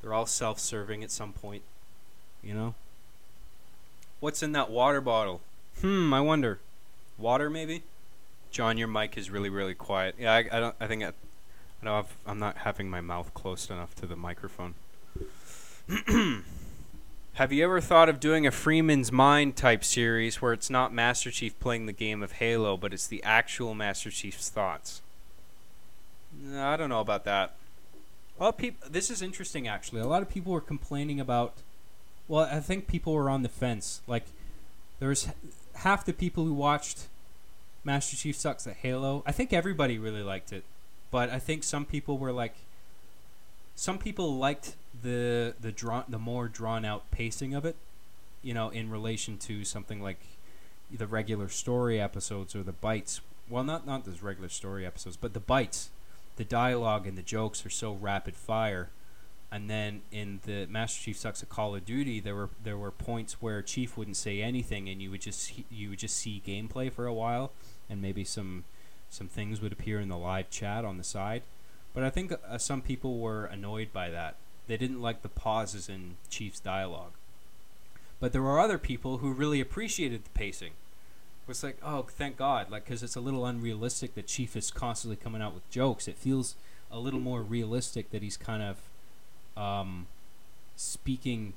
They're 0.00 0.14
all 0.14 0.26
self-serving 0.26 1.04
at 1.04 1.10
some 1.10 1.32
point, 1.32 1.62
you 2.42 2.54
know. 2.54 2.74
What's 4.20 4.42
in 4.42 4.52
that 4.52 4.70
water 4.70 5.00
bottle? 5.00 5.40
Hmm, 5.80 6.14
I 6.14 6.20
wonder. 6.20 6.58
Water, 7.18 7.50
maybe. 7.50 7.82
John, 8.50 8.78
your 8.78 8.88
mic 8.88 9.18
is 9.18 9.30
really, 9.30 9.48
really 9.48 9.74
quiet. 9.74 10.14
Yeah, 10.18 10.32
I, 10.32 10.38
I 10.50 10.60
don't. 10.60 10.74
I 10.80 10.86
think 10.86 11.02
I, 11.02 11.08
I 11.08 11.84
don't 11.84 11.94
have, 11.94 12.16
I'm 12.26 12.38
not 12.38 12.58
having 12.58 12.88
my 12.88 13.00
mouth 13.00 13.34
close 13.34 13.68
enough 13.68 13.94
to 13.96 14.06
the 14.06 14.16
microphone. 14.16 14.74
Have 17.36 17.50
you 17.50 17.64
ever 17.64 17.80
thought 17.80 18.10
of 18.10 18.20
doing 18.20 18.46
a 18.46 18.50
Freeman's 18.50 19.10
Mind 19.10 19.56
type 19.56 19.84
series 19.84 20.42
where 20.42 20.52
it's 20.52 20.68
not 20.68 20.92
Master 20.92 21.30
Chief 21.30 21.58
playing 21.58 21.86
the 21.86 21.92
game 21.92 22.22
of 22.22 22.32
Halo, 22.32 22.76
but 22.76 22.92
it's 22.92 23.06
the 23.06 23.22
actual 23.22 23.74
Master 23.74 24.10
Chief's 24.10 24.50
thoughts? 24.50 25.00
No, 26.38 26.68
I 26.68 26.76
don't 26.76 26.90
know 26.90 27.00
about 27.00 27.24
that. 27.24 27.54
Well, 28.38 28.52
peop- 28.52 28.84
this 28.84 29.10
is 29.10 29.22
interesting 29.22 29.66
actually. 29.66 30.02
A 30.02 30.06
lot 30.06 30.20
of 30.20 30.28
people 30.28 30.52
were 30.52 30.60
complaining 30.60 31.20
about. 31.20 31.54
Well, 32.28 32.44
I 32.44 32.60
think 32.60 32.86
people 32.86 33.14
were 33.14 33.30
on 33.30 33.42
the 33.42 33.48
fence. 33.48 34.02
Like, 34.06 34.24
there's 35.00 35.28
half 35.76 36.04
the 36.04 36.12
people 36.12 36.44
who 36.44 36.52
watched 36.52 37.06
Master 37.82 38.14
Chief 38.14 38.36
Sucks 38.36 38.66
at 38.66 38.76
Halo. 38.76 39.22
I 39.24 39.32
think 39.32 39.54
everybody 39.54 39.98
really 39.98 40.22
liked 40.22 40.52
it, 40.52 40.64
but 41.10 41.30
I 41.30 41.38
think 41.38 41.64
some 41.64 41.86
people 41.86 42.18
were 42.18 42.32
like. 42.32 42.56
Some 43.74 43.96
people 43.96 44.36
liked 44.36 44.76
the 45.02 45.54
the 45.60 45.72
drawn 45.72 46.04
the 46.08 46.18
more 46.18 46.48
drawn 46.48 46.84
out 46.84 47.10
pacing 47.10 47.54
of 47.54 47.64
it, 47.64 47.76
you 48.42 48.54
know, 48.54 48.70
in 48.70 48.90
relation 48.90 49.38
to 49.38 49.64
something 49.64 50.02
like 50.02 50.20
the 50.90 51.06
regular 51.06 51.48
story 51.48 52.00
episodes 52.00 52.54
or 52.54 52.62
the 52.62 52.72
bites. 52.72 53.20
Well, 53.48 53.64
not 53.64 53.86
not 53.86 54.04
those 54.04 54.22
regular 54.22 54.48
story 54.48 54.86
episodes, 54.86 55.16
but 55.16 55.34
the 55.34 55.40
bites 55.40 55.90
the 56.36 56.44
dialogue 56.44 57.06
and 57.06 57.16
the 57.16 57.22
jokes 57.22 57.64
are 57.66 57.70
so 57.70 57.92
rapid 57.92 58.34
fire. 58.34 58.90
And 59.50 59.68
then 59.68 60.00
in 60.10 60.40
the 60.44 60.66
Master 60.66 61.02
Chief 61.02 61.18
Sucks 61.18 61.42
at 61.42 61.50
Call 61.50 61.74
of 61.74 61.84
Duty, 61.84 62.20
there 62.20 62.34
were 62.34 62.48
there 62.62 62.78
were 62.78 62.90
points 62.90 63.42
where 63.42 63.60
Chief 63.60 63.98
wouldn't 63.98 64.16
say 64.16 64.40
anything, 64.40 64.88
and 64.88 65.02
you 65.02 65.10
would 65.10 65.20
just 65.20 65.52
you 65.70 65.90
would 65.90 65.98
just 65.98 66.16
see 66.16 66.42
gameplay 66.44 66.90
for 66.90 67.06
a 67.06 67.12
while, 67.12 67.52
and 67.90 68.00
maybe 68.00 68.24
some 68.24 68.64
some 69.10 69.28
things 69.28 69.60
would 69.60 69.72
appear 69.72 70.00
in 70.00 70.08
the 70.08 70.16
live 70.16 70.48
chat 70.48 70.86
on 70.86 70.96
the 70.96 71.04
side. 71.04 71.42
But 71.92 72.02
I 72.02 72.08
think 72.08 72.32
uh, 72.32 72.56
some 72.56 72.80
people 72.80 73.18
were 73.18 73.44
annoyed 73.44 73.92
by 73.92 74.08
that. 74.08 74.36
They 74.66 74.76
didn't 74.76 75.02
like 75.02 75.22
the 75.22 75.28
pauses 75.28 75.88
in 75.88 76.16
Chief's 76.28 76.60
dialogue. 76.60 77.12
But 78.20 78.32
there 78.32 78.42
were 78.42 78.60
other 78.60 78.78
people 78.78 79.18
who 79.18 79.32
really 79.32 79.60
appreciated 79.60 80.24
the 80.24 80.30
pacing. 80.30 80.72
It 80.72 81.48
was 81.48 81.64
like, 81.64 81.78
oh, 81.82 82.06
thank 82.08 82.36
God, 82.36 82.70
like 82.70 82.84
because 82.84 83.02
it's 83.02 83.16
a 83.16 83.20
little 83.20 83.44
unrealistic 83.44 84.14
that 84.14 84.28
Chief 84.28 84.54
is 84.54 84.70
constantly 84.70 85.16
coming 85.16 85.42
out 85.42 85.54
with 85.54 85.68
jokes. 85.70 86.06
It 86.06 86.16
feels 86.16 86.54
a 86.90 87.00
little 87.00 87.18
more 87.18 87.42
realistic 87.42 88.10
that 88.10 88.22
he's 88.22 88.36
kind 88.36 88.62
of 88.62 89.60
um, 89.60 90.06
speaking, 90.76 91.54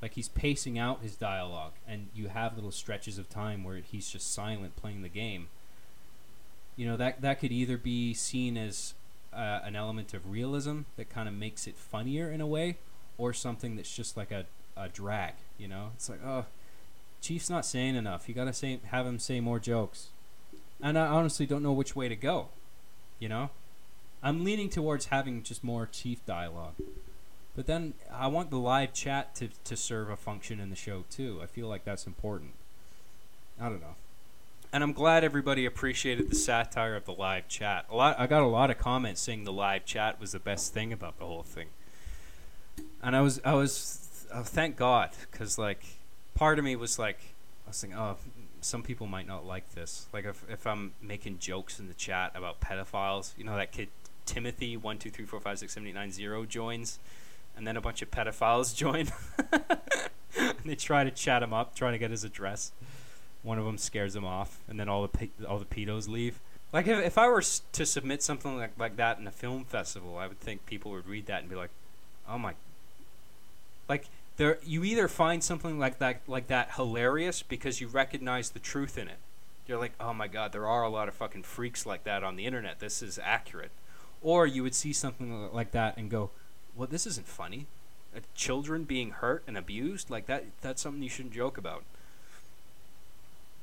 like 0.00 0.14
he's 0.14 0.28
pacing 0.28 0.76
out 0.78 1.02
his 1.02 1.14
dialogue, 1.14 1.74
and 1.86 2.08
you 2.14 2.28
have 2.28 2.56
little 2.56 2.72
stretches 2.72 3.16
of 3.16 3.28
time 3.28 3.62
where 3.62 3.76
he's 3.76 4.10
just 4.10 4.32
silent 4.32 4.74
playing 4.74 5.02
the 5.02 5.08
game. 5.08 5.48
You 6.74 6.86
know 6.86 6.96
that 6.96 7.20
that 7.20 7.38
could 7.38 7.52
either 7.52 7.76
be 7.76 8.14
seen 8.14 8.56
as 8.56 8.94
uh, 9.34 9.60
an 9.64 9.76
element 9.76 10.14
of 10.14 10.30
realism 10.30 10.80
that 10.96 11.10
kind 11.10 11.28
of 11.28 11.34
makes 11.34 11.66
it 11.66 11.76
funnier 11.76 12.30
in 12.30 12.40
a 12.40 12.46
way, 12.46 12.78
or 13.18 13.32
something 13.32 13.76
that's 13.76 13.94
just 13.94 14.16
like 14.16 14.30
a, 14.30 14.46
a 14.76 14.88
drag. 14.88 15.34
You 15.58 15.68
know, 15.68 15.90
it's 15.94 16.08
like 16.08 16.24
oh, 16.24 16.46
Chief's 17.20 17.50
not 17.50 17.64
saying 17.66 17.94
enough. 17.94 18.28
You 18.28 18.34
gotta 18.34 18.52
say 18.52 18.80
have 18.86 19.06
him 19.06 19.18
say 19.18 19.40
more 19.40 19.58
jokes, 19.58 20.08
and 20.80 20.98
I 20.98 21.06
honestly 21.06 21.46
don't 21.46 21.62
know 21.62 21.72
which 21.72 21.96
way 21.96 22.08
to 22.08 22.16
go. 22.16 22.48
You 23.18 23.28
know, 23.28 23.50
I'm 24.22 24.44
leaning 24.44 24.68
towards 24.68 25.06
having 25.06 25.42
just 25.42 25.62
more 25.64 25.88
Chief 25.90 26.24
dialogue. 26.26 26.74
But 27.54 27.66
then 27.66 27.94
I 28.10 28.28
want 28.28 28.50
the 28.50 28.58
live 28.58 28.94
chat 28.94 29.34
to, 29.36 29.48
to 29.64 29.76
serve 29.76 30.08
a 30.08 30.16
function 30.16 30.58
in 30.58 30.70
the 30.70 30.76
show 30.76 31.04
too. 31.10 31.40
I 31.42 31.46
feel 31.46 31.68
like 31.68 31.84
that's 31.84 32.06
important. 32.06 32.52
I 33.60 33.68
don't 33.68 33.80
know. 33.80 33.96
And 34.72 34.82
I'm 34.82 34.94
glad 34.94 35.22
everybody 35.22 35.66
appreciated 35.66 36.30
the 36.30 36.34
satire 36.34 36.96
of 36.96 37.04
the 37.04 37.12
live 37.12 37.46
chat. 37.46 37.84
A 37.90 37.94
lot 37.94 38.18
I 38.18 38.26
got 38.26 38.42
a 38.42 38.46
lot 38.46 38.70
of 38.70 38.78
comments 38.78 39.20
saying 39.20 39.44
the 39.44 39.52
live 39.52 39.84
chat 39.84 40.18
was 40.18 40.32
the 40.32 40.38
best 40.38 40.72
thing 40.72 40.92
about 40.92 41.18
the 41.18 41.26
whole 41.26 41.42
thing. 41.42 41.68
And 43.02 43.14
I 43.14 43.20
was 43.20 43.40
I 43.44 43.52
was 43.54 44.26
oh, 44.32 44.42
thank 44.42 44.76
God 44.76 45.10
cuz 45.30 45.58
like 45.58 45.84
part 46.34 46.58
of 46.58 46.64
me 46.64 46.74
was 46.74 46.98
like 46.98 47.18
I 47.66 47.70
was 47.70 47.80
thinking 47.80 47.98
oh 47.98 48.16
some 48.62 48.82
people 48.82 49.06
might 49.06 49.26
not 49.26 49.44
like 49.44 49.74
this. 49.74 50.06
Like 50.10 50.24
if 50.24 50.42
if 50.48 50.66
I'm 50.66 50.94
making 51.02 51.38
jokes 51.38 51.78
in 51.78 51.88
the 51.88 51.94
chat 51.94 52.32
about 52.34 52.60
pedophiles, 52.60 53.36
you 53.36 53.44
know 53.44 53.56
that 53.56 53.72
kid 53.72 53.88
Timothy 54.24 54.78
one 54.78 54.98
two 54.98 55.10
three 55.10 55.26
four 55.26 55.40
five 55.40 55.58
six 55.58 55.74
seven 55.74 55.86
eight 55.86 55.94
nine 55.94 56.12
zero 56.12 56.46
joins 56.46 56.98
and 57.56 57.66
then 57.66 57.76
a 57.76 57.80
bunch 57.80 58.00
of 58.02 58.10
pedophiles 58.10 58.74
join. 58.84 59.08
and 60.38 60.56
they 60.64 60.74
try 60.74 61.04
to 61.04 61.10
chat 61.10 61.42
him 61.42 61.52
up, 61.52 61.74
trying 61.74 61.92
to 61.92 61.98
get 61.98 62.10
his 62.10 62.24
address. 62.24 62.72
One 63.42 63.58
of 63.58 63.64
them 63.64 63.78
scares 63.78 64.14
them 64.14 64.24
off, 64.24 64.60
and 64.68 64.78
then 64.78 64.88
all 64.88 65.06
the 65.06 65.28
all 65.48 65.58
the 65.58 65.64
pedos 65.64 66.08
leave. 66.08 66.40
Like 66.72 66.86
if, 66.86 66.98
if 67.04 67.18
I 67.18 67.28
were 67.28 67.42
to 67.42 67.86
submit 67.86 68.22
something 68.22 68.56
like, 68.56 68.78
like 68.78 68.96
that 68.96 69.18
in 69.18 69.26
a 69.26 69.32
film 69.32 69.64
festival, 69.64 70.16
I 70.16 70.26
would 70.26 70.40
think 70.40 70.64
people 70.64 70.92
would 70.92 71.06
read 71.06 71.26
that 71.26 71.40
and 71.40 71.50
be 71.50 71.56
like, 71.56 71.70
"Oh 72.28 72.38
my!" 72.38 72.54
Like 73.88 74.06
there, 74.36 74.58
you 74.64 74.84
either 74.84 75.08
find 75.08 75.42
something 75.42 75.78
like 75.78 75.98
that 75.98 76.20
like 76.26 76.46
that 76.46 76.72
hilarious 76.76 77.42
because 77.42 77.80
you 77.80 77.88
recognize 77.88 78.50
the 78.50 78.58
truth 78.58 78.96
in 78.96 79.08
it. 79.08 79.18
You're 79.66 79.78
like, 79.78 79.92
"Oh 80.00 80.14
my 80.14 80.28
god, 80.28 80.52
there 80.52 80.66
are 80.66 80.82
a 80.82 80.88
lot 80.88 81.08
of 81.08 81.14
fucking 81.14 81.42
freaks 81.42 81.84
like 81.84 82.04
that 82.04 82.22
on 82.22 82.36
the 82.36 82.46
internet. 82.46 82.80
This 82.80 83.02
is 83.02 83.18
accurate." 83.22 83.72
Or 84.22 84.46
you 84.46 84.62
would 84.62 84.74
see 84.74 84.92
something 84.92 85.52
like 85.52 85.72
that 85.72 85.96
and 85.96 86.08
go, 86.08 86.30
well, 86.76 86.88
this 86.88 87.06
isn't 87.06 87.26
funny. 87.26 87.66
Uh, 88.16 88.20
children 88.34 88.84
being 88.84 89.10
hurt 89.10 89.42
and 89.46 89.56
abused, 89.56 90.10
like 90.10 90.26
that, 90.26 90.44
that's 90.60 90.82
something 90.82 91.02
you 91.02 91.08
shouldn't 91.08 91.34
joke 91.34 91.58
about. 91.58 91.84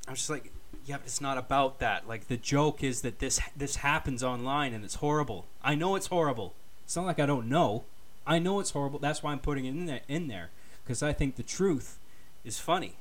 I'm 0.09 0.15
just 0.15 0.29
like, 0.29 0.51
yeah, 0.85 0.97
but 0.97 1.05
it's 1.05 1.21
not 1.21 1.37
about 1.37 1.79
that. 1.79 2.07
Like 2.07 2.27
the 2.27 2.37
joke 2.37 2.83
is 2.83 3.01
that 3.01 3.19
this 3.19 3.39
this 3.55 3.77
happens 3.77 4.23
online 4.23 4.73
and 4.73 4.83
it's 4.83 4.95
horrible. 4.95 5.45
I 5.63 5.75
know 5.75 5.95
it's 5.95 6.07
horrible. 6.07 6.55
It's 6.83 6.95
not 6.95 7.05
like 7.05 7.19
I 7.19 7.27
don't 7.27 7.47
know. 7.47 7.83
I 8.25 8.39
know 8.39 8.59
it's 8.59 8.71
horrible. 8.71 8.97
That's 8.97 9.21
why 9.21 9.31
I'm 9.31 9.39
putting 9.39 9.65
it 9.65 9.69
in 9.69 9.85
there 9.85 10.01
in 10.07 10.27
there 10.27 10.49
because 10.83 11.03
I 11.03 11.13
think 11.13 11.35
the 11.35 11.43
truth 11.43 11.99
is 12.43 12.57
funny. 12.57 12.95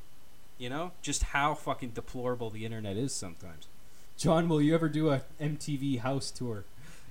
You 0.59 0.68
know, 0.68 0.92
just 1.00 1.22
how 1.22 1.54
fucking 1.54 1.90
deplorable 1.90 2.50
the 2.50 2.66
internet 2.66 2.98
is 2.98 3.14
sometimes. 3.14 3.68
John, 4.18 4.46
will 4.46 4.61
you 4.61 4.74
ever 4.74 4.90
do 4.90 5.09
a 5.09 5.22
MTV 5.40 6.00
house 6.00 6.30
tour? 6.30 6.64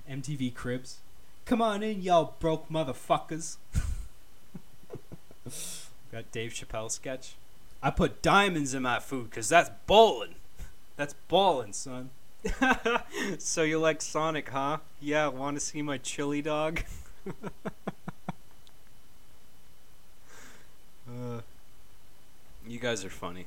MTV 0.08 0.54
Cribs? 0.54 0.98
Come 1.44 1.60
on 1.60 1.82
in, 1.82 2.02
y'all 2.02 2.34
broke 2.38 2.68
motherfuckers. 2.68 3.56
Got 6.12 6.30
Dave 6.30 6.52
Chappelle 6.52 6.90
sketch. 6.90 7.34
I 7.82 7.90
put 7.90 8.22
diamonds 8.22 8.74
in 8.74 8.82
my 8.82 8.98
food 8.98 9.30
because 9.30 9.48
that's 9.48 9.70
bowling. 9.86 10.34
That's 10.96 11.14
ballin', 11.28 11.72
son. 11.72 12.10
so 13.38 13.62
you 13.62 13.78
like 13.78 14.02
Sonic, 14.02 14.48
huh? 14.48 14.78
Yeah, 15.00 15.28
want 15.28 15.56
to 15.56 15.60
see 15.60 15.82
my 15.82 15.98
chili 15.98 16.42
dog? 16.42 16.82
uh, 21.08 21.40
you 22.66 22.78
guys 22.78 23.04
are 23.04 23.10
funny. 23.10 23.46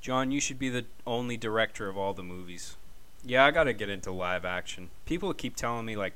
John, 0.00 0.30
you 0.30 0.40
should 0.40 0.58
be 0.58 0.68
the 0.68 0.84
only 1.06 1.36
director 1.36 1.88
of 1.88 1.98
all 1.98 2.14
the 2.14 2.22
movies. 2.22 2.76
Yeah, 3.24 3.44
I 3.44 3.50
gotta 3.50 3.72
get 3.72 3.88
into 3.88 4.12
live 4.12 4.44
action. 4.44 4.90
People 5.04 5.34
keep 5.34 5.56
telling 5.56 5.84
me, 5.84 5.96
like, 5.96 6.14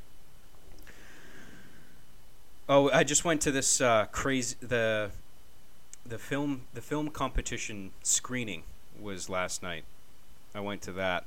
Oh, 2.68 2.90
I 2.90 3.02
just 3.02 3.24
went 3.24 3.40
to 3.42 3.50
this 3.50 3.80
uh, 3.80 4.06
crazy 4.12 4.56
the 4.60 5.10
the 6.04 6.18
film 6.18 6.62
the 6.74 6.80
film 6.80 7.08
competition 7.08 7.92
screening 8.02 8.64
was 9.00 9.28
last 9.28 9.62
night. 9.62 9.84
I 10.54 10.60
went 10.60 10.82
to 10.82 10.92
that. 10.92 11.24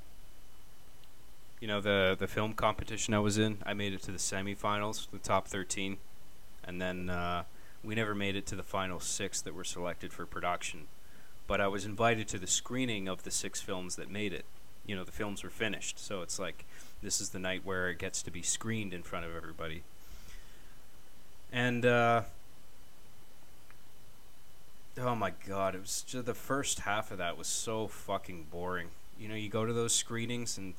You 1.59 1.67
know 1.67 1.81
the 1.81 2.15
the 2.17 2.27
film 2.27 2.53
competition 2.53 3.13
I 3.13 3.19
was 3.19 3.37
in. 3.37 3.57
I 3.65 3.73
made 3.73 3.93
it 3.93 4.01
to 4.03 4.11
the 4.11 4.17
semifinals, 4.17 5.09
the 5.09 5.17
top 5.17 5.47
thirteen, 5.47 5.97
and 6.63 6.81
then 6.81 7.09
uh, 7.09 7.43
we 7.83 7.95
never 7.95 8.13
made 8.13 8.35
it 8.35 8.45
to 8.47 8.55
the 8.55 8.63
final 8.63 8.99
six 8.99 9.41
that 9.41 9.53
were 9.53 9.63
selected 9.63 10.11
for 10.11 10.25
production. 10.25 10.87
But 11.47 11.61
I 11.61 11.67
was 11.67 11.85
invited 11.85 12.27
to 12.29 12.39
the 12.39 12.47
screening 12.47 13.07
of 13.07 13.23
the 13.23 13.31
six 13.31 13.61
films 13.61 13.95
that 13.95 14.09
made 14.09 14.33
it. 14.33 14.45
You 14.85 14.95
know 14.95 15.03
the 15.03 15.11
films 15.11 15.43
were 15.43 15.49
finished, 15.49 15.99
so 15.99 16.21
it's 16.21 16.37
like 16.37 16.65
this 17.01 17.21
is 17.21 17.29
the 17.29 17.39
night 17.39 17.61
where 17.63 17.89
it 17.89 17.99
gets 17.99 18.21
to 18.23 18.31
be 18.31 18.41
screened 18.41 18.93
in 18.93 19.03
front 19.03 19.25
of 19.25 19.35
everybody. 19.35 19.83
And 21.51 21.85
uh, 21.85 22.23
oh 24.99 25.15
my 25.15 25.33
god, 25.47 25.75
it 25.75 25.81
was 25.81 26.03
just 26.07 26.25
the 26.25 26.33
first 26.33 26.79
half 26.81 27.11
of 27.11 27.17
that 27.17 27.37
was 27.37 27.47
so 27.47 27.87
fucking 27.87 28.47
boring. 28.51 28.89
You 29.19 29.27
know, 29.27 29.35
you 29.35 29.49
go 29.49 29.65
to 29.65 29.73
those 29.73 29.93
screenings 29.93 30.57
and 30.57 30.73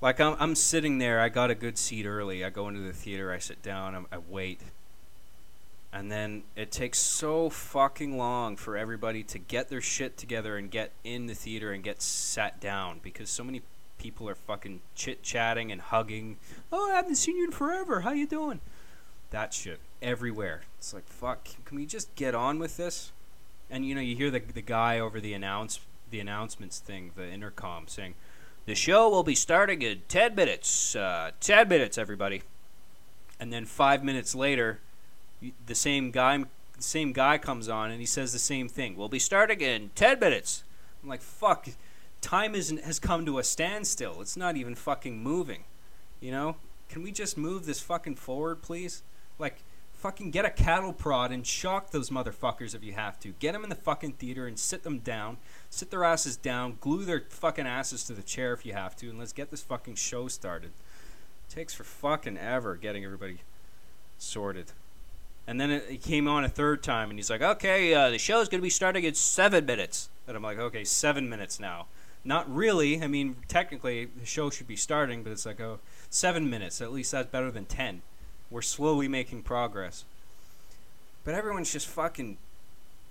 like 0.00 0.20
I'm 0.20 0.36
I'm 0.38 0.54
sitting 0.54 0.98
there, 0.98 1.20
I 1.20 1.28
got 1.28 1.50
a 1.50 1.54
good 1.54 1.78
seat 1.78 2.06
early. 2.06 2.44
I 2.44 2.50
go 2.50 2.68
into 2.68 2.80
the 2.80 2.92
theater, 2.92 3.32
I 3.32 3.38
sit 3.38 3.62
down, 3.62 3.94
I'm, 3.94 4.06
I 4.12 4.18
wait. 4.18 4.60
And 5.94 6.10
then 6.10 6.44
it 6.56 6.72
takes 6.72 6.98
so 6.98 7.50
fucking 7.50 8.16
long 8.16 8.56
for 8.56 8.78
everybody 8.78 9.22
to 9.24 9.38
get 9.38 9.68
their 9.68 9.82
shit 9.82 10.16
together 10.16 10.56
and 10.56 10.70
get 10.70 10.92
in 11.04 11.26
the 11.26 11.34
theater 11.34 11.70
and 11.70 11.84
get 11.84 12.00
sat 12.00 12.60
down 12.60 13.00
because 13.02 13.28
so 13.28 13.44
many 13.44 13.60
people 13.98 14.26
are 14.26 14.34
fucking 14.34 14.80
chit 14.94 15.22
chatting 15.22 15.70
and 15.70 15.80
hugging. 15.80 16.38
Oh, 16.72 16.90
I 16.90 16.94
haven't 16.94 17.16
seen 17.16 17.36
you 17.36 17.44
in 17.44 17.52
forever. 17.52 18.00
How 18.00 18.12
you 18.12 18.26
doing? 18.26 18.60
That 19.32 19.52
shit 19.52 19.80
everywhere. 20.00 20.62
It's 20.78 20.94
like 20.94 21.06
fuck. 21.06 21.48
Can 21.64 21.76
we 21.76 21.84
just 21.84 22.14
get 22.14 22.34
on 22.34 22.58
with 22.58 22.76
this? 22.76 23.12
And 23.70 23.86
you 23.86 23.94
know, 23.94 24.00
you 24.00 24.16
hear 24.16 24.30
the 24.30 24.40
the 24.40 24.62
guy 24.62 24.98
over 24.98 25.20
the 25.20 25.34
announce 25.34 25.80
the 26.10 26.20
announcements 26.20 26.78
thing, 26.78 27.10
the 27.16 27.28
intercom 27.28 27.88
saying, 27.88 28.14
"The 28.66 28.74
show 28.74 29.08
will 29.08 29.24
be 29.24 29.34
starting 29.34 29.82
in 29.82 30.02
ten 30.08 30.34
minutes. 30.34 30.94
Uh, 30.94 31.32
ten 31.40 31.68
minutes, 31.68 31.98
everybody." 31.98 32.42
And 33.40 33.52
then 33.52 33.64
five 33.64 34.04
minutes 34.04 34.34
later, 34.34 34.78
the 35.66 35.74
same 35.74 36.10
guy 36.10 36.44
the 36.76 36.82
same 36.82 37.12
guy 37.12 37.38
comes 37.38 37.68
on 37.68 37.90
and 37.90 38.00
he 38.00 38.06
says 38.06 38.32
the 38.32 38.38
same 38.38 38.68
thing. 38.68 38.96
We'll 38.96 39.08
be 39.08 39.18
starting 39.18 39.60
in 39.60 39.90
ten 39.94 40.18
minutes. 40.18 40.64
I'm 41.02 41.08
like, 41.08 41.22
fuck. 41.22 41.68
Time 42.20 42.54
isn't 42.54 42.84
has 42.84 42.98
come 42.98 43.26
to 43.26 43.38
a 43.38 43.44
standstill. 43.44 44.20
It's 44.20 44.36
not 44.36 44.56
even 44.56 44.74
fucking 44.74 45.22
moving. 45.22 45.64
You 46.20 46.30
know? 46.30 46.56
Can 46.88 47.02
we 47.02 47.10
just 47.10 47.38
move 47.38 47.66
this 47.66 47.80
fucking 47.80 48.16
forward, 48.16 48.62
please? 48.62 49.02
Like, 49.38 49.62
fucking 49.92 50.32
get 50.32 50.44
a 50.44 50.50
cattle 50.50 50.92
prod 50.92 51.30
and 51.30 51.46
shock 51.46 51.90
those 51.90 52.10
motherfuckers 52.10 52.74
if 52.74 52.82
you 52.82 52.92
have 52.92 53.20
to. 53.20 53.28
Get 53.38 53.52
them 53.52 53.62
in 53.62 53.70
the 53.70 53.76
fucking 53.76 54.14
theater 54.14 54.46
and 54.46 54.58
sit 54.58 54.82
them 54.82 54.98
down. 54.98 55.36
Sit 55.70 55.90
their 55.90 56.04
asses 56.04 56.36
down. 56.36 56.78
Glue 56.80 57.04
their 57.04 57.22
fucking 57.28 57.66
asses 57.66 58.02
to 58.04 58.12
the 58.12 58.22
chair 58.22 58.52
if 58.52 58.66
you 58.66 58.72
have 58.72 58.96
to. 58.96 59.08
And 59.10 59.18
let's 59.18 59.32
get 59.32 59.50
this 59.50 59.62
fucking 59.62 59.94
show 59.94 60.28
started. 60.28 60.70
It 61.48 61.54
takes 61.54 61.72
for 61.72 61.84
fucking 61.84 62.36
ever 62.36 62.74
getting 62.76 63.04
everybody 63.04 63.38
sorted. 64.18 64.72
And 65.46 65.60
then 65.60 65.70
it, 65.70 65.84
it 65.88 66.02
came 66.02 66.28
on 66.28 66.44
a 66.44 66.48
third 66.48 66.82
time, 66.82 67.10
and 67.10 67.18
he's 67.18 67.30
like, 67.30 67.42
okay, 67.42 67.94
uh, 67.94 68.10
the 68.10 68.18
show's 68.18 68.48
going 68.48 68.60
to 68.60 68.62
be 68.62 68.70
starting 68.70 69.04
in 69.04 69.14
seven 69.14 69.66
minutes. 69.66 70.08
And 70.26 70.36
I'm 70.36 70.42
like, 70.42 70.58
okay, 70.58 70.84
seven 70.84 71.28
minutes 71.28 71.58
now. 71.58 71.86
Not 72.24 72.52
really. 72.52 73.02
I 73.02 73.08
mean, 73.08 73.36
technically, 73.48 74.04
the 74.04 74.26
show 74.26 74.50
should 74.50 74.68
be 74.68 74.76
starting, 74.76 75.24
but 75.24 75.32
it's 75.32 75.44
like, 75.44 75.60
oh, 75.60 75.80
seven 76.10 76.48
minutes. 76.48 76.80
At 76.80 76.92
least 76.92 77.10
that's 77.10 77.28
better 77.28 77.50
than 77.50 77.64
ten. 77.64 78.02
We're 78.52 78.62
slowly 78.62 79.08
making 79.08 79.42
progress. 79.42 80.04
But 81.24 81.34
everyone's 81.34 81.72
just 81.72 81.86
fucking 81.88 82.36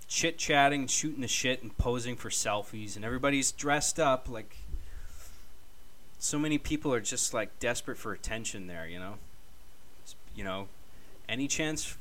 chit 0.06 0.38
chatting, 0.38 0.86
shooting 0.86 1.20
the 1.20 1.28
shit, 1.28 1.62
and 1.62 1.76
posing 1.78 2.16
for 2.16 2.30
selfies, 2.30 2.96
and 2.96 3.04
everybody's 3.04 3.50
dressed 3.50 3.98
up 3.98 4.28
like 4.28 4.56
so 6.18 6.38
many 6.38 6.56
people 6.56 6.94
are 6.94 7.00
just 7.00 7.34
like 7.34 7.58
desperate 7.58 7.98
for 7.98 8.12
attention 8.12 8.68
there, 8.68 8.86
you 8.86 8.98
know. 8.98 9.14
You 10.36 10.44
know, 10.44 10.68
any 11.28 11.48
chance, 11.48 11.96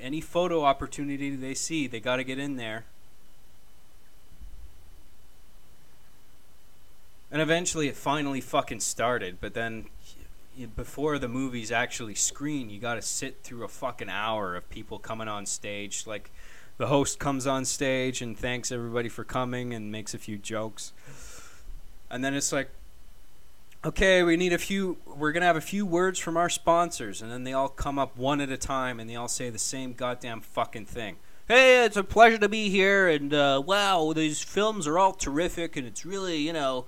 any 0.00 0.20
photo 0.20 0.62
opportunity 0.64 1.34
they 1.34 1.54
see, 1.54 1.88
they 1.88 1.98
got 1.98 2.16
to 2.16 2.24
get 2.24 2.38
in 2.38 2.56
there. 2.56 2.84
And 7.32 7.42
eventually 7.42 7.88
it 7.88 7.96
finally 7.96 8.40
fucking 8.40 8.78
started, 8.78 9.38
but 9.40 9.54
then 9.54 9.86
before 10.76 11.18
the 11.18 11.28
movies 11.28 11.72
actually 11.72 12.14
screen, 12.14 12.70
you 12.70 12.78
got 12.78 12.94
to 12.94 13.02
sit 13.02 13.42
through 13.42 13.64
a 13.64 13.68
fucking 13.68 14.08
hour 14.08 14.56
of 14.56 14.68
people 14.70 14.98
coming 14.98 15.28
on 15.28 15.46
stage. 15.46 16.06
Like 16.06 16.30
the 16.76 16.86
host 16.86 17.18
comes 17.18 17.46
on 17.46 17.64
stage 17.64 18.22
and 18.22 18.38
thanks 18.38 18.72
everybody 18.72 19.08
for 19.08 19.24
coming 19.24 19.74
and 19.74 19.90
makes 19.90 20.14
a 20.14 20.18
few 20.18 20.38
jokes. 20.38 20.92
And 22.10 22.24
then 22.24 22.34
it's 22.34 22.52
like, 22.52 22.70
okay, 23.84 24.22
we 24.22 24.36
need 24.36 24.52
a 24.52 24.58
few, 24.58 24.96
we're 25.06 25.32
going 25.32 25.42
to 25.42 25.46
have 25.46 25.56
a 25.56 25.60
few 25.60 25.84
words 25.84 26.18
from 26.18 26.36
our 26.36 26.48
sponsors. 26.48 27.20
And 27.20 27.30
then 27.30 27.44
they 27.44 27.52
all 27.52 27.68
come 27.68 27.98
up 27.98 28.16
one 28.16 28.40
at 28.40 28.50
a 28.50 28.56
time 28.56 28.98
and 28.98 29.08
they 29.08 29.16
all 29.16 29.28
say 29.28 29.50
the 29.50 29.58
same 29.58 29.92
goddamn 29.92 30.40
fucking 30.40 30.86
thing. 30.86 31.16
Hey, 31.46 31.84
it's 31.84 31.96
a 31.96 32.04
pleasure 32.04 32.38
to 32.38 32.48
be 32.48 32.70
here. 32.70 33.08
And 33.08 33.34
uh, 33.34 33.62
wow, 33.64 34.12
these 34.14 34.42
films 34.42 34.86
are 34.86 34.98
all 34.98 35.12
terrific. 35.12 35.76
And 35.76 35.86
it's 35.86 36.06
really, 36.06 36.38
you 36.38 36.52
know, 36.52 36.86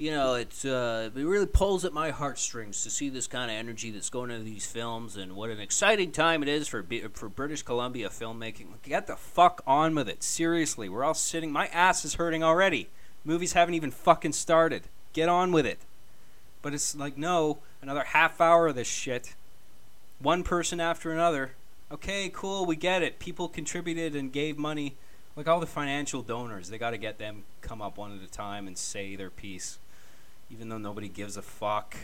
you 0.00 0.10
know, 0.10 0.32
uh, 0.32 1.10
it 1.14 1.14
really 1.14 1.44
pulls 1.44 1.84
at 1.84 1.92
my 1.92 2.08
heartstrings 2.08 2.82
to 2.84 2.90
see 2.90 3.10
this 3.10 3.26
kind 3.26 3.50
of 3.50 3.54
energy 3.54 3.90
that's 3.90 4.08
going 4.08 4.30
into 4.30 4.44
these 4.44 4.64
films, 4.64 5.18
and 5.18 5.36
what 5.36 5.50
an 5.50 5.60
exciting 5.60 6.10
time 6.10 6.42
it 6.42 6.48
is 6.48 6.66
for 6.68 6.82
for 7.12 7.28
British 7.28 7.62
Columbia 7.62 8.08
filmmaking. 8.08 8.68
Get 8.82 9.06
the 9.06 9.16
fuck 9.16 9.62
on 9.66 9.94
with 9.94 10.08
it, 10.08 10.22
seriously. 10.22 10.88
We're 10.88 11.04
all 11.04 11.12
sitting. 11.12 11.52
My 11.52 11.66
ass 11.66 12.02
is 12.06 12.14
hurting 12.14 12.42
already. 12.42 12.88
Movies 13.26 13.52
haven't 13.52 13.74
even 13.74 13.90
fucking 13.90 14.32
started. 14.32 14.84
Get 15.12 15.28
on 15.28 15.52
with 15.52 15.66
it. 15.66 15.80
But 16.62 16.72
it's 16.72 16.96
like 16.96 17.18
no, 17.18 17.58
another 17.82 18.04
half 18.04 18.40
hour 18.40 18.68
of 18.68 18.76
this 18.76 18.88
shit. 18.88 19.34
One 20.18 20.42
person 20.42 20.80
after 20.80 21.12
another. 21.12 21.52
Okay, 21.92 22.30
cool, 22.32 22.64
we 22.64 22.74
get 22.74 23.02
it. 23.02 23.18
People 23.18 23.50
contributed 23.50 24.16
and 24.16 24.32
gave 24.32 24.56
money. 24.56 24.96
Like 25.36 25.46
all 25.46 25.60
the 25.60 25.66
financial 25.66 26.22
donors, 26.22 26.70
they 26.70 26.78
got 26.78 26.92
to 26.92 26.98
get 26.98 27.18
them 27.18 27.44
come 27.60 27.82
up 27.82 27.98
one 27.98 28.16
at 28.16 28.26
a 28.26 28.30
time 28.30 28.66
and 28.66 28.78
say 28.78 29.14
their 29.14 29.28
piece 29.28 29.78
even 30.50 30.68
though 30.68 30.78
nobody 30.78 31.08
gives 31.08 31.36
a 31.36 31.42
fuck. 31.42 31.96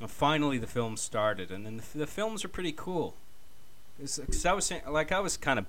And 0.00 0.10
finally, 0.10 0.58
the 0.58 0.66
film 0.66 0.96
started, 0.96 1.50
and 1.50 1.64
then 1.64 1.78
the, 1.78 1.98
the 1.98 2.06
films 2.06 2.44
are 2.44 2.48
pretty 2.48 2.72
cool. 2.72 3.14
Because 3.98 4.44
I 4.44 4.52
was 4.52 4.66
saying, 4.66 4.82
like, 4.88 5.10
I 5.10 5.20
was 5.20 5.36
kind 5.36 5.58
of. 5.58 5.66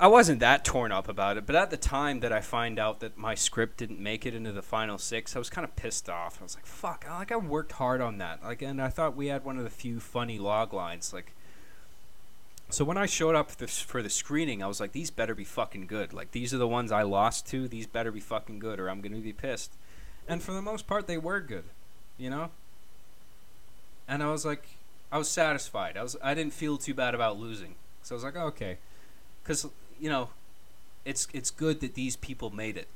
I 0.00 0.06
wasn't 0.06 0.38
that 0.40 0.64
torn 0.64 0.92
up 0.92 1.08
about 1.08 1.38
it, 1.38 1.46
but 1.46 1.56
at 1.56 1.70
the 1.70 1.76
time 1.76 2.20
that 2.20 2.32
I 2.32 2.40
find 2.40 2.78
out 2.78 3.00
that 3.00 3.18
my 3.18 3.34
script 3.34 3.78
didn't 3.78 3.98
make 3.98 4.24
it 4.24 4.32
into 4.32 4.52
the 4.52 4.62
final 4.62 4.96
six, 4.96 5.34
I 5.34 5.40
was 5.40 5.50
kind 5.50 5.64
of 5.64 5.74
pissed 5.74 6.08
off. 6.08 6.38
I 6.40 6.44
was 6.44 6.54
like, 6.54 6.66
"Fuck!" 6.66 7.04
Like 7.08 7.32
I 7.32 7.36
worked 7.36 7.72
hard 7.72 8.00
on 8.00 8.18
that. 8.18 8.42
Like, 8.44 8.62
and 8.62 8.80
I 8.80 8.90
thought 8.90 9.16
we 9.16 9.26
had 9.26 9.44
one 9.44 9.58
of 9.58 9.64
the 9.64 9.70
few 9.70 9.98
funny 9.98 10.38
log 10.38 10.72
lines. 10.72 11.12
Like, 11.12 11.32
so 12.70 12.84
when 12.84 12.98
I 12.98 13.06
showed 13.06 13.34
up 13.34 13.50
for 13.50 13.56
the, 13.56 13.66
for 13.66 14.02
the 14.02 14.10
screening, 14.10 14.62
I 14.62 14.66
was 14.66 14.78
like, 14.78 14.92
these 14.92 15.10
better 15.10 15.34
be 15.34 15.44
fucking 15.44 15.86
good. 15.86 16.12
Like 16.12 16.32
these 16.32 16.52
are 16.52 16.58
the 16.58 16.68
ones 16.68 16.92
I 16.92 17.02
lost 17.02 17.46
to. 17.48 17.66
These 17.66 17.86
better 17.86 18.12
be 18.12 18.20
fucking 18.20 18.58
good, 18.58 18.78
or 18.78 18.90
I'm 18.90 19.00
gonna 19.00 19.18
be 19.18 19.32
pissed. 19.32 19.72
And 20.28 20.42
for 20.42 20.52
the 20.52 20.60
most 20.60 20.86
part, 20.86 21.06
they 21.06 21.16
were 21.16 21.40
good, 21.40 21.64
you 22.18 22.28
know. 22.28 22.50
And 24.06 24.22
I 24.22 24.30
was 24.30 24.44
like, 24.44 24.66
I 25.10 25.16
was 25.16 25.30
satisfied. 25.30 25.96
I 25.96 26.02
was 26.02 26.16
I 26.22 26.34
didn't 26.34 26.52
feel 26.52 26.76
too 26.76 26.92
bad 26.92 27.14
about 27.14 27.38
losing. 27.38 27.76
So 28.02 28.14
I 28.14 28.16
was 28.16 28.24
like, 28.24 28.36
okay, 28.36 28.78
because 29.42 29.66
you 29.98 30.10
know, 30.10 30.28
it's 31.06 31.26
it's 31.32 31.50
good 31.50 31.80
that 31.80 31.94
these 31.94 32.16
people 32.16 32.50
made 32.50 32.76
it. 32.76 32.88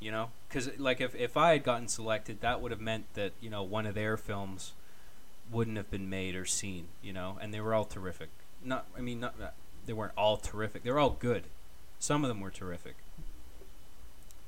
You 0.00 0.10
know, 0.10 0.30
because 0.48 0.78
like 0.78 1.02
if 1.02 1.14
if 1.14 1.36
I 1.36 1.52
had 1.52 1.64
gotten 1.64 1.86
selected, 1.86 2.40
that 2.40 2.62
would 2.62 2.70
have 2.70 2.80
meant 2.80 3.12
that 3.12 3.32
you 3.42 3.50
know 3.50 3.62
one 3.62 3.84
of 3.84 3.94
their 3.94 4.16
films 4.16 4.72
wouldn't 5.50 5.76
have 5.76 5.90
been 5.90 6.08
made 6.08 6.34
or 6.34 6.46
seen. 6.46 6.86
You 7.02 7.12
know, 7.12 7.36
and 7.42 7.52
they 7.52 7.60
were 7.60 7.74
all 7.74 7.84
terrific 7.84 8.30
not 8.64 8.86
I 8.96 9.00
mean 9.00 9.20
not 9.20 9.34
they 9.86 9.92
weren't 9.92 10.12
all 10.16 10.36
terrific. 10.36 10.82
They 10.82 10.90
were 10.90 10.98
all 10.98 11.16
good. 11.18 11.44
Some 11.98 12.24
of 12.24 12.28
them 12.28 12.40
were 12.40 12.50
terrific. 12.50 12.96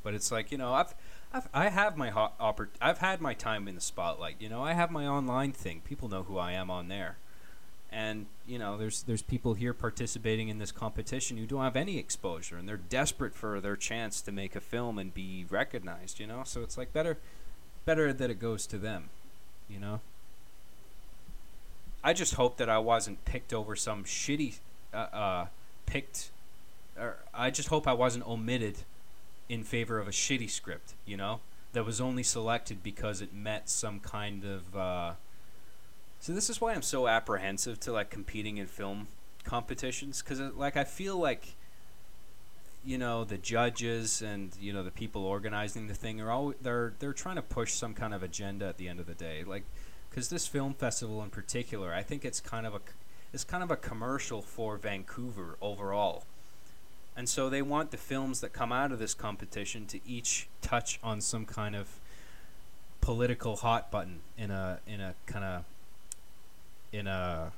But 0.03 0.15
it's 0.15 0.31
like 0.31 0.53
you 0.53 0.59
know 0.59 0.75
I've 0.75 0.95
I've 1.33 1.49
I 1.53 1.69
have 1.69 1.97
my 1.97 2.11
hot 2.11 2.39
oppor- 2.39 2.69
I've 2.81 2.99
had 2.99 3.21
my 3.21 3.35
time 3.35 3.67
in 3.69 3.75
the 3.75 3.81
spotlight. 3.81 4.37
You 4.39 4.49
know 4.49 4.63
I 4.63 4.75
have 4.75 4.91
my 4.91 5.07
online 5.07 5.53
thing. 5.53 5.83
People 5.85 6.09
know 6.09 6.23
who 6.25 6.39
I 6.39 6.53
am 6.53 6.71
on 6.71 6.89
there. 6.89 7.17
And 7.91 8.27
you 8.47 8.59
know 8.59 8.77
there's 8.77 9.03
there's 9.03 9.23
people 9.23 9.55
here 9.55 9.73
participating 9.73 10.49
in 10.49 10.59
this 10.59 10.73
competition 10.73 11.37
who 11.37 11.47
don't 11.47 11.63
have 11.63 11.77
any 11.77 11.99
exposure 11.99 12.57
and 12.57 12.69
they're 12.69 12.77
desperate 12.77 13.35
for 13.35 13.61
their 13.61 13.77
chance 13.77 14.21
to 14.23 14.33
make 14.33 14.57
a 14.57 14.61
film 14.61 14.99
and 14.99 15.15
be 15.15 15.47
recognized. 15.49 16.21
You 16.21 16.27
know 16.27 16.43
so 16.45 16.63
it's 16.63 16.77
like 16.77 16.93
better 16.93 17.19
better 17.85 18.13
that 18.13 18.31
it 18.31 18.39
goes 18.39 18.67
to 18.69 18.79
them. 18.79 19.11
You 19.69 19.81
know. 19.81 20.01
I 22.05 22.13
just 22.13 22.35
hope 22.35 22.59
that 22.59 22.69
I 22.69 22.79
wasn't 22.79 23.25
picked 23.25 23.55
over 23.55 23.75
some 23.75 24.05
shitty, 24.05 24.59
uh, 24.93 24.97
uh, 24.97 25.47
picked, 25.87 26.31
or 27.01 27.17
I 27.33 27.51
just 27.51 27.69
hope 27.69 27.89
I 27.89 27.95
wasn't 27.95 28.29
omitted 28.29 28.77
in 29.49 29.65
favor 29.65 29.99
of 29.99 30.07
a 30.07 30.11
shitty 30.11 30.51
script, 30.51 30.93
you 31.07 31.17
know, 31.17 31.41
that 31.73 31.87
was 31.87 32.03
only 32.03 32.23
selected 32.23 32.83
because 32.83 33.23
it 33.23 33.33
met 33.33 33.71
some 33.71 34.01
kind 34.01 34.45
of. 34.45 34.77
Uh, 34.77 35.13
so 36.21 36.33
this 36.33 36.51
is 36.51 36.61
why 36.61 36.75
I'm 36.75 36.83
so 36.83 37.09
apprehensive 37.09 37.81
to 37.81 37.93
like 37.93 38.11
competing 38.11 38.59
in 38.59 38.67
film 38.67 39.09
competitions 39.45 40.23
because 40.23 40.41
like 40.41 40.77
I 40.77 40.85
feel 40.85 41.19
like 41.19 41.55
you 42.85 42.99
know 42.99 43.25
the 43.25 43.39
judges 43.39 44.23
and 44.23 44.53
you 44.61 44.73
know 44.73 44.83
the 44.83 44.91
people 44.91 45.25
organizing 45.25 45.87
the 45.87 45.95
thing 45.95 46.21
are 46.21 46.31
all 46.31 46.55
they're 46.63 46.95
they're 46.99 47.13
trying 47.13 47.37
to 47.37 47.43
push 47.43 47.73
some 47.73 47.95
kind 47.95 48.15
of 48.15 48.23
agenda 48.23 48.67
at 48.67 48.79
the 48.79 48.89
end 48.89 49.01
of 49.01 49.07
the 49.07 49.15
day 49.15 49.45
like 49.45 49.65
because 50.15 50.29
this 50.29 50.47
film 50.47 50.75
festival 50.75 51.25
in 51.25 51.31
particular, 51.31 51.93
I 51.93 52.03
think 52.03 52.25
it's 52.25 52.39
kind 52.39 52.69
of 52.69 52.75
a 52.77 52.81
it's 53.33 53.43
kind 53.43 53.65
of 53.65 53.73
a 53.73 53.77
commercial 53.77 54.43
for 54.43 54.77
Vancouver 54.77 55.57
overall. 55.61 56.23
And 57.17 57.29
so 57.29 57.51
they 57.51 57.63
want 57.63 57.91
the 57.91 57.97
films 57.97 58.41
that 58.41 58.53
come 58.53 58.71
out 58.71 58.93
of 58.93 59.01
this 59.01 59.13
competition 59.13 59.87
to 59.87 59.99
each 60.07 60.47
touch 60.63 61.01
on 61.03 61.21
some 61.21 61.45
kind 61.45 61.75
of 61.75 61.89
political 63.01 63.57
hot 63.57 63.91
button 63.91 64.21
in 64.39 64.53
a 64.53 64.79
in 64.87 65.01
a 65.01 65.17
kind 65.27 65.45
of 65.45 65.65
in 66.93 67.09
a 67.09 67.51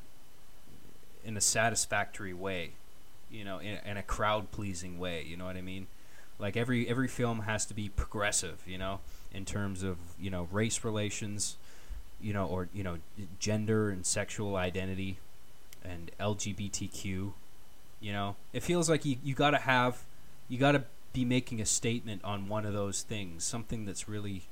in 1.26 1.36
a 1.36 1.42
satisfactory 1.42 2.32
way, 2.32 2.70
you 3.30 3.44
know, 3.44 3.58
in, 3.58 3.78
in 3.84 3.98
a 3.98 4.02
crowd 4.02 4.50
pleasing 4.50 4.98
way. 4.98 5.22
You 5.28 5.36
know 5.36 5.44
what 5.44 5.56
I 5.56 5.62
mean? 5.62 5.88
Like 6.38 6.56
every 6.56 6.88
every 6.88 7.08
film 7.08 7.40
has 7.40 7.66
to 7.66 7.74
be 7.74 7.90
progressive, 7.90 8.62
you 8.66 8.78
know, 8.78 9.00
in 9.30 9.44
terms 9.44 9.82
of 9.82 9.98
you 10.18 10.30
know 10.30 10.48
race 10.50 10.84
relations, 10.84 11.58
you 12.20 12.32
know, 12.32 12.46
or 12.46 12.68
you 12.72 12.82
know, 12.82 12.98
gender 13.38 13.90
and 13.90 14.04
sexual 14.04 14.56
identity, 14.56 15.18
and 15.84 16.10
LGBTQ. 16.20 17.32
You 18.00 18.12
know, 18.12 18.36
it 18.52 18.62
feels 18.62 18.90
like 18.90 19.04
you 19.04 19.16
you 19.22 19.34
gotta 19.34 19.58
have, 19.58 20.04
you 20.48 20.58
gotta 20.58 20.84
be 21.12 21.24
making 21.24 21.60
a 21.60 21.66
statement 21.66 22.22
on 22.24 22.48
one 22.48 22.66
of 22.66 22.72
those 22.72 23.02
things, 23.02 23.44
something 23.44 23.86
that's 23.86 24.08
really, 24.08 24.42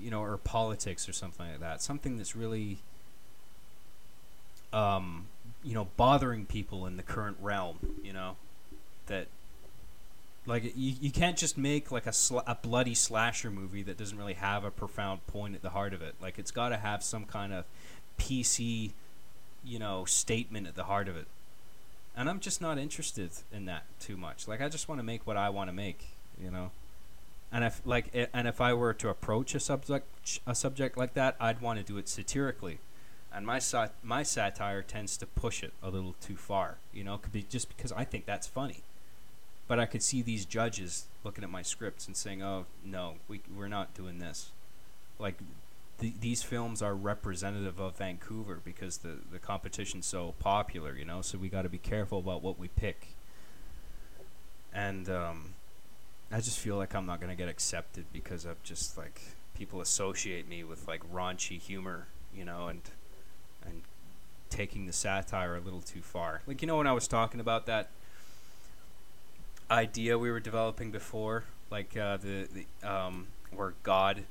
you 0.00 0.10
know, 0.10 0.22
or 0.22 0.36
politics 0.36 1.08
or 1.08 1.12
something 1.12 1.46
like 1.50 1.60
that, 1.60 1.82
something 1.82 2.16
that's 2.16 2.36
really, 2.36 2.78
um, 4.72 5.26
you 5.64 5.74
know, 5.74 5.88
bothering 5.96 6.46
people 6.46 6.86
in 6.86 6.96
the 6.96 7.02
current 7.02 7.36
realm. 7.40 7.78
You 8.02 8.12
know, 8.12 8.36
that 9.06 9.26
like 10.48 10.64
you, 10.76 10.94
you 11.00 11.10
can't 11.10 11.36
just 11.36 11.58
make 11.58 11.92
like 11.92 12.06
a 12.06 12.12
sl- 12.12 12.38
a 12.46 12.54
bloody 12.54 12.94
slasher 12.94 13.50
movie 13.50 13.82
that 13.82 13.96
doesn't 13.98 14.16
really 14.16 14.34
have 14.34 14.64
a 14.64 14.70
profound 14.70 15.26
point 15.26 15.54
at 15.54 15.62
the 15.62 15.70
heart 15.70 15.92
of 15.92 16.02
it. 16.02 16.14
Like 16.20 16.38
it's 16.38 16.50
got 16.50 16.70
to 16.70 16.76
have 16.76 17.02
some 17.02 17.24
kind 17.24 17.52
of 17.52 17.64
PC, 18.18 18.92
you 19.64 19.78
know, 19.78 20.04
statement 20.04 20.66
at 20.66 20.74
the 20.74 20.84
heart 20.84 21.08
of 21.08 21.16
it. 21.16 21.26
And 22.16 22.28
I'm 22.28 22.40
just 22.40 22.60
not 22.60 22.78
interested 22.78 23.30
in 23.52 23.66
that 23.66 23.84
too 24.00 24.16
much. 24.16 24.48
Like 24.48 24.60
I 24.60 24.68
just 24.68 24.88
want 24.88 24.98
to 24.98 25.04
make 25.04 25.26
what 25.26 25.36
I 25.36 25.50
want 25.50 25.68
to 25.68 25.74
make, 25.74 26.06
you 26.42 26.50
know. 26.50 26.70
And 27.52 27.64
if 27.64 27.82
like 27.84 28.10
and 28.32 28.48
if 28.48 28.60
I 28.60 28.72
were 28.72 28.94
to 28.94 29.10
approach 29.10 29.54
a 29.54 29.60
subject 29.60 30.40
a 30.46 30.54
subject 30.54 30.96
like 30.96 31.14
that, 31.14 31.36
I'd 31.38 31.60
want 31.60 31.78
to 31.78 31.84
do 31.84 31.98
it 31.98 32.08
satirically. 32.08 32.78
And 33.32 33.44
my 33.44 33.58
sat- 33.58 33.94
my 34.02 34.22
satire 34.22 34.80
tends 34.80 35.18
to 35.18 35.26
push 35.26 35.62
it 35.62 35.74
a 35.82 35.90
little 35.90 36.14
too 36.20 36.36
far, 36.36 36.78
you 36.92 37.04
know, 37.04 37.18
could 37.18 37.32
be 37.32 37.42
just 37.42 37.68
because 37.68 37.92
I 37.92 38.04
think 38.04 38.24
that's 38.24 38.46
funny 38.46 38.82
but 39.68 39.78
I 39.78 39.84
could 39.84 40.02
see 40.02 40.22
these 40.22 40.46
judges 40.46 41.04
looking 41.22 41.44
at 41.44 41.50
my 41.50 41.62
scripts 41.62 42.06
and 42.06 42.16
saying, 42.16 42.42
"Oh 42.42 42.66
no, 42.84 43.16
we 43.28 43.42
we're 43.54 43.68
not 43.68 43.94
doing 43.94 44.18
this." 44.18 44.50
Like 45.18 45.38
th- 46.00 46.14
these 46.20 46.42
films 46.42 46.80
are 46.82 46.94
representative 46.94 47.78
of 47.78 47.96
Vancouver 47.96 48.60
because 48.64 48.98
the 48.98 49.18
the 49.30 49.38
competition's 49.38 50.06
so 50.06 50.34
popular, 50.38 50.96
you 50.96 51.04
know. 51.04 51.20
So 51.20 51.36
we 51.38 51.48
got 51.50 51.62
to 51.62 51.68
be 51.68 51.78
careful 51.78 52.18
about 52.18 52.42
what 52.42 52.58
we 52.58 52.68
pick. 52.68 53.08
And 54.72 55.08
um, 55.08 55.54
I 56.32 56.40
just 56.40 56.58
feel 56.58 56.76
like 56.76 56.94
I'm 56.94 57.06
not 57.06 57.20
gonna 57.20 57.36
get 57.36 57.48
accepted 57.48 58.06
because 58.12 58.46
I'm 58.46 58.56
just 58.62 58.96
like 58.96 59.20
people 59.54 59.82
associate 59.82 60.48
me 60.48 60.64
with 60.64 60.88
like 60.88 61.02
raunchy 61.12 61.60
humor, 61.60 62.08
you 62.34 62.44
know, 62.44 62.68
and 62.68 62.80
and 63.66 63.82
taking 64.48 64.86
the 64.86 64.94
satire 64.94 65.56
a 65.56 65.60
little 65.60 65.82
too 65.82 66.00
far. 66.00 66.40
Like 66.46 66.62
you 66.62 66.68
know 66.68 66.78
when 66.78 66.86
I 66.86 66.92
was 66.92 67.06
talking 67.06 67.38
about 67.38 67.66
that 67.66 67.90
idea 69.70 70.18
we 70.18 70.30
were 70.30 70.40
developing 70.40 70.90
before, 70.90 71.44
like 71.70 71.96
uh, 71.96 72.16
the 72.16 72.48
the 72.52 72.88
um, 72.88 73.28
where 73.54 73.74
God. 73.82 74.24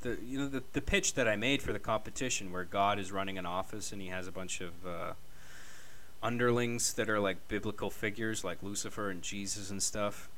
The 0.00 0.16
you 0.24 0.38
know 0.38 0.48
the 0.48 0.62
the 0.72 0.80
pitch 0.80 1.14
that 1.14 1.26
I 1.26 1.34
made 1.34 1.60
for 1.60 1.72
the 1.72 1.80
competition 1.80 2.52
where 2.52 2.64
God 2.64 3.00
is 3.00 3.10
running 3.10 3.36
an 3.36 3.46
office 3.46 3.90
and 3.90 4.00
he 4.00 4.08
has 4.08 4.28
a 4.28 4.32
bunch 4.32 4.60
of 4.60 4.86
uh, 4.86 5.12
underlings 6.22 6.92
that 6.94 7.08
are 7.10 7.18
like 7.18 7.48
biblical 7.48 7.90
figures 7.90 8.44
like 8.44 8.62
Lucifer 8.62 9.10
and 9.10 9.22
Jesus 9.22 9.70
and 9.70 9.82
stuff. 9.82 10.28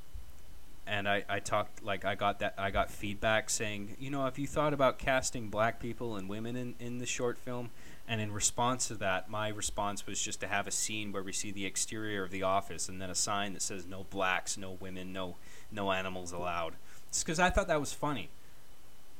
And 0.86 1.08
I, 1.08 1.24
I 1.28 1.38
talked 1.38 1.84
like 1.84 2.04
I 2.04 2.14
got 2.14 2.40
that 2.40 2.54
I 2.58 2.70
got 2.70 2.90
feedback 2.90 3.48
saying, 3.48 3.96
you 4.00 4.10
know, 4.10 4.26
if 4.26 4.38
you 4.38 4.46
thought 4.46 4.72
about 4.72 4.98
casting 4.98 5.48
black 5.48 5.78
people 5.80 6.16
and 6.16 6.28
women 6.28 6.56
in, 6.56 6.74
in 6.80 6.98
the 6.98 7.06
short 7.06 7.38
film, 7.38 7.70
and 8.08 8.20
in 8.20 8.32
response 8.32 8.88
to 8.88 8.94
that, 8.96 9.30
my 9.30 9.48
response 9.48 10.06
was 10.06 10.20
just 10.20 10.40
to 10.40 10.48
have 10.48 10.66
a 10.66 10.72
scene 10.72 11.12
where 11.12 11.22
we 11.22 11.32
see 11.32 11.52
the 11.52 11.64
exterior 11.64 12.24
of 12.24 12.30
the 12.30 12.42
office 12.42 12.88
and 12.88 13.00
then 13.00 13.08
a 13.08 13.14
sign 13.14 13.52
that 13.52 13.62
says 13.62 13.86
no 13.86 14.04
blacks, 14.10 14.58
no 14.58 14.72
women, 14.80 15.12
no 15.12 15.36
no 15.70 15.92
animals 15.92 16.32
allowed. 16.32 16.74
It's 17.08 17.22
because 17.22 17.38
I 17.38 17.50
thought 17.50 17.68
that 17.68 17.80
was 17.80 17.92
funny. 17.92 18.28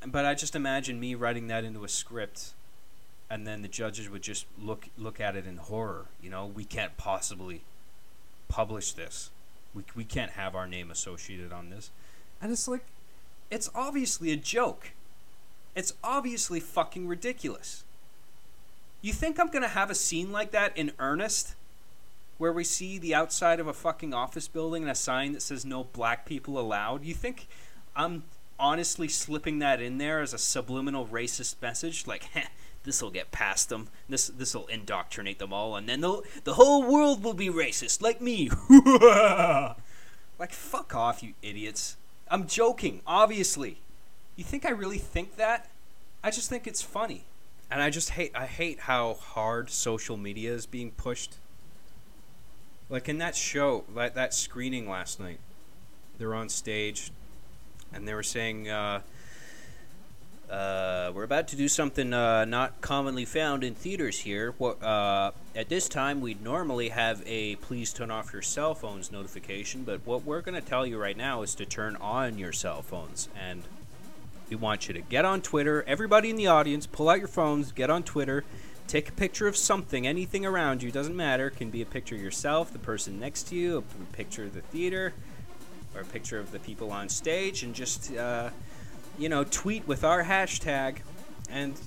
But 0.04 0.24
I 0.24 0.34
just 0.34 0.56
imagine 0.56 0.98
me 0.98 1.14
writing 1.14 1.46
that 1.48 1.62
into 1.62 1.84
a 1.84 1.88
script 1.88 2.54
and 3.30 3.46
then 3.46 3.62
the 3.62 3.68
judges 3.68 4.10
would 4.10 4.22
just 4.22 4.46
look 4.60 4.88
look 4.98 5.20
at 5.20 5.36
it 5.36 5.46
in 5.46 5.56
horror. 5.56 6.06
You 6.20 6.30
know, 6.30 6.46
we 6.46 6.64
can't 6.64 6.96
possibly 6.96 7.62
publish 8.48 8.92
this. 8.92 9.30
We 9.74 9.84
we 9.94 10.04
can't 10.04 10.32
have 10.32 10.54
our 10.54 10.66
name 10.66 10.90
associated 10.90 11.52
on 11.52 11.70
this. 11.70 11.90
And 12.40 12.52
it's 12.52 12.66
like 12.66 12.84
it's 13.50 13.70
obviously 13.74 14.30
a 14.30 14.36
joke. 14.36 14.92
It's 15.74 15.94
obviously 16.02 16.60
fucking 16.60 17.06
ridiculous. 17.06 17.84
You 19.02 19.12
think 19.12 19.40
I'm 19.40 19.48
going 19.48 19.62
to 19.62 19.68
have 19.68 19.90
a 19.90 19.94
scene 19.94 20.30
like 20.30 20.50
that 20.50 20.76
in 20.76 20.92
earnest? 20.98 21.54
Where 22.38 22.52
we 22.52 22.64
see 22.64 22.98
the 22.98 23.14
outside 23.14 23.60
of 23.60 23.66
a 23.66 23.72
fucking 23.72 24.14
office 24.14 24.48
building 24.48 24.82
and 24.82 24.90
a 24.90 24.94
sign 24.94 25.32
that 25.32 25.42
says 25.42 25.64
no 25.64 25.84
black 25.84 26.26
people 26.26 26.58
allowed? 26.58 27.04
You 27.04 27.14
think 27.14 27.46
I'm 27.94 28.24
honestly 28.58 29.08
slipping 29.08 29.58
that 29.58 29.80
in 29.80 29.98
there 29.98 30.20
as 30.20 30.32
a 30.32 30.38
subliminal 30.38 31.06
racist 31.06 31.56
message? 31.60 32.06
Like, 32.06 32.28
this 32.84 33.02
will 33.02 33.10
get 33.10 33.30
past 33.30 33.68
them. 33.68 33.88
This 34.08 34.28
this 34.28 34.54
will 34.54 34.66
indoctrinate 34.66 35.38
them 35.38 35.52
all, 35.52 35.76
and 35.76 35.88
then 35.88 36.00
the 36.00 36.22
the 36.44 36.54
whole 36.54 36.82
world 36.82 37.22
will 37.22 37.34
be 37.34 37.48
racist, 37.48 38.02
like 38.02 38.20
me. 38.20 38.50
like, 40.38 40.52
fuck 40.52 40.94
off, 40.94 41.22
you 41.22 41.34
idiots. 41.42 41.96
I'm 42.28 42.46
joking, 42.46 43.00
obviously. 43.06 43.78
You 44.36 44.44
think 44.44 44.64
I 44.64 44.70
really 44.70 44.98
think 44.98 45.36
that? 45.36 45.68
I 46.22 46.30
just 46.30 46.48
think 46.48 46.66
it's 46.66 46.82
funny 46.82 47.24
and 47.70 47.80
I 47.80 47.90
just 47.90 48.10
hate 48.10 48.32
I 48.34 48.46
hate 48.46 48.80
how 48.80 49.14
hard 49.14 49.70
social 49.70 50.16
media 50.16 50.52
is 50.52 50.66
being 50.66 50.90
pushed. 50.90 51.36
Like 52.88 53.08
in 53.08 53.18
that 53.18 53.36
show, 53.36 53.84
like 53.94 54.14
that 54.14 54.34
screening 54.34 54.88
last 54.88 55.20
night, 55.20 55.38
they're 56.18 56.34
on 56.34 56.48
stage, 56.48 57.12
and 57.92 58.08
they 58.08 58.14
were 58.14 58.24
saying, 58.24 58.68
uh, 58.68 59.02
uh, 60.50 61.12
"We're 61.14 61.24
about 61.24 61.48
to 61.48 61.56
do 61.56 61.68
something 61.68 62.12
uh, 62.12 62.44
not 62.44 62.80
commonly 62.80 63.24
found 63.24 63.64
in 63.64 63.74
theaters 63.74 64.20
here. 64.20 64.54
Uh, 64.60 65.30
at 65.54 65.68
this 65.68 65.88
time 65.88 66.20
we'd 66.20 66.42
normally 66.42 66.90
have 66.90 67.22
a 67.26 67.56
please 67.56 67.92
turn 67.92 68.10
off 68.10 68.32
your 68.32 68.42
cell 68.42 68.74
phones 68.74 69.12
notification, 69.12 69.84
but 69.84 70.00
what 70.04 70.24
we're 70.24 70.42
going 70.42 70.60
to 70.60 70.66
tell 70.66 70.86
you 70.86 70.98
right 70.98 71.16
now 71.16 71.42
is 71.42 71.54
to 71.54 71.64
turn 71.64 71.96
on 71.96 72.38
your 72.38 72.52
cell 72.52 72.82
phones 72.82 73.28
and." 73.38 73.62
We 74.48 74.56
want 74.56 74.88
you 74.88 74.94
to 74.94 75.00
get 75.00 75.24
on 75.24 75.42
Twitter. 75.42 75.84
Everybody 75.86 76.28
in 76.28 76.34
the 76.34 76.48
audience, 76.48 76.84
pull 76.84 77.08
out 77.08 77.20
your 77.20 77.28
phones, 77.28 77.70
get 77.70 77.88
on 77.88 78.02
Twitter, 78.02 78.42
take 78.88 79.08
a 79.08 79.12
picture 79.12 79.46
of 79.46 79.56
something, 79.56 80.08
anything 80.08 80.44
around 80.44 80.82
you, 80.82 80.90
doesn't 80.90 81.14
matter. 81.14 81.46
It 81.46 81.56
can 81.56 81.70
be 81.70 81.82
a 81.82 81.86
picture 81.86 82.16
of 82.16 82.20
yourself, 82.20 82.72
the 82.72 82.80
person 82.80 83.20
next 83.20 83.44
to 83.50 83.54
you, 83.54 83.78
a 83.78 84.16
picture 84.16 84.42
of 84.46 84.54
the 84.54 84.62
theater, 84.62 85.12
or 85.94 86.00
a 86.00 86.04
picture 86.04 86.40
of 86.40 86.50
the 86.50 86.58
people 86.58 86.90
on 86.90 87.08
stage, 87.08 87.62
and 87.62 87.76
just, 87.76 88.12
uh, 88.16 88.50
you 89.20 89.28
know, 89.28 89.44
tweet 89.44 89.86
with 89.86 90.02
our 90.02 90.24
hashtag. 90.24 90.96
And 91.50 91.78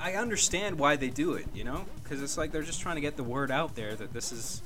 I 0.00 0.14
understand 0.14 0.78
why 0.78 0.96
they 0.96 1.08
do 1.08 1.34
it, 1.34 1.46
you 1.52 1.64
know, 1.64 1.84
because 2.02 2.22
it's 2.22 2.38
like 2.38 2.52
they're 2.52 2.62
just 2.62 2.80
trying 2.80 2.94
to 2.94 3.00
get 3.00 3.16
the 3.16 3.24
word 3.24 3.50
out 3.50 3.74
there 3.74 3.94
that 3.96 4.12
this 4.12 4.32
is 4.32 4.62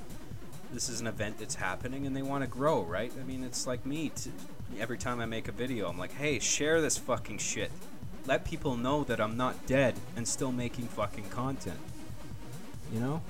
this 0.72 0.88
is 0.88 1.00
an 1.00 1.06
event 1.06 1.38
that's 1.38 1.56
happening 1.56 2.06
and 2.06 2.16
they 2.16 2.22
want 2.22 2.42
to 2.42 2.46
grow, 2.46 2.82
right? 2.82 3.12
I 3.20 3.24
mean, 3.24 3.44
it's 3.44 3.66
like 3.66 3.84
me. 3.84 4.10
T- 4.10 4.30
every 4.78 4.96
time 4.96 5.20
I 5.20 5.26
make 5.26 5.48
a 5.48 5.52
video, 5.52 5.88
I'm 5.88 5.98
like, 5.98 6.14
hey, 6.14 6.38
share 6.38 6.80
this 6.80 6.96
fucking 6.96 7.38
shit. 7.38 7.70
Let 8.26 8.44
people 8.44 8.76
know 8.76 9.04
that 9.04 9.20
I'm 9.20 9.36
not 9.36 9.66
dead 9.66 9.96
and 10.16 10.26
still 10.26 10.52
making 10.52 10.86
fucking 10.88 11.28
content. 11.28 11.78
You 12.92 13.00
know? 13.00 13.22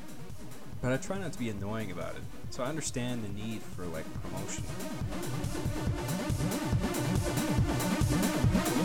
But 0.81 0.93
I 0.93 0.99
try 0.99 1.19
not 1.19 1.33
to 1.33 1.39
be 1.39 1.49
annoying 1.49 1.91
about 1.91 2.15
it. 2.15 2.23
So 2.51 2.63
I 2.63 2.67
understand 2.67 3.25
the 3.25 3.29
need 3.29 3.63
for 3.63 3.87
like 3.87 4.05
promotion. 4.23 4.65